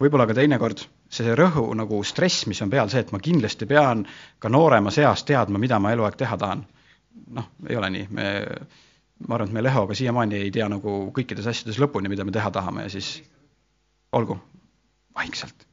võib-olla 0.00 0.26
ka 0.26 0.36
teinekord 0.36 0.84
see 1.14 1.34
rõhu 1.38 1.66
nagu 1.78 2.00
stress, 2.06 2.46
mis 2.50 2.60
on 2.64 2.72
peal, 2.72 2.90
see, 2.90 3.04
et 3.04 3.12
ma 3.14 3.20
kindlasti 3.22 3.68
pean 3.70 4.02
ka 4.42 4.50
nooremas 4.50 4.98
eas 5.02 5.22
teadma, 5.28 5.60
mida 5.62 5.78
ma 5.78 5.92
eluaeg 5.94 6.16
teha 6.18 6.38
tahan. 6.40 6.64
noh, 7.34 7.46
ei 7.68 7.76
ole 7.78 7.90
nii, 7.94 8.06
me, 8.10 8.30
ma 9.28 9.36
arvan, 9.36 9.48
et 9.48 9.54
me 9.54 9.62
Lehoga 9.62 9.94
siiamaani 9.94 10.40
ei 10.40 10.50
tea 10.54 10.66
nagu 10.68 10.96
kõikides 11.14 11.46
asjades 11.46 11.78
lõpuni, 11.78 12.10
mida 12.10 12.26
me 12.26 12.34
teha 12.34 12.50
tahame 12.50 12.88
ja 12.88 12.90
siis 12.90 13.20
olgu, 14.12 14.36
vaikselt. 15.14 15.66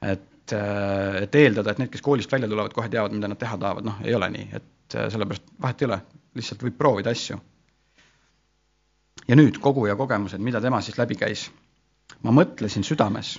et, 0.00 0.54
et 0.54 1.38
eeldada, 1.42 1.74
et 1.74 1.82
need, 1.82 1.92
kes 1.92 2.04
koolist 2.04 2.32
välja 2.32 2.48
tulevad, 2.48 2.72
kohe 2.72 2.88
teavad, 2.88 3.12
mida 3.12 3.28
nad 3.28 3.40
teha 3.40 3.58
tahavad, 3.60 3.84
noh, 3.84 4.00
ei 4.04 4.16
ole 4.16 4.30
nii, 4.32 4.48
et 4.56 4.72
et 4.88 4.94
äh, 4.94 5.10
sellepärast 5.10 5.42
vahet 5.62 5.82
ei 5.82 5.86
ole, 5.86 6.00
lihtsalt 6.34 6.62
võib 6.64 6.76
proovida 6.78 7.10
asju. 7.10 7.38
ja 9.28 9.36
nüüd 9.36 9.58
koguja 9.60 9.96
kogemused, 9.96 10.40
mida 10.40 10.60
tema 10.60 10.80
siis 10.80 10.98
läbi 10.98 11.14
käis. 11.14 11.50
ma 12.22 12.32
mõtlesin 12.32 12.84
südames, 12.84 13.38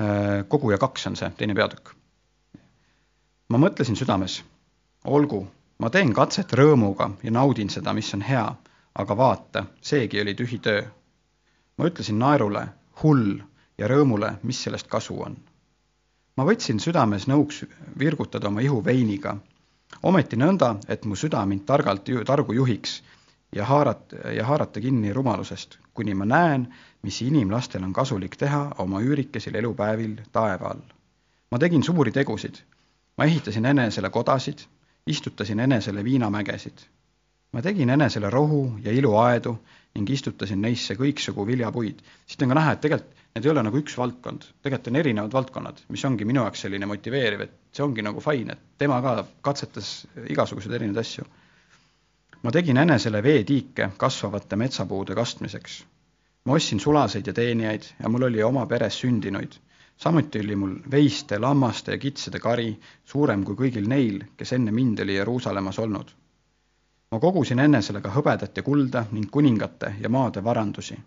äh, 0.00 0.48
koguja 0.48 0.78
kaks 0.78 1.06
on 1.06 1.16
see 1.16 1.30
teine 1.36 1.54
peatükk. 1.54 1.92
ma 3.48 3.58
mõtlesin 3.58 3.96
südames, 3.96 4.42
olgu, 5.04 5.46
ma 5.78 5.90
teen 5.90 6.12
katset 6.14 6.52
rõõmuga 6.52 7.10
ja 7.22 7.30
naudin 7.30 7.68
seda, 7.70 7.92
mis 7.92 8.14
on 8.14 8.22
hea, 8.22 8.46
aga 8.94 9.16
vaata, 9.16 9.66
seegi 9.80 10.20
oli 10.20 10.34
tühi 10.34 10.58
töö. 10.58 10.82
ma 11.76 11.84
ütlesin 11.84 12.18
naerule, 12.18 12.68
hull 13.02 13.42
ja 13.78 13.88
rõõmule, 13.88 14.38
mis 14.42 14.62
sellest 14.62 14.88
kasu 14.88 15.20
on 15.20 15.36
ma 16.36 16.44
võtsin 16.46 16.78
südames 16.78 17.26
nõuks 17.26 17.64
virgutada 17.98 18.48
oma 18.48 18.62
ihu 18.62 18.84
veiniga 18.84 19.36
ometi 20.02 20.36
nõnda, 20.36 20.76
et 20.88 21.04
mu 21.04 21.16
süda 21.16 21.44
mind 21.46 21.64
targalt 21.66 22.08
targu 22.26 22.52
juhiks 22.52 23.02
ja 23.54 23.64
haarat- 23.64 24.14
ja 24.36 24.44
haarata 24.44 24.80
kinni 24.80 25.12
rumalusest, 25.12 25.78
kuni 25.94 26.14
ma 26.14 26.24
näen, 26.24 26.74
mis 27.02 27.22
inimlastel 27.22 27.84
on 27.84 27.92
kasulik 27.92 28.36
teha 28.36 28.74
oma 28.78 29.00
üürikesel 29.00 29.54
elupäevil 29.54 30.16
taeva 30.32 30.68
all. 30.68 30.82
ma 31.50 31.58
tegin 31.58 31.82
suuri 31.82 32.12
tegusid. 32.12 32.56
ma 33.18 33.24
ehitasin 33.24 33.64
enesele 33.64 34.10
kodasid, 34.10 34.58
istutasin 35.06 35.60
enesele 35.60 36.04
viinamägesid. 36.04 36.78
ma 37.52 37.62
tegin 37.62 37.90
enesele 37.90 38.30
rohu 38.30 38.78
ja 38.84 38.92
iluaedu 38.92 39.58
ning 39.94 40.10
istutasin 40.10 40.60
neisse 40.62 40.94
kõiksugu 40.94 41.46
viljapuid. 41.46 42.02
siit 42.26 42.42
on 42.42 42.48
ka 42.48 42.54
näha, 42.54 42.72
et 42.72 42.80
tegelikult 42.80 43.17
need 43.38 43.46
ei 43.46 43.52
ole 43.52 43.62
nagu 43.62 43.78
üks 43.78 43.94
valdkond, 43.94 44.46
tegelikult 44.66 44.88
on 44.90 44.98
erinevad 44.98 45.34
valdkonnad, 45.36 45.82
mis 45.94 46.04
ongi 46.04 46.26
minu 46.26 46.42
jaoks 46.42 46.64
selline 46.64 46.86
motiveeriv, 46.90 47.44
et 47.44 47.52
see 47.76 47.84
ongi 47.84 48.02
nagu 48.02 48.22
fine, 48.22 48.56
et 48.56 48.80
tema 48.82 48.98
ka 49.04 49.12
katsetas 49.46 49.90
igasuguseid 50.26 50.74
erinevaid 50.74 51.04
asju. 51.04 51.26
ma 52.42 52.50
tegin 52.54 52.78
enesele 52.82 53.22
veetiike 53.22 53.90
kasvavate 53.96 54.56
metsapuude 54.56 55.14
kastmiseks. 55.14 55.84
ma 56.44 56.58
ostsin 56.58 56.80
sulaseid 56.80 57.26
ja 57.26 57.32
teenijaid 57.32 57.86
ja 58.02 58.08
mul 58.08 58.26
oli 58.30 58.42
oma 58.42 58.66
peres 58.66 58.98
sündinuid. 59.00 59.54
samuti 59.96 60.40
oli 60.40 60.56
mul 60.56 60.74
veiste, 60.90 61.38
lammaste 61.38 61.92
ja 61.92 61.98
kitsede 61.98 62.38
kari 62.38 62.74
suurem 63.04 63.44
kui 63.44 63.54
kõigil 63.54 63.86
neil, 63.86 64.24
kes 64.36 64.52
enne 64.52 64.72
mind 64.72 64.98
oli 65.06 65.14
Jeruusalemmas 65.14 65.78
olnud. 65.78 66.10
ma 67.10 67.20
kogusin 67.20 67.58
enesele 67.58 68.00
ka 68.00 68.10
hõbedat 68.18 68.56
ja 68.56 68.62
kulda 68.62 69.06
ning 69.12 69.30
kuningate 69.30 69.94
ja 70.00 70.08
maade 70.08 70.44
varandusi. 70.44 70.98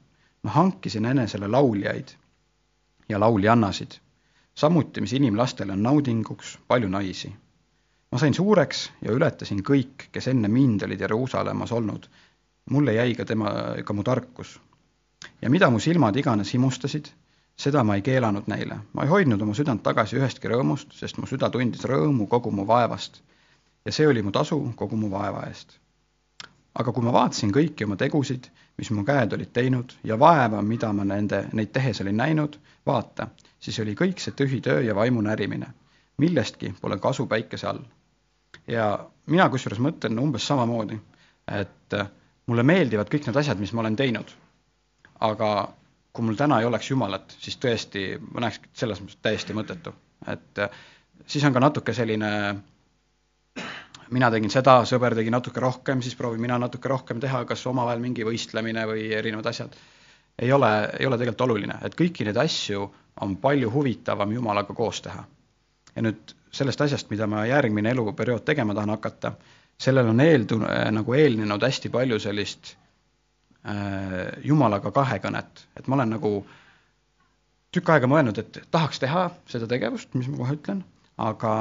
ma 0.43 0.51
hankisin 0.51 1.05
enesele 1.05 1.47
lauljaid 1.47 2.20
ja 3.09 3.19
lauljannasid 3.19 3.99
samuti, 4.55 5.01
mis 5.01 5.13
inimlastele 5.13 5.73
on 5.73 5.83
naudinguks, 5.83 6.59
palju 6.67 6.89
naisi. 6.89 7.31
ma 8.11 8.17
sain 8.19 8.33
suureks 8.33 8.91
ja 9.01 9.13
ületasin 9.15 9.61
kõik, 9.63 10.09
kes 10.11 10.27
enne 10.27 10.47
mind 10.51 10.83
olid 10.83 10.99
Jeruusalemmas 11.01 11.71
olnud. 11.71 12.09
mulle 12.69 12.93
jäi 12.93 13.15
ka 13.15 13.25
tema, 13.25 13.51
ka 13.85 13.93
mu 13.93 14.03
tarkus. 14.03 14.59
ja 15.41 15.49
mida 15.49 15.69
mu 15.69 15.79
silmad 15.79 16.15
iganes 16.15 16.53
himustasid, 16.53 17.07
seda 17.55 17.83
ma 17.83 17.95
ei 17.95 18.01
keelanud 18.01 18.47
neile, 18.47 18.77
ma 18.93 19.03
ei 19.03 19.09
hoidnud 19.09 19.41
oma 19.41 19.53
südant 19.53 19.83
tagasi 19.83 20.17
ühestki 20.19 20.47
rõõmust, 20.47 20.93
sest 20.93 21.17
mu 21.17 21.27
süda 21.27 21.49
tundis 21.49 21.85
rõõmu 21.85 22.27
kogu 22.27 22.51
mu 22.51 22.67
vaevast. 22.67 23.21
ja 23.85 23.91
see 23.91 24.07
oli 24.07 24.21
mu 24.21 24.31
tasu 24.31 24.73
kogu 24.75 24.97
mu 24.97 25.09
vaeva 25.11 25.47
eest. 25.47 25.79
Aga 26.80 26.91
kui 26.91 27.03
ma 27.03 27.13
vaatasin 27.13 27.51
kõiki 27.51 27.86
oma 27.86 27.97
tegusid, 27.99 28.47
mis 28.80 28.91
mu 28.95 29.03
käed 29.07 29.34
olid 29.36 29.51
teinud 29.53 29.95
ja 30.07 30.17
vaeva, 30.19 30.61
mida 30.61 30.91
ma 30.95 31.05
nende, 31.07 31.43
neid 31.53 31.72
tehes 31.76 32.01
olin 32.01 32.17
näinud, 32.17 32.57
vaata, 32.88 33.28
siis 33.59 33.80
oli 33.84 33.95
kõik 33.97 34.22
see 34.24 34.36
tühi 34.38 34.61
töö 34.63 34.82
ja 34.86 34.95
vaimu 34.95 35.22
närimine. 35.22 35.74
millestki 36.22 36.74
pole 36.82 36.99
kasu 36.99 37.26
päikese 37.28 37.67
all. 37.67 37.80
ja 38.67 39.09
mina 39.26 39.49
kusjuures 39.49 39.80
mõtlen 39.80 40.19
umbes 40.19 40.47
samamoodi, 40.47 40.99
et 41.47 41.95
mulle 42.47 42.63
meeldivad 42.63 43.09
kõik 43.09 43.28
need 43.28 43.38
asjad, 43.41 43.59
mis 43.59 43.74
ma 43.74 43.82
olen 43.82 43.95
teinud. 43.95 44.32
aga 45.19 45.74
kui 46.13 46.26
mul 46.26 46.36
täna 46.36 46.59
ei 46.59 46.65
oleks 46.65 46.89
Jumalat, 46.91 47.36
siis 47.39 47.57
tõesti 47.57 48.05
ma 48.32 48.45
näeks 48.45 48.59
selles 48.74 49.01
mõttes 49.01 49.19
täiesti 49.22 49.53
mõttetu, 49.53 49.93
et 50.28 50.59
äh, 50.59 50.69
siis 51.26 51.43
on 51.45 51.53
ka 51.53 51.59
natuke 51.59 51.93
selline 51.93 52.32
mina 54.12 54.30
tegin 54.32 54.51
seda, 54.53 54.82
sõber 54.88 55.16
tegi 55.16 55.32
natuke 55.34 55.62
rohkem, 55.64 56.01
siis 56.01 56.16
proovin 56.20 56.41
mina 56.41 56.57
natuke 56.59 56.89
rohkem 56.91 57.20
teha, 57.24 57.43
kas 57.49 57.66
omavahel 57.70 58.01
mingi 58.03 58.26
võistlemine 58.28 58.86
või 58.89 59.09
erinevad 59.16 59.51
asjad. 59.51 59.76
ei 60.39 60.51
ole, 60.51 60.72
ei 60.99 61.05
ole 61.05 61.18
tegelikult 61.18 61.47
oluline, 61.47 61.78
et 61.86 61.95
kõiki 61.95 62.26
neid 62.26 62.38
asju 62.38 62.89
on 63.22 63.36
palju 63.38 63.72
huvitavam 63.72 64.32
Jumalaga 64.32 64.74
koos 64.74 65.01
teha. 65.01 65.26
ja 65.95 66.01
nüüd 66.01 66.36
sellest 66.51 66.82
asjast, 66.82 67.09
mida 67.09 67.28
ma 67.28 67.45
järgmine 67.45 67.91
eluperiood 67.91 68.43
tegema 68.45 68.74
tahan 68.74 68.89
hakata, 68.89 69.34
sellel 69.78 70.07
on 70.12 70.20
eeldu-, 70.20 70.62
nagu 70.91 71.14
eelnenud 71.14 71.64
hästi 71.64 71.89
palju 71.89 72.20
sellist 72.20 72.76
Äh, 73.62 74.41
Jumalaga 74.41 74.89
kahekõnet, 74.89 75.68
et 75.78 75.86
ma 75.86 75.99
olen 75.99 76.16
nagu 76.16 76.30
tükk 77.70 77.91
aega 77.93 78.07
mõelnud, 78.09 78.39
et 78.41 78.57
tahaks 78.74 78.97
teha 79.03 79.28
seda 79.51 79.68
tegevust, 79.70 80.16
mis 80.18 80.30
ma 80.32 80.39
kohe 80.39 80.55
ütlen, 80.57 80.80
aga 81.22 81.51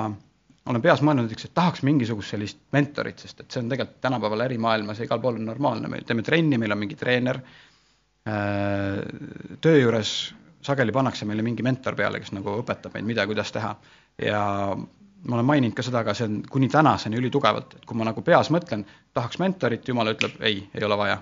olen 0.68 0.82
peas 0.84 1.00
mõelnud 1.04 1.32
et 1.32 1.54
tahaks 1.54 1.82
mingisugust 1.86 2.34
sellist 2.34 2.60
mentorit, 2.74 3.22
sest 3.22 3.40
et 3.40 3.50
see 3.50 3.62
on 3.62 3.70
tegelikult 3.72 4.00
tänapäeval 4.04 4.44
ärimaailmas 4.46 5.00
ja 5.00 5.08
igal 5.08 5.22
pool 5.22 5.40
on 5.40 5.48
normaalne, 5.48 5.88
me 5.88 6.02
teeme 6.06 6.22
trenni, 6.26 6.58
meil 6.60 6.76
on 6.76 6.82
mingi 6.82 6.98
treener, 7.00 7.40
äh, 8.28 9.00
töö 9.60 9.80
juures 9.80 10.14
sageli 10.60 10.92
pannakse 10.92 11.24
meile 11.24 11.42
mingi 11.42 11.64
mentor 11.64 11.96
peale, 11.96 12.20
kes 12.20 12.34
nagu 12.36 12.58
õpetab 12.60 12.94
meid, 12.94 13.08
mida 13.08 13.26
kuidas 13.26 13.52
teha. 13.52 13.74
ja 14.20 14.42
ma 15.20 15.36
olen 15.36 15.48
maininud 15.48 15.76
ka 15.76 15.84
seda, 15.84 16.04
aga 16.04 16.14
see 16.16 16.28
on 16.28 16.40
kuni 16.50 16.68
tänaseni 16.68 17.16
ülitugevalt, 17.16 17.74
et 17.76 17.84
kui 17.88 17.96
ma 17.96 18.04
nagu 18.08 18.22
peas 18.24 18.50
mõtlen, 18.52 18.84
tahaks 19.16 19.40
mentorit, 19.40 19.88
jumal 19.88 20.12
ütleb 20.12 20.40
ei, 20.44 20.62
ei 20.74 20.84
ole 20.84 20.96
vaja 21.00 21.20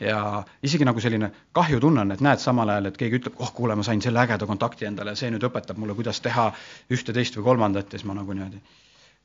ja 0.00 0.42
isegi 0.62 0.86
nagu 0.86 1.00
selline 1.02 1.30
kahjutunne 1.56 2.04
on, 2.04 2.12
et 2.14 2.22
näed 2.24 2.42
samal 2.42 2.70
ajal, 2.72 2.90
et 2.90 2.98
keegi 3.00 3.18
ütleb, 3.20 3.40
oh 3.42 3.50
kuule, 3.56 3.74
ma 3.76 3.84
sain 3.86 4.02
selle 4.04 4.22
ägeda 4.22 4.46
kontakti 4.48 4.86
endale 4.88 5.14
ja 5.14 5.18
see 5.18 5.32
nüüd 5.32 5.44
õpetab 5.48 5.80
mulle, 5.80 5.96
kuidas 5.98 6.22
teha 6.24 6.50
ühte, 6.92 7.14
teist 7.16 7.36
või 7.38 7.48
kolmandat 7.50 7.90
ja 7.90 7.98
siis 7.98 8.08
ma 8.08 8.16
nagu 8.16 8.36
niimoodi 8.36 8.60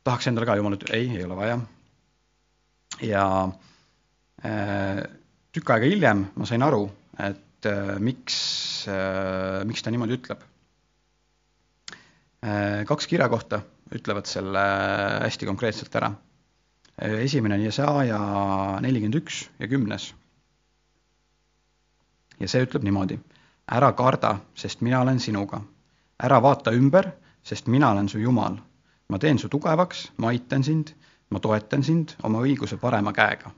tahaks 0.05 0.30
endale 0.30 0.49
ka, 0.49 0.57
jumal 0.59 0.78
ütleb 0.78 0.95
ei, 0.97 1.07
ei 1.18 1.24
ole 1.26 1.38
vaja. 1.38 1.59
ja 3.05 3.26
äh, 4.45 5.05
tükk 5.55 5.72
aega 5.76 5.91
hiljem 5.91 6.28
ma 6.36 6.49
sain 6.49 6.66
aru, 6.66 6.89
et 7.20 7.70
äh, 7.70 7.95
miks 7.99 8.38
äh,, 8.91 9.63
miks 9.68 9.86
ta 9.86 9.93
niimoodi 9.93 10.18
ütleb 10.20 10.43
äh,. 12.43 12.84
kaks 12.89 13.09
kirjakohta 13.11 13.63
ütlevad 13.95 14.26
selle 14.26 14.61
hästi 15.22 15.45
konkreetselt 15.45 15.93
ära. 15.95 16.09
Äh, 16.97 17.22
esimene 17.26 17.59
on 17.59 17.66
Jesaja 17.66 18.22
nelikümmend 18.82 19.22
üks 19.22 19.45
ja 19.61 19.70
kümnes 19.72 20.11
ja 22.40 22.48
see 22.48 22.64
ütleb 22.66 22.84
niimoodi. 22.84 23.20
ära 23.72 23.92
karda, 23.94 24.38
sest 24.56 24.82
mina 24.82 25.02
olen 25.02 25.20
sinuga. 25.20 25.62
ära 26.24 26.42
vaata 26.42 26.72
ümber, 26.72 27.12
sest 27.44 27.68
mina 27.68 27.92
olen 27.92 28.10
su 28.10 28.20
Jumal. 28.20 28.58
ma 29.10 29.20
teen 29.20 29.40
su 29.40 29.50
tugevaks, 29.50 30.12
ma 30.18 30.28
aitan 30.28 30.64
sind, 30.64 30.94
ma 31.30 31.40
toetan 31.40 31.84
sind 31.84 32.16
oma 32.24 32.40
õiguse 32.40 32.78
parema 32.78 33.14
käega. 33.14 33.52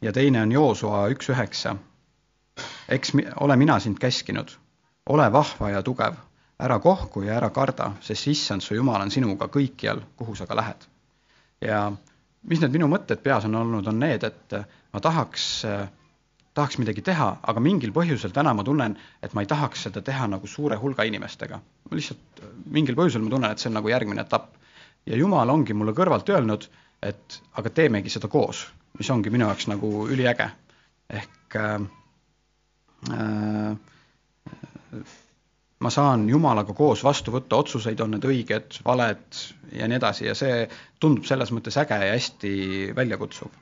ja 0.00 0.12
teine 0.12 0.42
on 0.42 0.52
Joosua 0.52 1.08
üks 1.08 1.28
üheksa. 1.28 1.76
eks 2.88 3.14
mi-, 3.14 3.28
ole 3.40 3.56
mina 3.56 3.78
sind 3.80 3.98
käskinud, 3.98 4.50
ole 5.06 5.32
vahva 5.32 5.70
ja 5.70 5.82
tugev, 5.82 6.14
ära 6.58 6.78
kohku 6.78 7.22
ja 7.22 7.36
ära 7.36 7.50
karda, 7.50 7.92
sest 8.00 8.26
issand 8.26 8.62
su 8.62 8.74
Jumal 8.74 9.02
on 9.02 9.10
sinuga 9.10 9.48
kõikjal, 9.48 10.02
kuhu 10.16 10.34
sa 10.34 10.46
ka 10.46 10.56
lähed. 10.56 10.88
ja 11.60 11.92
mis 12.42 12.60
need 12.60 12.72
minu 12.72 12.88
mõtted 12.88 13.22
peas 13.22 13.44
on 13.44 13.54
olnud, 13.54 13.86
on 13.86 13.98
need, 13.98 14.24
et 14.24 14.54
ma 14.92 15.00
tahaks 15.00 15.64
äh, 15.64 15.88
tahaks 16.58 16.78
midagi 16.82 17.04
teha, 17.06 17.28
aga 17.50 17.62
mingil 17.62 17.92
põhjusel 17.96 18.32
täna 18.34 18.54
ma 18.56 18.64
tunnen, 18.66 18.96
et 19.22 19.34
ma 19.34 19.44
ei 19.44 19.50
tahaks 19.50 19.86
seda 19.86 20.02
teha 20.04 20.26
nagu 20.30 20.46
suure 20.50 20.78
hulga 20.82 21.06
inimestega. 21.08 21.60
ma 21.90 21.98
lihtsalt 21.98 22.42
mingil 22.76 22.98
põhjusel 22.98 23.24
ma 23.24 23.34
tunnen, 23.34 23.54
et 23.54 23.62
see 23.62 23.70
on 23.70 23.78
nagu 23.78 23.92
järgmine 23.92 24.24
etapp. 24.26 24.54
ja 25.06 25.16
Jumal 25.16 25.50
ongi 25.54 25.74
mulle 25.74 25.94
kõrvalt 25.96 26.28
öelnud, 26.34 26.68
et 27.02 27.40
aga 27.60 27.70
teemegi 27.70 28.10
seda 28.10 28.28
koos, 28.28 28.66
mis 28.98 29.10
ongi 29.14 29.30
minu 29.30 29.46
jaoks 29.46 29.68
nagu 29.70 29.92
üliäge. 30.10 30.50
ehk 31.08 31.56
äh, 31.56 31.80
äh, 33.14 33.76
ma 35.78 35.90
saan 35.94 36.28
Jumalaga 36.28 36.74
koos 36.74 37.04
vastu 37.06 37.32
võtta 37.34 37.60
otsuseid, 37.62 38.00
on 38.00 38.16
need 38.16 38.26
õiged, 38.26 38.80
valed 38.84 39.42
ja 39.72 39.88
nii 39.88 39.98
edasi 40.00 40.26
ja 40.26 40.34
see 40.38 40.66
tundub 41.00 41.26
selles 41.28 41.52
mõttes 41.54 41.78
äge 41.80 41.98
ja 42.02 42.14
hästi 42.16 42.52
väljakutsuv. 42.96 43.52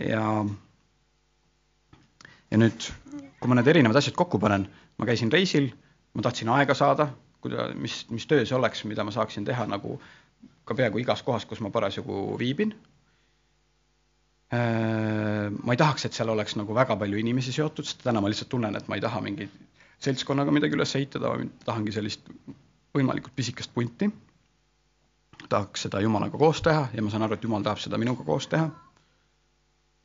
ja 0.00 0.22
ja 2.50 2.60
nüüd, 2.60 2.88
kui 3.40 3.50
ma 3.50 3.58
need 3.58 3.70
erinevad 3.72 3.98
asjad 4.00 4.16
kokku 4.18 4.40
panen, 4.42 4.66
ma 4.98 5.08
käisin 5.08 5.32
reisil, 5.32 5.70
ma 6.14 6.24
tahtsin 6.24 6.50
aega 6.54 6.76
saada, 6.78 7.08
kuida-, 7.44 7.70
mis, 7.78 8.02
mis 8.10 8.26
töö 8.30 8.44
see 8.46 8.56
oleks, 8.56 8.84
mida 8.88 9.04
ma 9.04 9.14
saaksin 9.14 9.46
teha 9.48 9.66
nagu 9.70 9.98
ka 10.64 10.76
peaaegu 10.76 11.02
igas 11.02 11.22
kohas, 11.22 11.44
kus 11.48 11.60
ma 11.60 11.70
parasjagu 11.74 12.38
viibin. 12.40 12.72
Äh, 14.54 15.50
ma 15.50 15.74
ei 15.74 15.80
tahaks, 15.80 16.06
et 16.06 16.16
seal 16.16 16.30
oleks 16.32 16.56
nagu 16.56 16.76
väga 16.76 16.96
palju 17.00 17.18
inimesi 17.20 17.52
seotud, 17.52 17.88
sest 17.88 18.04
täna 18.04 18.22
ma 18.22 18.30
lihtsalt 18.30 18.52
tunnen, 18.52 18.76
et 18.76 18.88
ma 18.88 18.98
ei 18.98 19.04
taha 19.04 19.20
mingi 19.24 19.48
seltskonnaga 20.04 20.52
midagi 20.54 20.76
üles 20.76 20.94
ehitada, 20.98 21.32
tahangi 21.64 21.94
sellist 21.94 22.28
võimalikult 22.94 23.34
pisikest 23.36 23.74
punti. 23.74 24.10
tahaks 25.48 25.82
seda 25.84 26.00
Jumalaga 26.00 26.38
koos 26.40 26.62
teha 26.64 26.88
ja 26.94 27.02
ma 27.02 27.10
saan 27.12 27.26
aru, 27.26 27.36
et 27.36 27.42
Jumal 27.44 27.64
tahab 27.66 27.82
seda 27.82 27.98
minuga 28.00 28.24
koos 28.24 28.46
teha. 28.48 28.70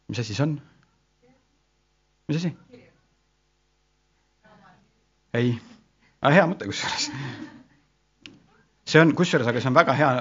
mis 0.09 0.19
asi 0.19 0.33
see 0.33 0.43
on? 0.43 0.59
Mis 2.29 2.37
asi? 2.37 2.51
ei, 5.37 5.53
aga 6.21 6.33
hea 6.35 6.45
mõte 6.49 6.67
kusjuures. 6.69 7.07
see 8.89 9.01
on, 9.01 9.13
kusjuures, 9.17 9.49
aga 9.49 9.61
see 9.61 9.69
on 9.71 9.77
väga 9.77 9.95
hea 9.97 10.11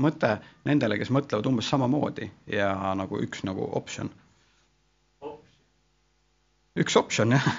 mõte 0.00 0.34
nendele, 0.68 0.96
kes 1.00 1.12
mõtlevad 1.12 1.48
umbes 1.50 1.68
samamoodi 1.68 2.30
ja 2.52 2.70
nagu 2.96 3.20
üks 3.24 3.44
nagu 3.48 3.66
optsioon. 3.80 4.10
üks 6.80 6.96
optsioon, 6.96 7.36
jah. 7.36 7.50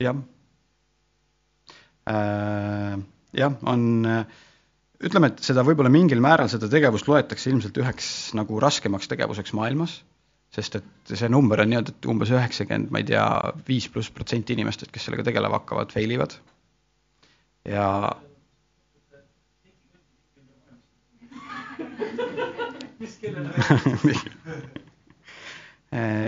jah. 0.00 0.20
Äh, 2.10 2.94
jah, 3.36 3.56
on, 3.68 3.82
ütleme, 5.04 5.28
et 5.30 5.42
seda 5.44 5.62
võib-olla 5.64 5.92
mingil 5.92 6.20
määral, 6.24 6.48
seda 6.52 6.68
tegevust 6.72 7.08
loetakse 7.08 7.52
ilmselt 7.52 7.76
üheks 7.80 8.08
nagu 8.36 8.58
raskemaks 8.60 9.08
tegevuseks 9.12 9.52
maailmas 9.56 10.00
sest 10.54 10.80
et 10.80 11.12
see 11.14 11.28
number 11.30 11.60
on 11.62 11.70
nii-öelda, 11.70 11.94
et 11.94 12.08
umbes 12.10 12.32
üheksakümmend, 12.34 12.90
ma 12.90 13.02
ei 13.02 13.06
tea, 13.12 13.26
viis 13.68 13.86
pluss 13.92 14.10
protsenti 14.14 14.56
inimestest, 14.56 14.90
kes 14.94 15.06
sellega 15.06 15.28
tegelema 15.28 15.60
hakkavad, 15.60 15.92
fail 15.94 16.16
ivad. 16.16 16.34
ja 17.68 17.86
kellele 23.20 23.50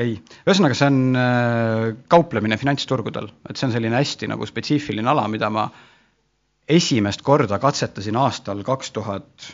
ei, 0.02 0.14
ühesõnaga, 0.46 0.76
see 0.76 0.88
on 0.90 1.16
äh, 1.18 1.86
kauplemine 2.12 2.58
finantsturgudel, 2.60 3.28
et 3.48 3.58
see 3.58 3.68
on 3.68 3.74
selline 3.74 3.98
hästi 3.98 4.28
nagu 4.30 4.46
spetsiifiline 4.48 5.08
ala, 5.12 5.24
mida 5.30 5.50
ma 5.52 5.66
esimest 6.70 7.22
korda 7.26 7.58
katsetasin 7.62 8.16
aastal 8.18 8.62
kaks 8.66 8.92
tuhat 8.96 9.48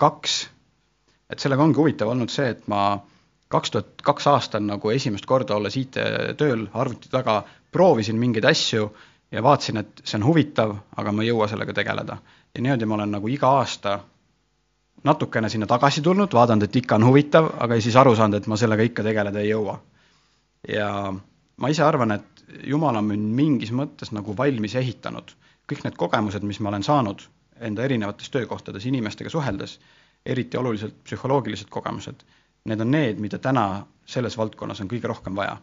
kaks. 0.00 0.36
et 1.30 1.42
sellega 1.42 1.64
ongi 1.64 1.80
huvitav 1.80 2.08
olnud 2.12 2.30
see, 2.30 2.48
et 2.54 2.66
ma 2.70 2.80
kaks 3.48 3.70
tuhat 3.70 4.02
kaks 4.02 4.26
aastal 4.26 4.64
nagu 4.66 4.90
esimest 4.90 5.26
korda 5.26 5.56
olles 5.56 5.76
IT-tööl 5.78 6.66
arvuti 6.74 7.10
taga, 7.12 7.42
proovisin 7.72 8.18
mingeid 8.18 8.44
asju 8.44 8.88
ja 9.32 9.42
vaatasin, 9.42 9.82
et 9.82 10.02
see 10.04 10.18
on 10.18 10.26
huvitav, 10.26 10.74
aga 10.96 11.12
ma 11.12 11.22
ei 11.22 11.30
jõua 11.30 11.48
sellega 11.50 11.74
tegeleda. 11.74 12.18
ja 12.54 12.62
niimoodi 12.62 12.86
ma 12.86 12.94
olen 12.94 13.10
nagu 13.18 13.28
iga 13.28 13.50
aasta 13.58 13.98
natukene 15.04 15.48
sinna 15.48 15.66
tagasi 15.66 16.02
tulnud, 16.02 16.32
vaadanud, 16.32 16.62
et 16.62 16.76
ikka 16.76 16.96
on 16.96 17.06
huvitav, 17.06 17.50
aga 17.60 17.80
siis 17.80 17.96
aru 17.96 18.16
saanud, 18.16 18.40
et 18.40 18.46
ma 18.46 18.56
sellega 18.56 18.82
ikka 18.82 19.02
tegeleda 19.02 19.40
ei 19.40 19.50
jõua. 19.50 19.78
ja 20.68 21.12
ma 21.56 21.68
ise 21.68 21.84
arvan, 21.84 22.12
et 22.12 22.32
Jumal 22.64 22.94
on 22.96 23.04
mind 23.04 23.34
mingis 23.34 23.72
mõttes 23.74 24.12
nagu 24.14 24.36
valmis 24.36 24.74
ehitanud. 24.74 25.34
kõik 25.66 25.84
need 25.84 25.96
kogemused, 25.98 26.42
mis 26.42 26.60
ma 26.60 26.68
olen 26.68 26.82
saanud 26.82 27.22
enda 27.60 27.82
erinevates 27.82 28.30
töökohtades 28.30 28.86
inimestega 28.86 29.30
suheldes, 29.30 29.80
eriti 30.26 30.56
oluliselt 30.56 30.94
psühholoogilised 31.04 31.68
kogemused 31.70 32.22
need 32.66 32.80
on 32.80 32.90
need, 32.90 33.20
mida 33.22 33.38
täna 33.42 33.86
selles 34.06 34.36
valdkonnas 34.38 34.80
on 34.82 34.90
kõige 34.90 35.10
rohkem 35.10 35.36
vaja. 35.36 35.56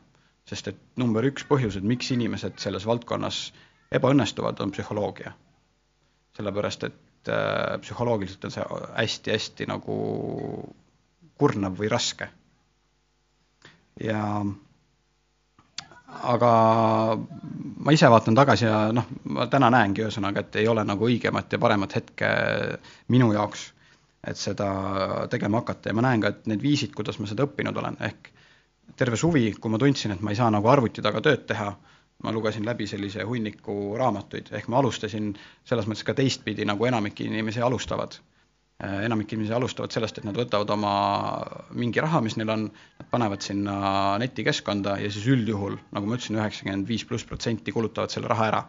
sest 0.46 0.68
et 0.68 0.80
number 1.00 1.24
üks 1.24 1.46
põhjused, 1.48 1.86
miks 1.88 2.10
inimesed 2.12 2.58
selles 2.60 2.84
valdkonnas 2.86 3.54
ebaõnnestuvad, 3.96 4.60
on 4.60 4.72
psühholoogia. 4.72 5.32
sellepärast, 6.38 6.84
et 6.84 7.30
äh, 7.30 7.80
psühholoogiliselt 7.82 8.46
on 8.46 8.52
see 8.52 8.66
hästi-hästi 8.98 9.68
nagu 9.70 9.96
kurnav 11.38 11.78
või 11.80 11.90
raske. 11.90 12.30
ja 14.04 14.24
aga 16.22 16.52
ma 17.86 17.92
ise 17.94 18.10
vaatan 18.10 18.36
tagasi 18.36 18.66
ja 18.66 18.92
noh, 18.96 19.06
ma 19.24 19.48
täna 19.52 19.70
näengi 19.74 20.04
ühesõnaga, 20.04 20.44
et 20.44 20.56
ei 20.62 20.68
ole 20.68 20.84
nagu 20.86 21.08
õigemat 21.08 21.54
ja 21.54 21.60
paremat 21.60 21.96
hetke 21.96 22.30
minu 23.14 23.32
jaoks, 23.34 23.73
et 24.28 24.40
seda 24.40 24.68
tegema 25.32 25.62
hakata. 25.62 25.90
Ja 25.90 25.98
ma 25.98 26.06
näen 26.06 26.24
ka, 26.24 26.34
et 26.34 26.48
need 26.50 26.64
viisid, 26.64 26.94
kuidas 26.96 27.20
ma 27.20 27.28
seda 27.30 27.48
õppinud 27.48 27.78
olen, 27.80 27.98
ehk 28.08 28.32
terve 29.00 29.18
suvi, 29.20 29.50
kui 29.60 29.72
ma 29.72 29.80
tundsin, 29.82 30.14
et 30.16 30.22
ma 30.22 30.34
ei 30.34 30.40
saa 30.40 30.52
nagu 30.54 30.70
arvuti 30.70 31.04
taga 31.04 31.22
tööd 31.24 31.48
teha, 31.50 31.72
ma 32.24 32.32
lugesin 32.32 32.66
läbi 32.66 32.88
sellise 32.88 33.26
hunniku 33.28 33.98
raamatuid, 34.00 34.52
ehk 34.56 34.70
ma 34.72 34.80
alustasin 34.80 35.34
selles 35.68 35.90
mõttes 35.90 36.06
ka 36.08 36.16
teistpidi, 36.18 36.68
nagu 36.68 36.88
enamik 36.88 37.20
inimesi 37.26 37.64
alustavad. 37.64 38.20
Äh, 38.84 39.04
enamik 39.08 39.34
inimesi 39.34 39.54
alustavad 39.56 39.94
sellest, 39.96 40.20
et 40.20 40.28
nad 40.28 40.38
võtavad 40.38 40.72
oma 40.76 40.94
mingi 41.78 42.02
raha, 42.04 42.22
mis 42.26 42.38
neil 42.40 42.54
on, 42.54 42.70
nad 43.00 43.10
panevad 43.12 43.44
sinna 43.46 43.76
netikeskkonda 44.24 44.98
ja 45.04 45.12
siis 45.14 45.28
üldjuhul, 45.36 45.78
nagu 45.96 46.10
ma 46.10 46.18
ütlesin, 46.18 46.40
üheksakümmend 46.40 46.90
viis 46.90 47.06
pluss 47.08 47.28
protsenti 47.30 47.76
kulutavad 47.76 48.14
selle 48.14 48.32
raha 48.32 48.50
ära, 48.52 48.64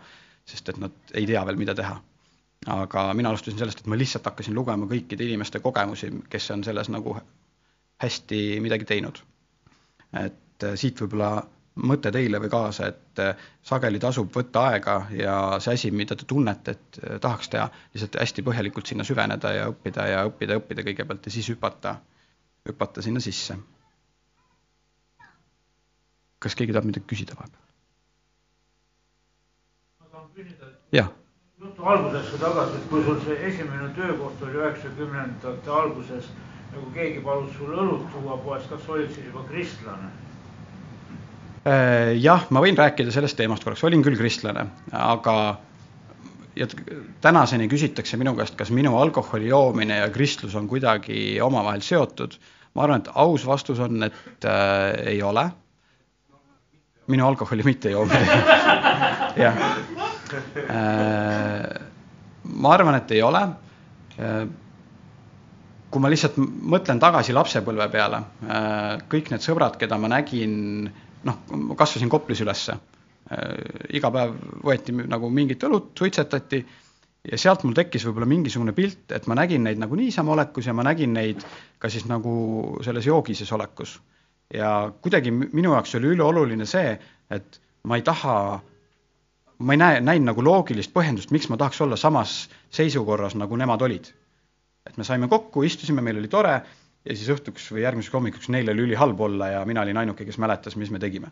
sest 0.50 0.68
et 0.74 0.82
nad 0.82 1.14
ei 1.14 1.26
tea 1.30 1.44
veel, 1.48 1.60
mida 1.60 1.76
teha. 1.78 1.96
Aga 2.66 3.06
mina 3.14 3.28
alustasin 3.28 3.58
sellest, 3.58 3.80
et 3.80 3.86
ma 3.90 3.96
lihtsalt 3.98 4.24
hakkasin 4.30 4.54
lugema 4.56 4.86
kõikide 4.90 5.26
inimeste 5.26 5.60
kogemusi, 5.60 6.10
kes 6.32 6.50
on 6.54 6.64
selles 6.64 6.88
nagu 6.92 7.16
hästi 8.02 8.60
midagi 8.60 8.84
teinud. 8.88 9.18
et 10.20 10.62
äh, 10.62 10.74
siit 10.78 11.00
võib-olla 11.02 11.42
mõte 11.90 12.10
teile 12.14 12.38
või 12.38 12.50
kaasa, 12.52 12.86
et 12.92 13.18
äh, 13.22 13.40
sageli 13.66 13.98
tasub 13.98 14.30
võtta 14.34 14.62
aega 14.70 14.94
ja 15.18 15.34
see 15.60 15.74
asi, 15.74 15.90
mida 15.90 16.14
te 16.16 16.26
tunnete, 16.30 16.76
et 16.76 16.98
äh, 17.02 17.16
tahaks 17.20 17.50
teha, 17.50 17.66
lihtsalt 17.94 18.18
hästi 18.20 18.44
põhjalikult 18.46 18.86
sinna 18.86 19.04
süveneda 19.04 19.50
ja 19.56 19.66
õppida 19.72 20.06
ja 20.12 20.22
õppida 20.28 20.60
õppida 20.60 20.84
kõigepealt 20.86 21.26
ja 21.26 21.34
siis 21.34 21.50
hüpata, 21.50 21.96
hüpata 22.68 23.02
sinna 23.02 23.20
sisse. 23.24 23.58
kas 26.44 26.54
keegi 26.54 26.74
tahab 26.76 26.84
midagi 26.84 27.06
küsida 27.08 27.34
vahepeal? 27.38 27.60
ma 30.00 30.08
tahan 30.12 30.30
küsida, 30.36 30.68
et 30.70 30.98
jah. 31.00 31.10
Jutu 31.64 31.86
algusesse 31.88 32.38
tagasi, 32.40 32.76
et 32.76 32.88
kui 32.90 33.02
sul 33.06 33.20
see 33.24 33.36
esimene 33.48 33.88
töökoht 33.96 34.42
oli 34.44 34.58
üheksakümnendate 34.60 35.72
alguses, 35.72 36.26
nagu 36.74 36.90
keegi 36.92 37.22
palus 37.24 37.54
sul 37.56 37.72
õlut 37.72 38.04
tuua 38.12 38.36
poest, 38.44 38.68
kas 38.68 38.82
sa 38.84 38.96
olid 38.96 39.12
siis 39.14 39.30
juba 39.30 39.44
kristlane? 39.48 40.10
Äh, 41.64 42.12
jah, 42.20 42.44
ma 42.52 42.60
võin 42.60 42.76
rääkida 42.76 43.14
sellest 43.14 43.38
teemast 43.40 43.64
korraks, 43.64 43.84
olin 43.88 44.04
küll 44.04 44.18
kristlane, 44.20 44.66
aga 44.92 45.36
ja 46.54 46.68
tänaseni 47.24 47.70
küsitakse 47.72 48.20
minu 48.20 48.36
käest, 48.36 48.58
kas 48.60 48.68
minu 48.74 48.98
alkoholi 49.00 49.48
joomine 49.48 50.02
ja 50.02 50.12
kristlus 50.12 50.54
on 50.60 50.68
kuidagi 50.68 51.40
omavahel 51.42 51.80
seotud. 51.80 52.36
ma 52.74 52.84
arvan, 52.84 53.00
et 53.00 53.08
aus 53.14 53.46
vastus 53.46 53.80
on, 53.80 54.02
et 54.02 54.44
äh, 54.44 55.08
ei 55.14 55.22
ole. 55.22 55.48
minu 57.08 57.26
alkoholi 57.26 57.62
mittejoomine 57.62 58.28
jah 59.44 59.56
äh,. 59.56 59.93
Ma 62.44 62.74
arvan, 62.74 62.98
et 62.98 63.10
ei 63.16 63.22
ole 63.22 63.42
äh, 64.18 64.44
kui 65.94 66.02
ma 66.02 66.10
lihtsalt 66.10 66.40
mõtlen 66.42 66.98
tagasi 66.98 67.34
lapsepõlve 67.36 67.86
peale, 67.92 68.18
äh, 68.50 69.04
kõik 69.10 69.30
need 69.30 69.44
sõbrad, 69.44 69.76
keda 69.78 69.98
ma 70.02 70.10
nägin 70.10 70.56
noh, 70.88 71.36
ma 71.54 71.76
kasvasin 71.78 72.10
Koplis 72.10 72.42
ülesse. 72.42 72.74
Äh, 73.30 73.52
iga 73.94 74.10
päev 74.14 74.34
võeti 74.66 74.94
nagu 74.96 75.30
mingit 75.30 75.62
õlut, 75.68 75.92
suitsetati 75.98 76.64
ja 77.30 77.38
sealt 77.40 77.62
mul 77.62 77.76
tekkis 77.78 78.08
võib-olla 78.08 78.26
mingisugune 78.28 78.74
pilt, 78.74 79.06
et 79.14 79.28
ma 79.30 79.38
nägin 79.38 79.62
neid 79.64 79.78
nagu 79.80 79.94
niisama 79.96 80.34
olekus 80.34 80.66
ja 80.66 80.74
ma 80.74 80.82
nägin 80.84 81.14
neid 81.14 81.46
ka 81.78 81.88
siis 81.92 82.08
nagu 82.10 82.34
selles 82.84 83.06
joogises 83.06 83.54
olekus. 83.54 84.00
ja 84.52 84.90
kuidagi 85.00 85.30
minu 85.30 85.72
jaoks 85.72 85.94
oli 85.94 86.10
ülioluline 86.12 86.66
see, 86.68 86.98
et 87.30 87.60
ma 87.88 87.96
ei 87.96 88.02
taha, 88.02 88.60
ma 89.58 89.74
ei 89.74 89.80
näe, 89.80 90.00
näinud 90.02 90.32
nagu 90.32 90.44
loogilist 90.44 90.92
põhjendust, 90.94 91.32
miks 91.34 91.48
ma 91.50 91.58
tahaks 91.60 91.80
olla 91.84 91.98
samas 92.00 92.44
seisukorras, 92.74 93.36
nagu 93.38 93.56
nemad 93.56 93.82
olid. 93.86 94.10
et 94.84 94.96
me 95.00 95.04
saime 95.04 95.28
kokku, 95.32 95.62
istusime, 95.64 96.02
meil 96.04 96.18
oli 96.20 96.28
tore 96.28 96.54
ja 97.04 97.14
siis 97.16 97.28
õhtuks 97.32 97.70
või 97.72 97.84
järgmiseks 97.86 98.12
hommikuks 98.12 98.50
neil 98.52 98.68
oli 98.68 98.84
ülihalb 98.84 99.20
olla 99.20 99.48
ja 99.48 99.62
mina 99.64 99.80
olin 99.80 99.96
ainuke, 100.02 100.26
kes 100.28 100.38
mäletas, 100.38 100.76
mis 100.76 100.90
me 100.90 101.00
tegime. 101.00 101.30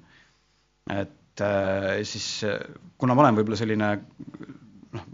et 0.91 1.41
äh, 1.41 2.01
siis 2.09 2.45
kuna 2.99 3.15
ma 3.15 3.27
olen 3.27 3.41
võib-olla 3.41 3.59
selline 3.61 3.91
noh, 4.93 5.11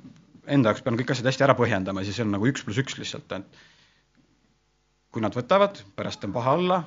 enda 0.47 0.71
jaoks 0.71 0.85
pean 0.85 0.99
kõik 1.01 1.11
asjad 1.15 1.31
hästi 1.31 1.49
ära 1.49 1.57
põhjendama, 1.59 2.05
siis 2.05 2.21
on 2.23 2.31
nagu 2.35 2.47
üks 2.47 2.65
pluss 2.65 2.83
üks 2.83 2.99
lihtsalt, 3.01 3.33
et 3.33 3.65
kui 5.11 5.25
nad 5.25 5.35
võtavad, 5.35 5.81
pärast 5.97 6.25
on 6.29 6.37
paha 6.37 6.55
olla, 6.61 6.83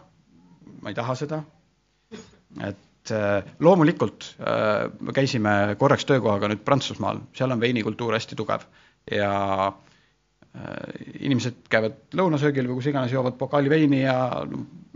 ma 0.82 0.94
ei 0.94 0.98
taha 0.98 1.18
seda, 1.20 1.44
et 2.62 2.64
äh, 2.64 2.91
loomulikult 3.60 4.28
äh, 4.38 4.92
käisime 5.16 5.76
korraks 5.80 6.06
töökohaga 6.06 6.52
nüüd 6.52 6.62
Prantsusmaal, 6.66 7.24
seal 7.34 7.52
on 7.56 7.64
veinikultuur 7.64 8.14
hästi 8.14 8.38
tugev 8.38 8.68
ja 9.10 9.32
äh, 9.68 9.80
Äh, 10.52 10.96
inimesed 11.24 11.62
käivad 11.72 11.94
lõunasöögil 12.20 12.66
või 12.68 12.82
kus 12.82 12.90
iganes, 12.92 13.14
joovad 13.14 13.38
pokaali 13.40 13.70
veini 13.72 14.02
ja 14.02 14.16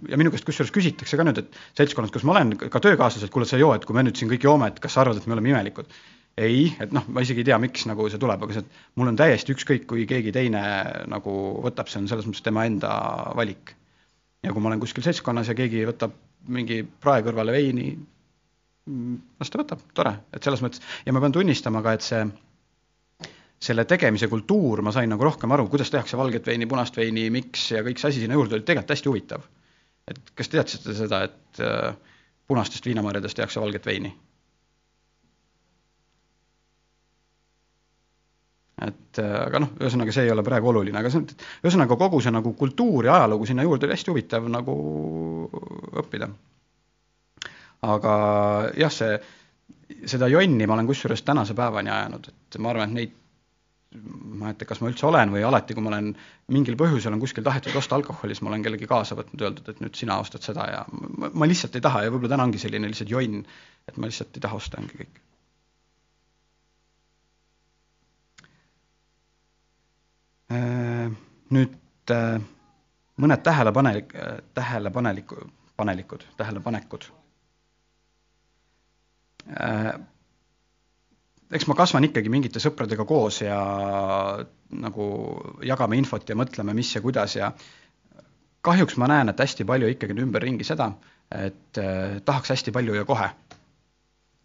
ja 0.10 0.18
minu 0.20 0.34
käest 0.34 0.44
kusjuures 0.44 0.74
küsitakse 0.76 1.16
ka 1.16 1.24
nüüd, 1.24 1.38
et 1.40 1.56
seltskonnas, 1.80 2.12
kus 2.12 2.26
ma 2.28 2.34
olen, 2.34 2.52
ka 2.60 2.82
töökaaslased, 2.84 3.32
kuule, 3.32 3.48
sa 3.48 3.56
joo, 3.62 3.70
et 3.72 3.88
kui 3.88 3.96
me 3.96 4.04
nüüd 4.04 4.20
siin 4.20 4.28
kõik 4.34 4.44
joome, 4.44 4.68
et 4.68 4.82
kas 4.84 4.98
sa 4.98 5.06
arvad, 5.06 5.22
et 5.22 5.30
me 5.32 5.38
oleme 5.38 5.54
imelikud? 5.54 5.96
ei, 6.36 6.66
et 6.84 6.92
noh, 6.92 7.06
ma 7.08 7.24
isegi 7.24 7.40
ei 7.40 7.48
tea, 7.48 7.56
miks 7.64 7.88
nagu 7.88 8.10
see 8.12 8.20
tuleb, 8.20 8.44
aga 8.44 8.58
see, 8.58 8.66
et 8.68 9.00
mul 9.00 9.14
on 9.14 9.22
täiesti 9.22 9.56
ükskõik, 9.56 9.86
kui 9.88 10.04
keegi 10.10 10.36
teine 10.36 10.66
nagu 11.08 11.38
võtab, 11.64 11.88
see 11.88 12.02
on 12.02 12.12
selles 12.12 12.28
mõttes 12.28 12.44
tema 12.44 12.68
enda 12.68 12.92
valik. 13.40 13.78
ja 14.44 14.52
kui 14.52 14.60
ma 14.60 14.74
olen 14.74 14.84
kuskil 14.84 15.08
seltskonnas 15.08 15.48
ja 15.48 15.56
keegi 15.56 15.88
võtab 15.88 16.20
mingi 16.48 16.82
prae 16.84 17.24
kõrvale 17.26 17.54
veini, 17.56 17.90
las 19.40 19.52
ta 19.52 19.62
võtab, 19.62 19.82
tore, 19.98 20.14
et 20.34 20.46
selles 20.46 20.62
mõttes 20.62 20.84
ja 21.06 21.14
ma 21.14 21.22
pean 21.24 21.34
tunnistama 21.34 21.82
ka, 21.86 21.96
et 21.98 22.06
see 22.06 22.26
selle 23.66 23.86
tegemise 23.90 24.28
kultuur, 24.30 24.84
ma 24.86 24.94
sain 24.94 25.10
nagu 25.10 25.26
rohkem 25.26 25.52
aru, 25.56 25.68
kuidas 25.72 25.90
tehakse 25.94 26.18
valget 26.20 26.46
veini, 26.46 26.68
punast 26.70 26.98
veini, 27.00 27.30
miks 27.34 27.70
ja 27.72 27.82
kõik 27.86 28.02
see 28.02 28.12
asi 28.12 28.26
sinna 28.26 28.38
juurde 28.38 28.60
oli 28.60 28.66
tegelikult 28.68 28.94
hästi 28.94 29.10
huvitav. 29.12 29.48
et 30.06 30.20
kas 30.38 30.50
te 30.50 30.60
teadsite 30.60 30.94
seda, 30.94 31.24
et 31.26 31.62
äh, 31.66 31.96
punastest 32.46 32.86
viinamarjadest 32.86 33.40
tehakse 33.40 33.62
valget 33.64 33.86
veini? 33.86 34.12
Et 38.84 39.20
äh, 39.24 39.36
aga 39.46 39.62
noh, 39.64 39.72
ühesõnaga 39.80 40.12
see 40.16 40.26
ei 40.28 40.34
ole 40.34 40.44
praegu 40.44 40.72
oluline, 40.72 41.00
aga 41.00 41.12
see 41.12 41.22
on, 41.22 41.28
ühesõnaga 41.64 41.98
kogu 42.00 42.20
see 42.24 42.34
nagu 42.36 42.52
kultuur 42.60 43.08
ja 43.08 43.20
ajalugu 43.22 43.48
sinna 43.48 43.64
juurde 43.64 43.88
oli 43.88 43.96
hästi 43.96 44.12
huvitav 44.12 44.50
nagu 44.52 44.76
õppida. 46.04 46.30
aga 47.86 48.16
jah, 48.76 48.92
see, 48.92 49.20
seda 50.10 50.28
jonni 50.32 50.68
ma 50.68 50.76
olen 50.76 50.90
kusjuures 50.90 51.24
tänase 51.24 51.56
päevani 51.56 51.94
ajanud, 51.94 52.28
et 52.34 52.60
ma 52.60 52.74
arvan, 52.74 52.92
et 52.92 53.00
neid 53.00 53.22
ma 54.36 54.50
ei 54.52 54.58
tea, 54.60 54.68
kas 54.68 54.82
ma 54.84 54.90
üldse 54.92 55.06
olen 55.08 55.32
või 55.34 55.44
alati, 55.48 55.76
kui 55.76 55.84
ma 55.84 55.92
olen 55.94 56.10
mingil 56.52 56.76
põhjusel 56.80 57.16
on 57.16 57.22
kuskil 57.22 57.46
tahetud 57.46 57.76
osta 57.80 57.96
alkoholi, 57.96 58.36
siis 58.36 58.44
ma 58.44 58.52
olen 58.52 58.66
kellegi 58.66 58.90
kaasa 58.90 59.16
võtnud, 59.16 59.44
öeldud, 59.46 59.70
et 59.72 59.80
nüüd 59.84 59.96
sina 59.96 60.18
ostad 60.20 60.44
seda 60.46 60.66
ja 60.72 60.82
ma, 60.92 61.32
ma 61.32 61.48
lihtsalt 61.48 61.78
ei 61.78 61.86
taha 61.86 62.04
ja 62.06 62.12
võib-olla 62.12 62.36
täna 62.36 62.48
ongi 62.50 62.62
selline 62.62 62.90
lihtsalt 62.92 63.14
jonn, 63.14 63.46
et 63.88 64.00
ma 64.00 64.10
lihtsalt 64.10 64.36
ei 64.36 64.44
taha 64.44 64.60
osta, 64.60 64.82
ongi 64.82 65.00
kõik. 65.00 65.22
Nüüd 70.50 72.12
äh, 72.14 72.42
mõned 73.18 73.42
tähelepanelik, 73.46 74.12
tähelepaneliku, 74.54 75.40
panelikud, 75.78 76.26
tähelepanekud 76.38 77.08
äh, 79.50 79.96
eks 81.54 81.68
ma 81.70 81.76
kasvan 81.78 82.06
ikkagi 82.08 82.32
mingite 82.34 82.62
sõpradega 82.62 83.06
koos 83.08 83.42
ja 83.44 83.58
nagu 84.76 85.08
jagame 85.66 85.98
infot 86.00 86.30
ja 86.30 86.38
mõtleme, 86.38 86.74
mis 86.78 86.94
ja 86.96 87.02
kuidas 87.04 87.36
ja 87.38 87.52
kahjuks 88.66 88.98
ma 88.98 89.10
näen, 89.12 89.30
et 89.30 89.40
hästi 89.40 89.66
palju 89.70 89.92
ikkagi 89.94 90.16
on 90.16 90.24
ümberringi 90.26 90.66
seda, 90.66 90.90
et 91.38 91.80
tahaks 92.26 92.54
hästi 92.56 92.74
palju 92.74 92.98
ja 92.98 93.06
kohe. 93.06 93.30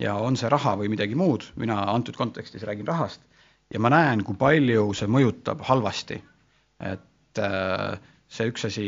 ja 0.00 0.14
on 0.16 0.36
see 0.36 0.48
raha 0.48 0.76
või 0.80 0.88
midagi 0.88 1.14
muud, 1.16 1.44
mina 1.60 1.74
antud 1.92 2.16
kontekstis 2.16 2.62
räägin 2.64 2.86
rahast, 2.88 3.20
ja 3.70 3.80
ma 3.80 3.90
näen, 3.92 4.24
kui 4.24 4.36
palju 4.38 4.90
see 4.94 5.08
mõjutab 5.10 5.64
halvasti. 5.68 6.20
et 6.80 7.38
eh, 7.38 7.98
see 8.28 8.50
üks 8.50 8.64
asi 8.66 8.86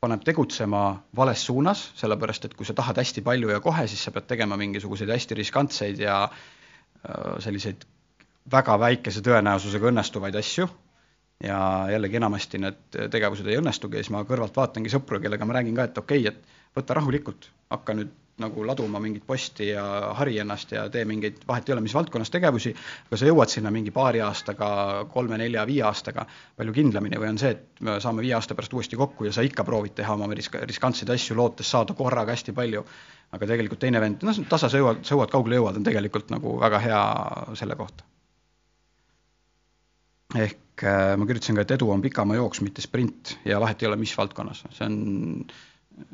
paneb 0.00 0.22
tegutsema 0.24 1.02
vales 1.16 1.42
suunas, 1.44 1.90
sellepärast 2.00 2.44
et 2.44 2.54
kui 2.56 2.66
sa 2.66 2.74
tahad 2.74 2.96
hästi 2.96 3.22
palju 3.22 3.50
ja 3.52 3.60
kohe, 3.60 3.86
siis 3.86 4.02
sa 4.04 4.10
pead 4.10 4.26
tegema 4.26 4.56
mingisuguseid 4.56 5.12
hästi 5.12 5.36
riskantseid 5.36 6.00
ja 6.00 6.22
äh, 6.24 6.38
Äh, 7.00 7.36
selliseid 7.40 7.86
väga 8.52 8.74
väikese 8.80 9.22
tõenäosusega 9.24 9.88
õnnestuvaid 9.88 10.34
asju 10.36 10.66
ja 11.40 11.60
jällegi 11.88 12.18
enamasti 12.18 12.58
need 12.60 12.98
tegevused 13.14 13.46
ei 13.48 13.56
õnnestugi 13.56 13.96
ja 13.96 14.04
siis 14.04 14.12
ma 14.12 14.20
kõrvalt 14.28 14.56
vaatangi 14.56 14.92
sõpru, 14.92 15.20
kellega 15.22 15.46
ma 15.48 15.56
räägin 15.56 15.78
ka, 15.78 15.86
et 15.88 16.00
okei 16.00 16.26
okay,, 16.26 16.34
et 16.34 16.76
võta 16.76 16.98
rahulikult, 16.98 17.48
hakka 17.72 17.96
nüüd 17.96 18.12
nagu 18.40 18.64
laduma 18.66 19.00
mingit 19.02 19.24
posti 19.26 19.70
ja 19.70 19.84
hari 20.18 20.38
ennast 20.42 20.72
ja 20.74 20.86
tee 20.92 21.04
mingeid, 21.08 21.42
vahet 21.48 21.68
ei 21.68 21.74
ole, 21.76 21.84
mis 21.84 21.94
valdkonnas 21.96 22.32
tegevusi, 22.32 22.72
aga 23.08 23.20
sa 23.20 23.28
jõuad 23.28 23.52
sinna 23.52 23.72
mingi 23.74 23.92
paari 23.94 24.22
aastaga, 24.24 24.70
kolme, 25.12 25.38
nelja, 25.40 25.64
viie 25.68 25.84
aastaga 25.86 26.26
palju 26.56 26.74
kindlamini 26.76 27.20
või 27.20 27.32
on 27.34 27.40
see, 27.42 27.54
et 27.56 27.84
me 27.86 27.98
saame 28.02 28.24
viie 28.24 28.34
aasta 28.38 28.56
pärast 28.58 28.74
uuesti 28.76 28.98
kokku 29.00 29.28
ja 29.28 29.34
sa 29.36 29.44
ikka 29.46 29.64
proovid 29.68 29.96
teha 30.00 30.16
oma 30.16 30.30
risk-, 30.36 30.60
riskantseid 30.70 31.12
asju, 31.14 31.36
lootes 31.38 31.70
saada 31.70 31.96
korraga 31.98 32.36
hästi 32.36 32.54
palju, 32.56 32.84
aga 33.36 33.50
tegelikult 33.52 33.82
teine 33.82 34.00
vend, 34.02 34.24
noh, 34.26 34.40
tasa 34.50 34.70
sa 34.70 34.80
jõuad, 34.80 35.04
sa 35.06 35.14
jõuad, 35.14 35.32
kaugele 35.32 35.60
jõuad, 35.60 35.78
on 35.80 35.86
tegelikult 35.86 36.32
nagu 36.34 36.56
väga 36.62 36.82
hea 36.86 37.02
selle 37.60 37.76
kohta. 37.78 38.06
ehk 40.30 40.84
äh, 40.86 41.16
ma 41.18 41.26
kirjutasin 41.26 41.56
ka, 41.58 41.64
et 41.66 41.72
edu 41.74 41.88
on 41.90 42.02
pikamaa 42.02 42.36
jooks, 42.38 42.60
mitte 42.62 42.82
sprint 42.84 43.34
ja 43.44 43.58
vahet 43.60 43.82
ei 43.82 43.88
ole, 43.88 43.96
mis 43.98 44.12
valdkonnas, 44.14 44.62
see 44.76 44.86
on, 44.86 44.98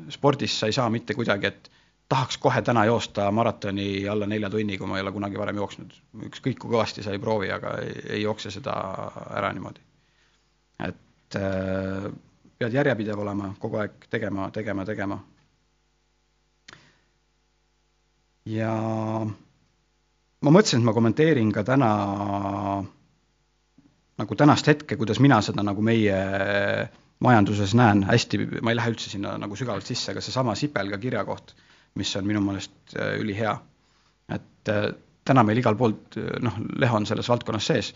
spordis 0.09 0.55
sa 0.59 0.69
ei 0.69 0.75
saa 0.75 0.89
mitte 0.89 1.13
kuidagi, 1.17 1.51
et 1.51 1.69
tahaks 2.09 2.37
kohe 2.37 2.61
täna 2.61 2.85
joosta 2.85 3.31
maratoni 3.31 4.07
alla 4.09 4.27
nelja 4.27 4.49
tunni, 4.49 4.77
kui 4.77 4.87
ma 4.87 4.97
ei 4.97 5.03
ole 5.03 5.11
kunagi 5.11 5.39
varem 5.39 5.59
jooksnud. 5.59 5.95
ükskõik 6.29 6.59
kui 6.59 6.71
kõvasti 6.71 7.03
sa 7.03 7.11
ei 7.11 7.19
proovi, 7.19 7.51
aga 7.51 7.77
ei, 7.83 7.95
ei 8.17 8.21
jookse 8.21 8.51
seda 8.51 8.75
ära 9.35 9.51
niimoodi. 9.53 9.81
et 10.87 11.35
äh, 11.35 12.11
pead 12.57 12.73
järjepidev 12.73 13.19
olema, 13.19 13.51
kogu 13.59 13.81
aeg 13.83 14.07
tegema, 14.09 14.51
tegema, 14.51 14.85
tegema. 14.85 15.19
ja 18.47 18.71
ma 20.41 20.53
mõtlesin, 20.53 20.79
et 20.79 20.87
ma 20.87 20.95
kommenteerin 20.95 21.51
ka 21.51 21.65
täna 21.67 21.91
nagu 24.17 24.35
tänast 24.35 24.67
hetke, 24.67 24.95
kuidas 24.95 25.19
mina 25.19 25.41
seda 25.45 25.63
nagu 25.63 25.83
meie 25.83 26.15
majanduses 27.19 27.73
näen, 27.75 28.05
hästi, 28.07 28.39
ma 28.61 28.71
ei 28.71 28.77
lähe 28.79 28.93
üldse 28.93 29.11
sinna 29.11 29.35
nagu 29.41 29.55
sügavalt 29.59 29.85
sisse, 29.85 30.13
aga 30.13 30.21
seesama 30.23 30.55
Sipelga 30.55 30.97
kirjakoht 31.01 31.53
mis 31.97 32.13
on 32.19 32.27
minu 32.27 32.41
meelest 32.45 32.95
äh, 32.95 33.15
ülihea. 33.21 33.57
et 34.33 34.71
äh, 34.71 34.91
täna 35.27 35.43
meil 35.43 35.59
igal 35.59 35.75
pool 35.75 35.95
noh, 36.43 36.59
Leho 36.79 36.97
on 36.97 37.05
selles 37.05 37.29
valdkonnas 37.29 37.67
sees, 37.67 37.93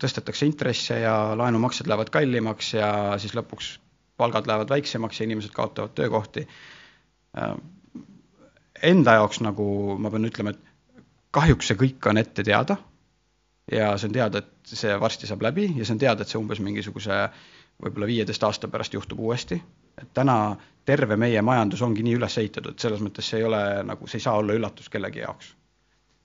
tõstetakse 0.00 0.46
intresse 0.48 1.00
ja 1.00 1.36
laenumaksed 1.36 1.88
lähevad 1.88 2.10
kallimaks 2.12 2.72
ja 2.74 2.90
siis 3.20 3.34
lõpuks 3.36 3.76
palgad 4.16 4.48
lähevad 4.48 4.72
väiksemaks 4.72 5.20
ja 5.20 5.26
inimesed 5.28 5.52
kaotavad 5.56 5.92
töökohti. 5.94 6.46
Äh, 7.38 7.54
enda 8.82 9.18
jaoks 9.20 9.40
nagu 9.44 9.96
ma 10.00 10.12
pean 10.12 10.28
ütlema, 10.28 10.54
et 10.54 11.02
kahjuks 11.36 11.70
see 11.70 11.80
kõik 11.80 12.08
on 12.08 12.20
ette 12.20 12.44
teada 12.44 12.78
ja 13.72 13.92
see 13.98 14.08
on 14.08 14.16
teada, 14.16 14.40
et 14.40 14.76
see 14.78 14.94
varsti 15.00 15.28
saab 15.28 15.44
läbi 15.44 15.68
ja 15.76 15.84
see 15.84 15.96
on 15.96 16.02
teada, 16.02 16.22
et 16.22 16.32
see 16.32 16.40
umbes 16.40 16.62
mingisuguse 16.62 17.26
võib-olla 17.82 18.08
viieteist 18.08 18.44
aasta 18.46 18.70
pärast 18.72 18.94
juhtub 18.96 19.20
uuesti, 19.20 19.58
et 20.00 20.08
täna 20.16 20.56
terve 20.86 21.18
meie 21.18 21.42
majandus 21.42 21.82
ongi 21.82 22.04
nii 22.06 22.16
üles 22.18 22.38
ehitatud, 22.40 22.78
selles 22.80 23.02
mõttes 23.02 23.26
see 23.30 23.42
ei 23.42 23.46
ole 23.48 23.62
nagu, 23.86 24.06
see 24.06 24.20
ei 24.20 24.26
saa 24.26 24.38
olla 24.40 24.54
üllatus 24.56 24.90
kellegi 24.92 25.24
jaoks. 25.24 25.52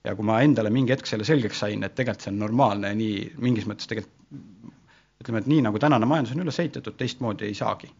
ja 0.05 0.15
kui 0.17 0.25
ma 0.25 0.39
endale 0.41 0.71
mingi 0.73 0.93
hetk 0.95 1.09
selle 1.09 1.25
selgeks 1.25 1.59
sain, 1.63 1.83
et 1.83 1.95
tegelikult 1.97 2.25
see 2.25 2.33
on 2.33 2.39
normaalne 2.41 2.93
nii 2.97 3.17
mingis 3.41 3.67
mõttes 3.69 3.89
tegelikult 3.89 4.71
ütleme, 5.21 5.41
et 5.41 5.49
nii 5.51 5.65
nagu 5.67 5.81
tänane 5.81 6.07
majandus 6.09 6.33
on 6.35 6.45
üles 6.45 6.57
ehitatud, 6.63 6.97
teistmoodi 6.97 7.49
ei 7.49 7.57
saagi. 7.57 7.91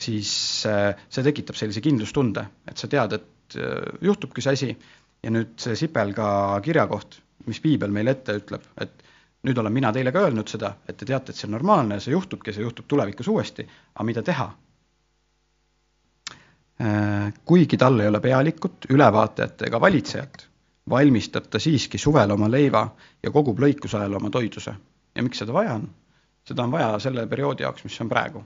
siis 0.00 0.30
äh, 0.66 0.96
see 1.12 1.24
tekitab 1.26 1.58
sellise 1.60 1.82
kindlustunde, 1.84 2.46
et 2.70 2.80
sa 2.80 2.88
tead, 2.88 3.18
et 3.18 3.56
äh, 3.60 3.98
juhtubki 4.06 4.42
see 4.42 4.56
asi 4.56 4.70
ja 5.22 5.30
nüüd 5.30 5.58
see 5.60 5.76
Sipelga 5.76 6.60
kirjakoht, 6.64 7.20
mis 7.46 7.60
piibel 7.60 7.92
meile 7.92 8.14
ette 8.16 8.38
ütleb, 8.40 8.64
et 8.80 9.04
nüüd 9.44 9.58
olen 9.60 9.72
mina 9.72 9.92
teile 9.92 10.12
ka 10.12 10.24
öelnud 10.24 10.48
seda, 10.48 10.72
et 10.88 10.96
te 10.96 11.08
teate, 11.08 11.32
et 11.32 11.36
see 11.36 11.48
on 11.48 11.56
normaalne 11.58 11.98
ja 11.98 12.04
see 12.04 12.14
juhtubki, 12.14 12.54
see 12.56 12.64
juhtub 12.64 12.88
tulevikus 12.88 13.28
uuesti, 13.28 13.66
aga 13.94 14.08
mida 14.08 14.24
teha? 14.24 14.48
Äh, 16.80 17.32
kuigi 17.44 17.76
tal 17.76 18.00
ei 18.00 18.08
ole 18.08 18.20
pealikut, 18.24 18.86
ülevaatajat 18.88 19.66
ega 19.68 19.80
valitsejat, 19.80 20.46
valmistab 20.88 21.50
ta 21.52 21.58
siiski 21.60 21.98
suvel 21.98 22.30
oma 22.32 22.46
leiva 22.48 22.86
ja 23.22 23.30
kogub 23.30 23.58
lõikuse 23.60 23.98
ajal 23.98 24.16
oma 24.16 24.30
toiduse. 24.30 24.72
ja 25.14 25.22
miks 25.22 25.42
seda 25.42 25.52
vaja 25.52 25.74
on? 25.74 25.90
seda 26.44 26.64
on 26.64 26.72
vaja 26.72 26.98
selle 26.98 27.26
perioodi 27.26 27.66
jaoks, 27.66 27.84
mis 27.84 28.00
on 28.00 28.08
praegu. 28.08 28.44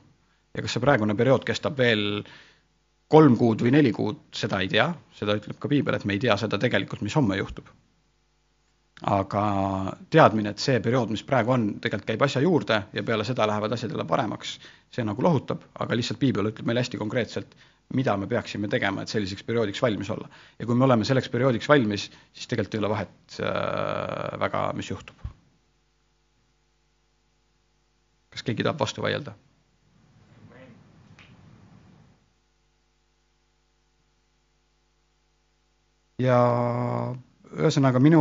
ja 0.54 0.62
kas 0.62 0.74
see 0.74 0.82
praegune 0.82 1.14
periood 1.14 1.44
kestab 1.46 1.78
veel 1.78 2.24
kolm 3.08 3.36
kuud 3.38 3.62
või 3.62 3.70
neli 3.70 3.92
kuud, 3.92 4.18
seda 4.34 4.58
ei 4.64 4.68
tea, 4.72 4.88
seda 5.14 5.36
ütleb 5.38 5.60
ka 5.62 5.70
piibel, 5.70 5.94
et 5.94 6.04
me 6.04 6.16
ei 6.16 6.22
tea 6.24 6.34
seda 6.40 6.58
tegelikult, 6.58 7.04
mis 7.06 7.14
homme 7.14 7.38
juhtub. 7.38 7.68
aga 9.10 9.44
teadmine, 10.10 10.50
et 10.50 10.58
see 10.62 10.80
periood, 10.80 11.10
mis 11.14 11.22
praegu 11.22 11.54
on, 11.54 11.68
tegelikult 11.86 12.10
käib 12.10 12.26
asja 12.26 12.42
juurde 12.42 12.82
ja 12.92 13.02
peale 13.02 13.24
seda 13.24 13.46
lähevad 13.46 13.72
asjad 13.78 13.94
jälle 13.94 14.08
paremaks, 14.10 14.58
see 14.90 15.06
nagu 15.06 15.22
lohutab, 15.22 15.62
aga 15.78 15.98
lihtsalt 15.98 16.18
piibel 16.18 16.50
ütleb 16.50 16.66
meile 16.66 16.82
hästi 16.82 16.98
konkreetselt, 16.98 17.54
mida 17.94 18.16
me 18.16 18.26
peaksime 18.26 18.68
tegema, 18.72 19.02
et 19.04 19.12
selliseks 19.12 19.44
perioodiks 19.46 19.82
valmis 19.82 20.10
olla. 20.10 20.28
ja 20.58 20.66
kui 20.66 20.74
me 20.74 20.84
oleme 20.84 21.04
selleks 21.04 21.28
perioodiks 21.28 21.68
valmis, 21.68 22.08
siis 22.32 22.48
tegelikult 22.50 22.74
ei 22.74 22.82
ole 22.82 22.90
vahet 22.94 23.38
äh, 23.40 24.38
väga, 24.40 24.64
mis 24.78 24.90
juhtub. 24.90 25.16
kas 28.34 28.42
keegi 28.42 28.62
tahab 28.66 28.80
vastu 28.80 29.02
vaielda? 29.04 29.34
ja 36.18 36.38
ühesõnaga 37.54 38.00
minu, 38.02 38.20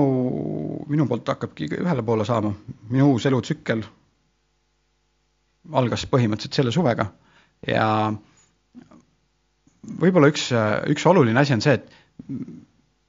minu 0.89 1.05
poolt 1.09 1.29
hakkabki 1.29 1.67
ühele 1.79 2.03
poole 2.05 2.25
saama, 2.25 2.51
minu 2.89 3.11
uus 3.13 3.25
elutsükkel 3.29 3.83
algas 5.71 6.03
põhimõtteliselt 6.11 6.57
selle 6.59 6.73
suvega 6.75 7.05
ja 7.67 7.85
võib-olla 9.83 10.29
üks, 10.31 10.49
üks 10.91 11.05
oluline 11.09 11.39
asi 11.39 11.55
on 11.55 11.63
see, 11.63 11.77
et 11.79 11.89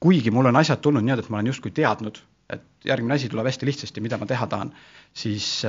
kuigi 0.05 0.33
mul 0.35 0.51
on 0.51 0.61
asjad 0.61 0.83
tulnud 0.85 1.05
niimoodi, 1.05 1.25
et 1.25 1.33
ma 1.33 1.41
olen 1.41 1.53
justkui 1.53 1.73
teadnud, 1.75 2.19
et 2.53 2.65
järgmine 2.85 3.17
asi 3.17 3.31
tuleb 3.33 3.49
hästi 3.49 3.69
lihtsasti, 3.69 4.03
mida 4.05 4.19
ma 4.21 4.29
teha 4.29 4.47
tahan, 4.51 4.73
siis 5.17 5.65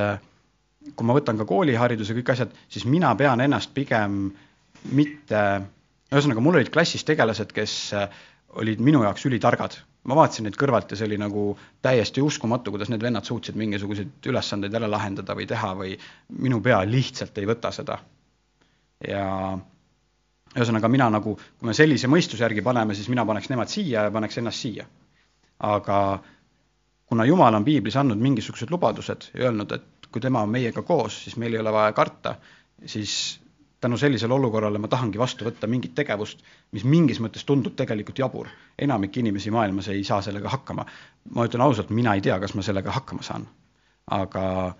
kui 0.93 1.07
ma 1.07 1.15
võtan 1.17 1.39
ka 1.39 1.47
koolihariduse, 1.49 2.13
kõik 2.19 2.31
asjad, 2.35 2.53
siis 2.69 2.85
mina 2.89 3.13
pean 3.17 3.41
ennast 3.41 3.73
pigem 3.73 4.27
mitte, 4.93 5.41
ühesõnaga 6.11 6.43
mul 6.43 6.59
olid 6.59 6.71
klassis 6.73 7.05
tegelased, 7.07 7.53
kes 7.55 7.75
olid 8.61 8.81
minu 8.83 9.03
jaoks 9.05 9.25
ülitargad. 9.29 9.81
ma 10.05 10.13
vaatasin 10.13 10.45
neid 10.45 10.57
kõrvalt 10.61 10.91
ja 10.93 10.97
see 10.99 11.07
oli 11.07 11.17
nagu 11.17 11.43
täiesti 11.81 12.21
uskumatu, 12.21 12.69
kuidas 12.69 12.91
need 12.93 13.01
vennad 13.01 13.25
suutsid 13.25 13.55
mingisuguseid 13.57 14.27
ülesandeid 14.29 14.75
jälle 14.77 14.87
lahendada 14.87 15.33
või 15.33 15.47
teha 15.49 15.71
või 15.79 15.95
minu 16.45 16.59
pea 16.61 16.83
lihtsalt 16.85 17.37
ei 17.41 17.47
võta 17.49 17.71
seda. 17.73 17.97
ja 19.07 19.57
ühesõnaga 20.55 20.89
mina 20.91 21.09
nagu, 21.11 21.35
kui 21.35 21.67
me 21.67 21.73
sellise 21.75 22.07
mõistuse 22.11 22.43
järgi 22.45 22.63
paneme, 22.63 22.95
siis 22.95 23.09
mina 23.11 23.25
paneks 23.27 23.49
nemad 23.51 23.71
siia 23.71 24.07
ja 24.07 24.11
paneks 24.11 24.39
ennast 24.41 24.63
siia. 24.65 24.85
aga 25.59 25.97
kuna 27.05 27.25
Jumal 27.25 27.55
on 27.55 27.63
piiblis 27.63 27.95
andnud 27.95 28.19
mingisugused 28.19 28.71
lubadused 28.71 29.29
ja 29.33 29.47
öelnud, 29.47 29.71
et 29.71 30.07
kui 30.11 30.21
tema 30.21 30.41
on 30.43 30.51
meiega 30.51 30.81
koos, 30.81 31.23
siis 31.23 31.37
meil 31.37 31.53
ei 31.53 31.59
ole 31.59 31.71
vaja 31.71 31.91
karta, 31.95 32.35
siis 32.85 33.39
tänu 33.81 33.97
sellisele 33.97 34.33
olukorrale 34.33 34.79
ma 34.81 34.87
tahangi 34.87 35.19
vastu 35.19 35.45
võtta 35.45 35.67
mingit 35.67 35.93
tegevust, 35.95 36.39
mis 36.71 36.83
mingis 36.83 37.19
mõttes 37.23 37.45
tundub 37.45 37.75
tegelikult 37.75 38.19
jabur. 38.19 38.47
enamik 38.79 39.17
inimesi 39.17 39.51
maailmas 39.51 39.87
ei 39.87 40.03
saa 40.03 40.21
sellega 40.21 40.49
hakkama. 40.49 40.85
ma 41.35 41.45
ütlen 41.45 41.61
ausalt, 41.61 41.89
mina 41.89 42.13
ei 42.15 42.21
tea, 42.21 42.39
kas 42.39 42.53
ma 42.53 42.61
sellega 42.61 42.91
hakkama 42.91 43.21
saan. 43.21 43.47
aga 44.11 44.75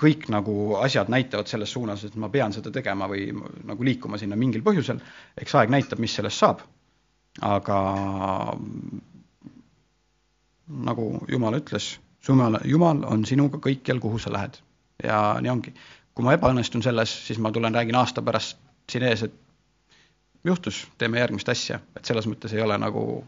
kõik 0.00 0.26
nagu 0.32 0.74
asjad 0.82 1.10
näitavad 1.12 1.46
selles 1.50 1.72
suunas, 1.72 2.02
et 2.04 2.16
ma 2.18 2.28
pean 2.28 2.52
seda 2.54 2.72
tegema 2.74 3.06
või 3.10 3.28
nagu 3.66 3.86
liikuma 3.86 4.18
sinna 4.18 4.36
mingil 4.38 4.64
põhjusel, 4.66 5.00
eks 5.38 5.54
aeg 5.60 5.70
näitab, 5.70 6.02
mis 6.02 6.14
sellest 6.18 6.42
saab. 6.42 6.64
aga 7.42 7.76
nagu 10.88 11.06
Jumal 11.28 11.58
ütles, 11.58 11.98
Jumal, 12.28 12.58
Jumal 12.64 13.02
on 13.10 13.24
sinuga 13.26 13.58
kõikjal, 13.58 14.00
kuhu 14.00 14.18
sa 14.18 14.32
lähed 14.32 14.58
ja 15.02 15.36
nii 15.40 15.50
ongi. 15.50 15.74
kui 16.14 16.24
ma 16.24 16.34
ebaõnnestun 16.36 16.82
selles, 16.82 17.10
siis 17.26 17.38
ma 17.42 17.50
tulen, 17.52 17.74
räägin 17.74 17.96
aasta 17.98 18.22
pärast 18.22 18.58
siin 18.90 19.02
ees, 19.02 19.22
et 19.22 19.34
juhtus, 20.44 20.86
teeme 20.98 21.18
järgmist 21.18 21.48
asja, 21.48 21.80
et 21.96 22.04
selles 22.04 22.26
mõttes 22.30 22.54
ei 22.54 22.62
ole 22.62 22.78
nagu 22.78 23.24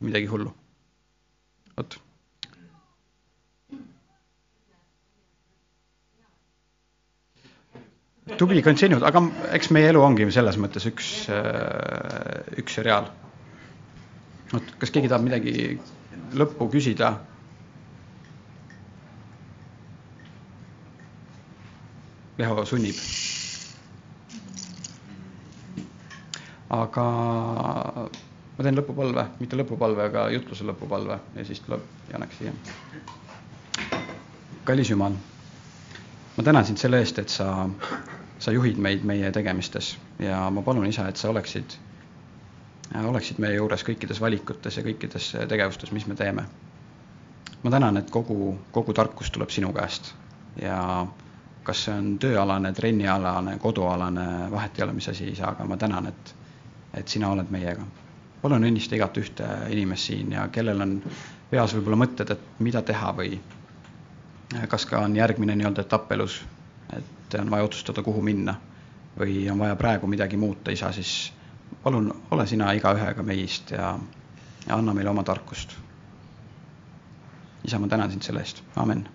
midagi 0.00 0.26
hullu. 0.26 0.52
vot 1.76 2.05
To 8.26 8.46
be 8.50 8.58
continued, 8.58 9.04
aga 9.06 9.20
eks 9.54 9.68
meie 9.70 9.86
elu 9.92 10.00
ongi 10.02 10.24
selles 10.34 10.56
mõttes 10.58 10.82
üks, 10.88 11.08
äh, 11.30 12.56
üks 12.58 12.74
seriaal. 12.74 13.06
oot, 14.56 14.72
kas 14.82 14.90
keegi 14.90 15.06
tahab 15.12 15.22
midagi 15.22 15.52
lõppu 16.34 16.66
küsida? 16.72 17.12
Leho 22.42 22.64
sunnib. 22.66 22.98
aga 26.80 27.06
ma 28.58 28.64
teen 28.66 28.74
lõpupalve, 28.80 29.22
mitte 29.38 29.56
lõpupalve, 29.62 30.02
aga 30.10 30.26
jutluse 30.34 30.66
lõpupalve 30.66 31.20
ja 31.38 31.44
siis 31.46 31.62
tuleb 31.62 31.86
Janek 32.10 32.34
siia. 32.40 32.50
kallis 34.66 34.90
Jumal, 34.90 35.14
ma 36.36 36.44
tänan 36.44 36.64
sind 36.64 36.78
selle 36.78 36.98
eest, 37.00 37.18
et 37.18 37.28
sa 37.32 37.68
sa 38.38 38.52
juhid 38.52 38.78
meid 38.82 39.04
meie 39.08 39.30
tegemistes 39.32 39.94
ja 40.20 40.46
ma 40.52 40.62
palun, 40.62 40.86
isa, 40.86 41.08
et 41.08 41.16
sa 41.16 41.30
oleksid 41.32 41.76
oleksid 42.94 43.40
meie 43.42 43.56
juures 43.56 43.82
kõikides 43.84 44.20
valikutes 44.22 44.76
ja 44.78 44.84
kõikides 44.86 45.30
tegevustes, 45.50 45.92
mis 45.92 46.06
me 46.06 46.14
teeme. 46.14 46.44
ma 47.62 47.70
tänan, 47.70 47.96
et 47.96 48.10
kogu, 48.10 48.58
kogu 48.72 48.92
tarkus 48.92 49.30
tuleb 49.30 49.50
sinu 49.50 49.72
käest 49.72 50.12
ja 50.62 51.06
kas 51.66 51.84
see 51.84 51.94
on 51.98 52.12
tööalane, 52.22 52.70
trennialane, 52.72 53.56
kodualane, 53.58 54.26
vahet 54.50 54.78
ei 54.78 54.84
ole, 54.84 54.92
mis 54.92 55.08
asi 55.08 55.24
ei 55.24 55.34
saa, 55.34 55.50
aga 55.50 55.64
ma 55.64 55.76
tänan, 55.76 56.06
et, 56.06 56.34
et 56.94 57.08
sina 57.08 57.30
oled 57.32 57.50
meiega. 57.50 57.82
palun 58.42 58.64
õnnista 58.68 58.94
igat 58.94 59.16
ühte 59.18 59.48
inimest 59.74 60.06
siin 60.12 60.32
ja 60.32 60.46
kellel 60.52 60.80
on 60.80 61.00
peas 61.50 61.74
võib-olla 61.74 61.96
mõtted, 62.04 62.30
et 62.30 62.60
mida 62.62 62.82
teha 62.82 63.12
või 63.16 63.40
kas 64.68 64.86
ka 64.86 64.98
on 64.98 65.16
järgmine 65.16 65.56
nii-öelda 65.56 65.82
etapp 65.86 66.12
elus, 66.12 66.44
et 66.96 67.34
on 67.40 67.50
vaja 67.50 67.64
otsustada, 67.64 68.02
kuhu 68.02 68.22
minna 68.22 68.54
või 69.18 69.48
on 69.50 69.58
vaja 69.58 69.76
praegu 69.76 70.06
midagi 70.06 70.36
muuta, 70.36 70.70
isa, 70.70 70.92
siis 70.92 71.32
palun 71.82 72.12
ole 72.30 72.46
sina 72.46 72.72
igaühega 72.76 73.22
meist 73.22 73.70
ja, 73.74 73.96
ja 74.68 74.76
anna 74.76 74.94
meile 74.94 75.10
oma 75.10 75.24
tarkust. 75.24 75.76
isa, 77.64 77.78
ma 77.78 77.88
tänan 77.88 78.10
sind 78.10 78.22
selle 78.22 78.40
eest, 78.40 78.62
amen 78.76 79.08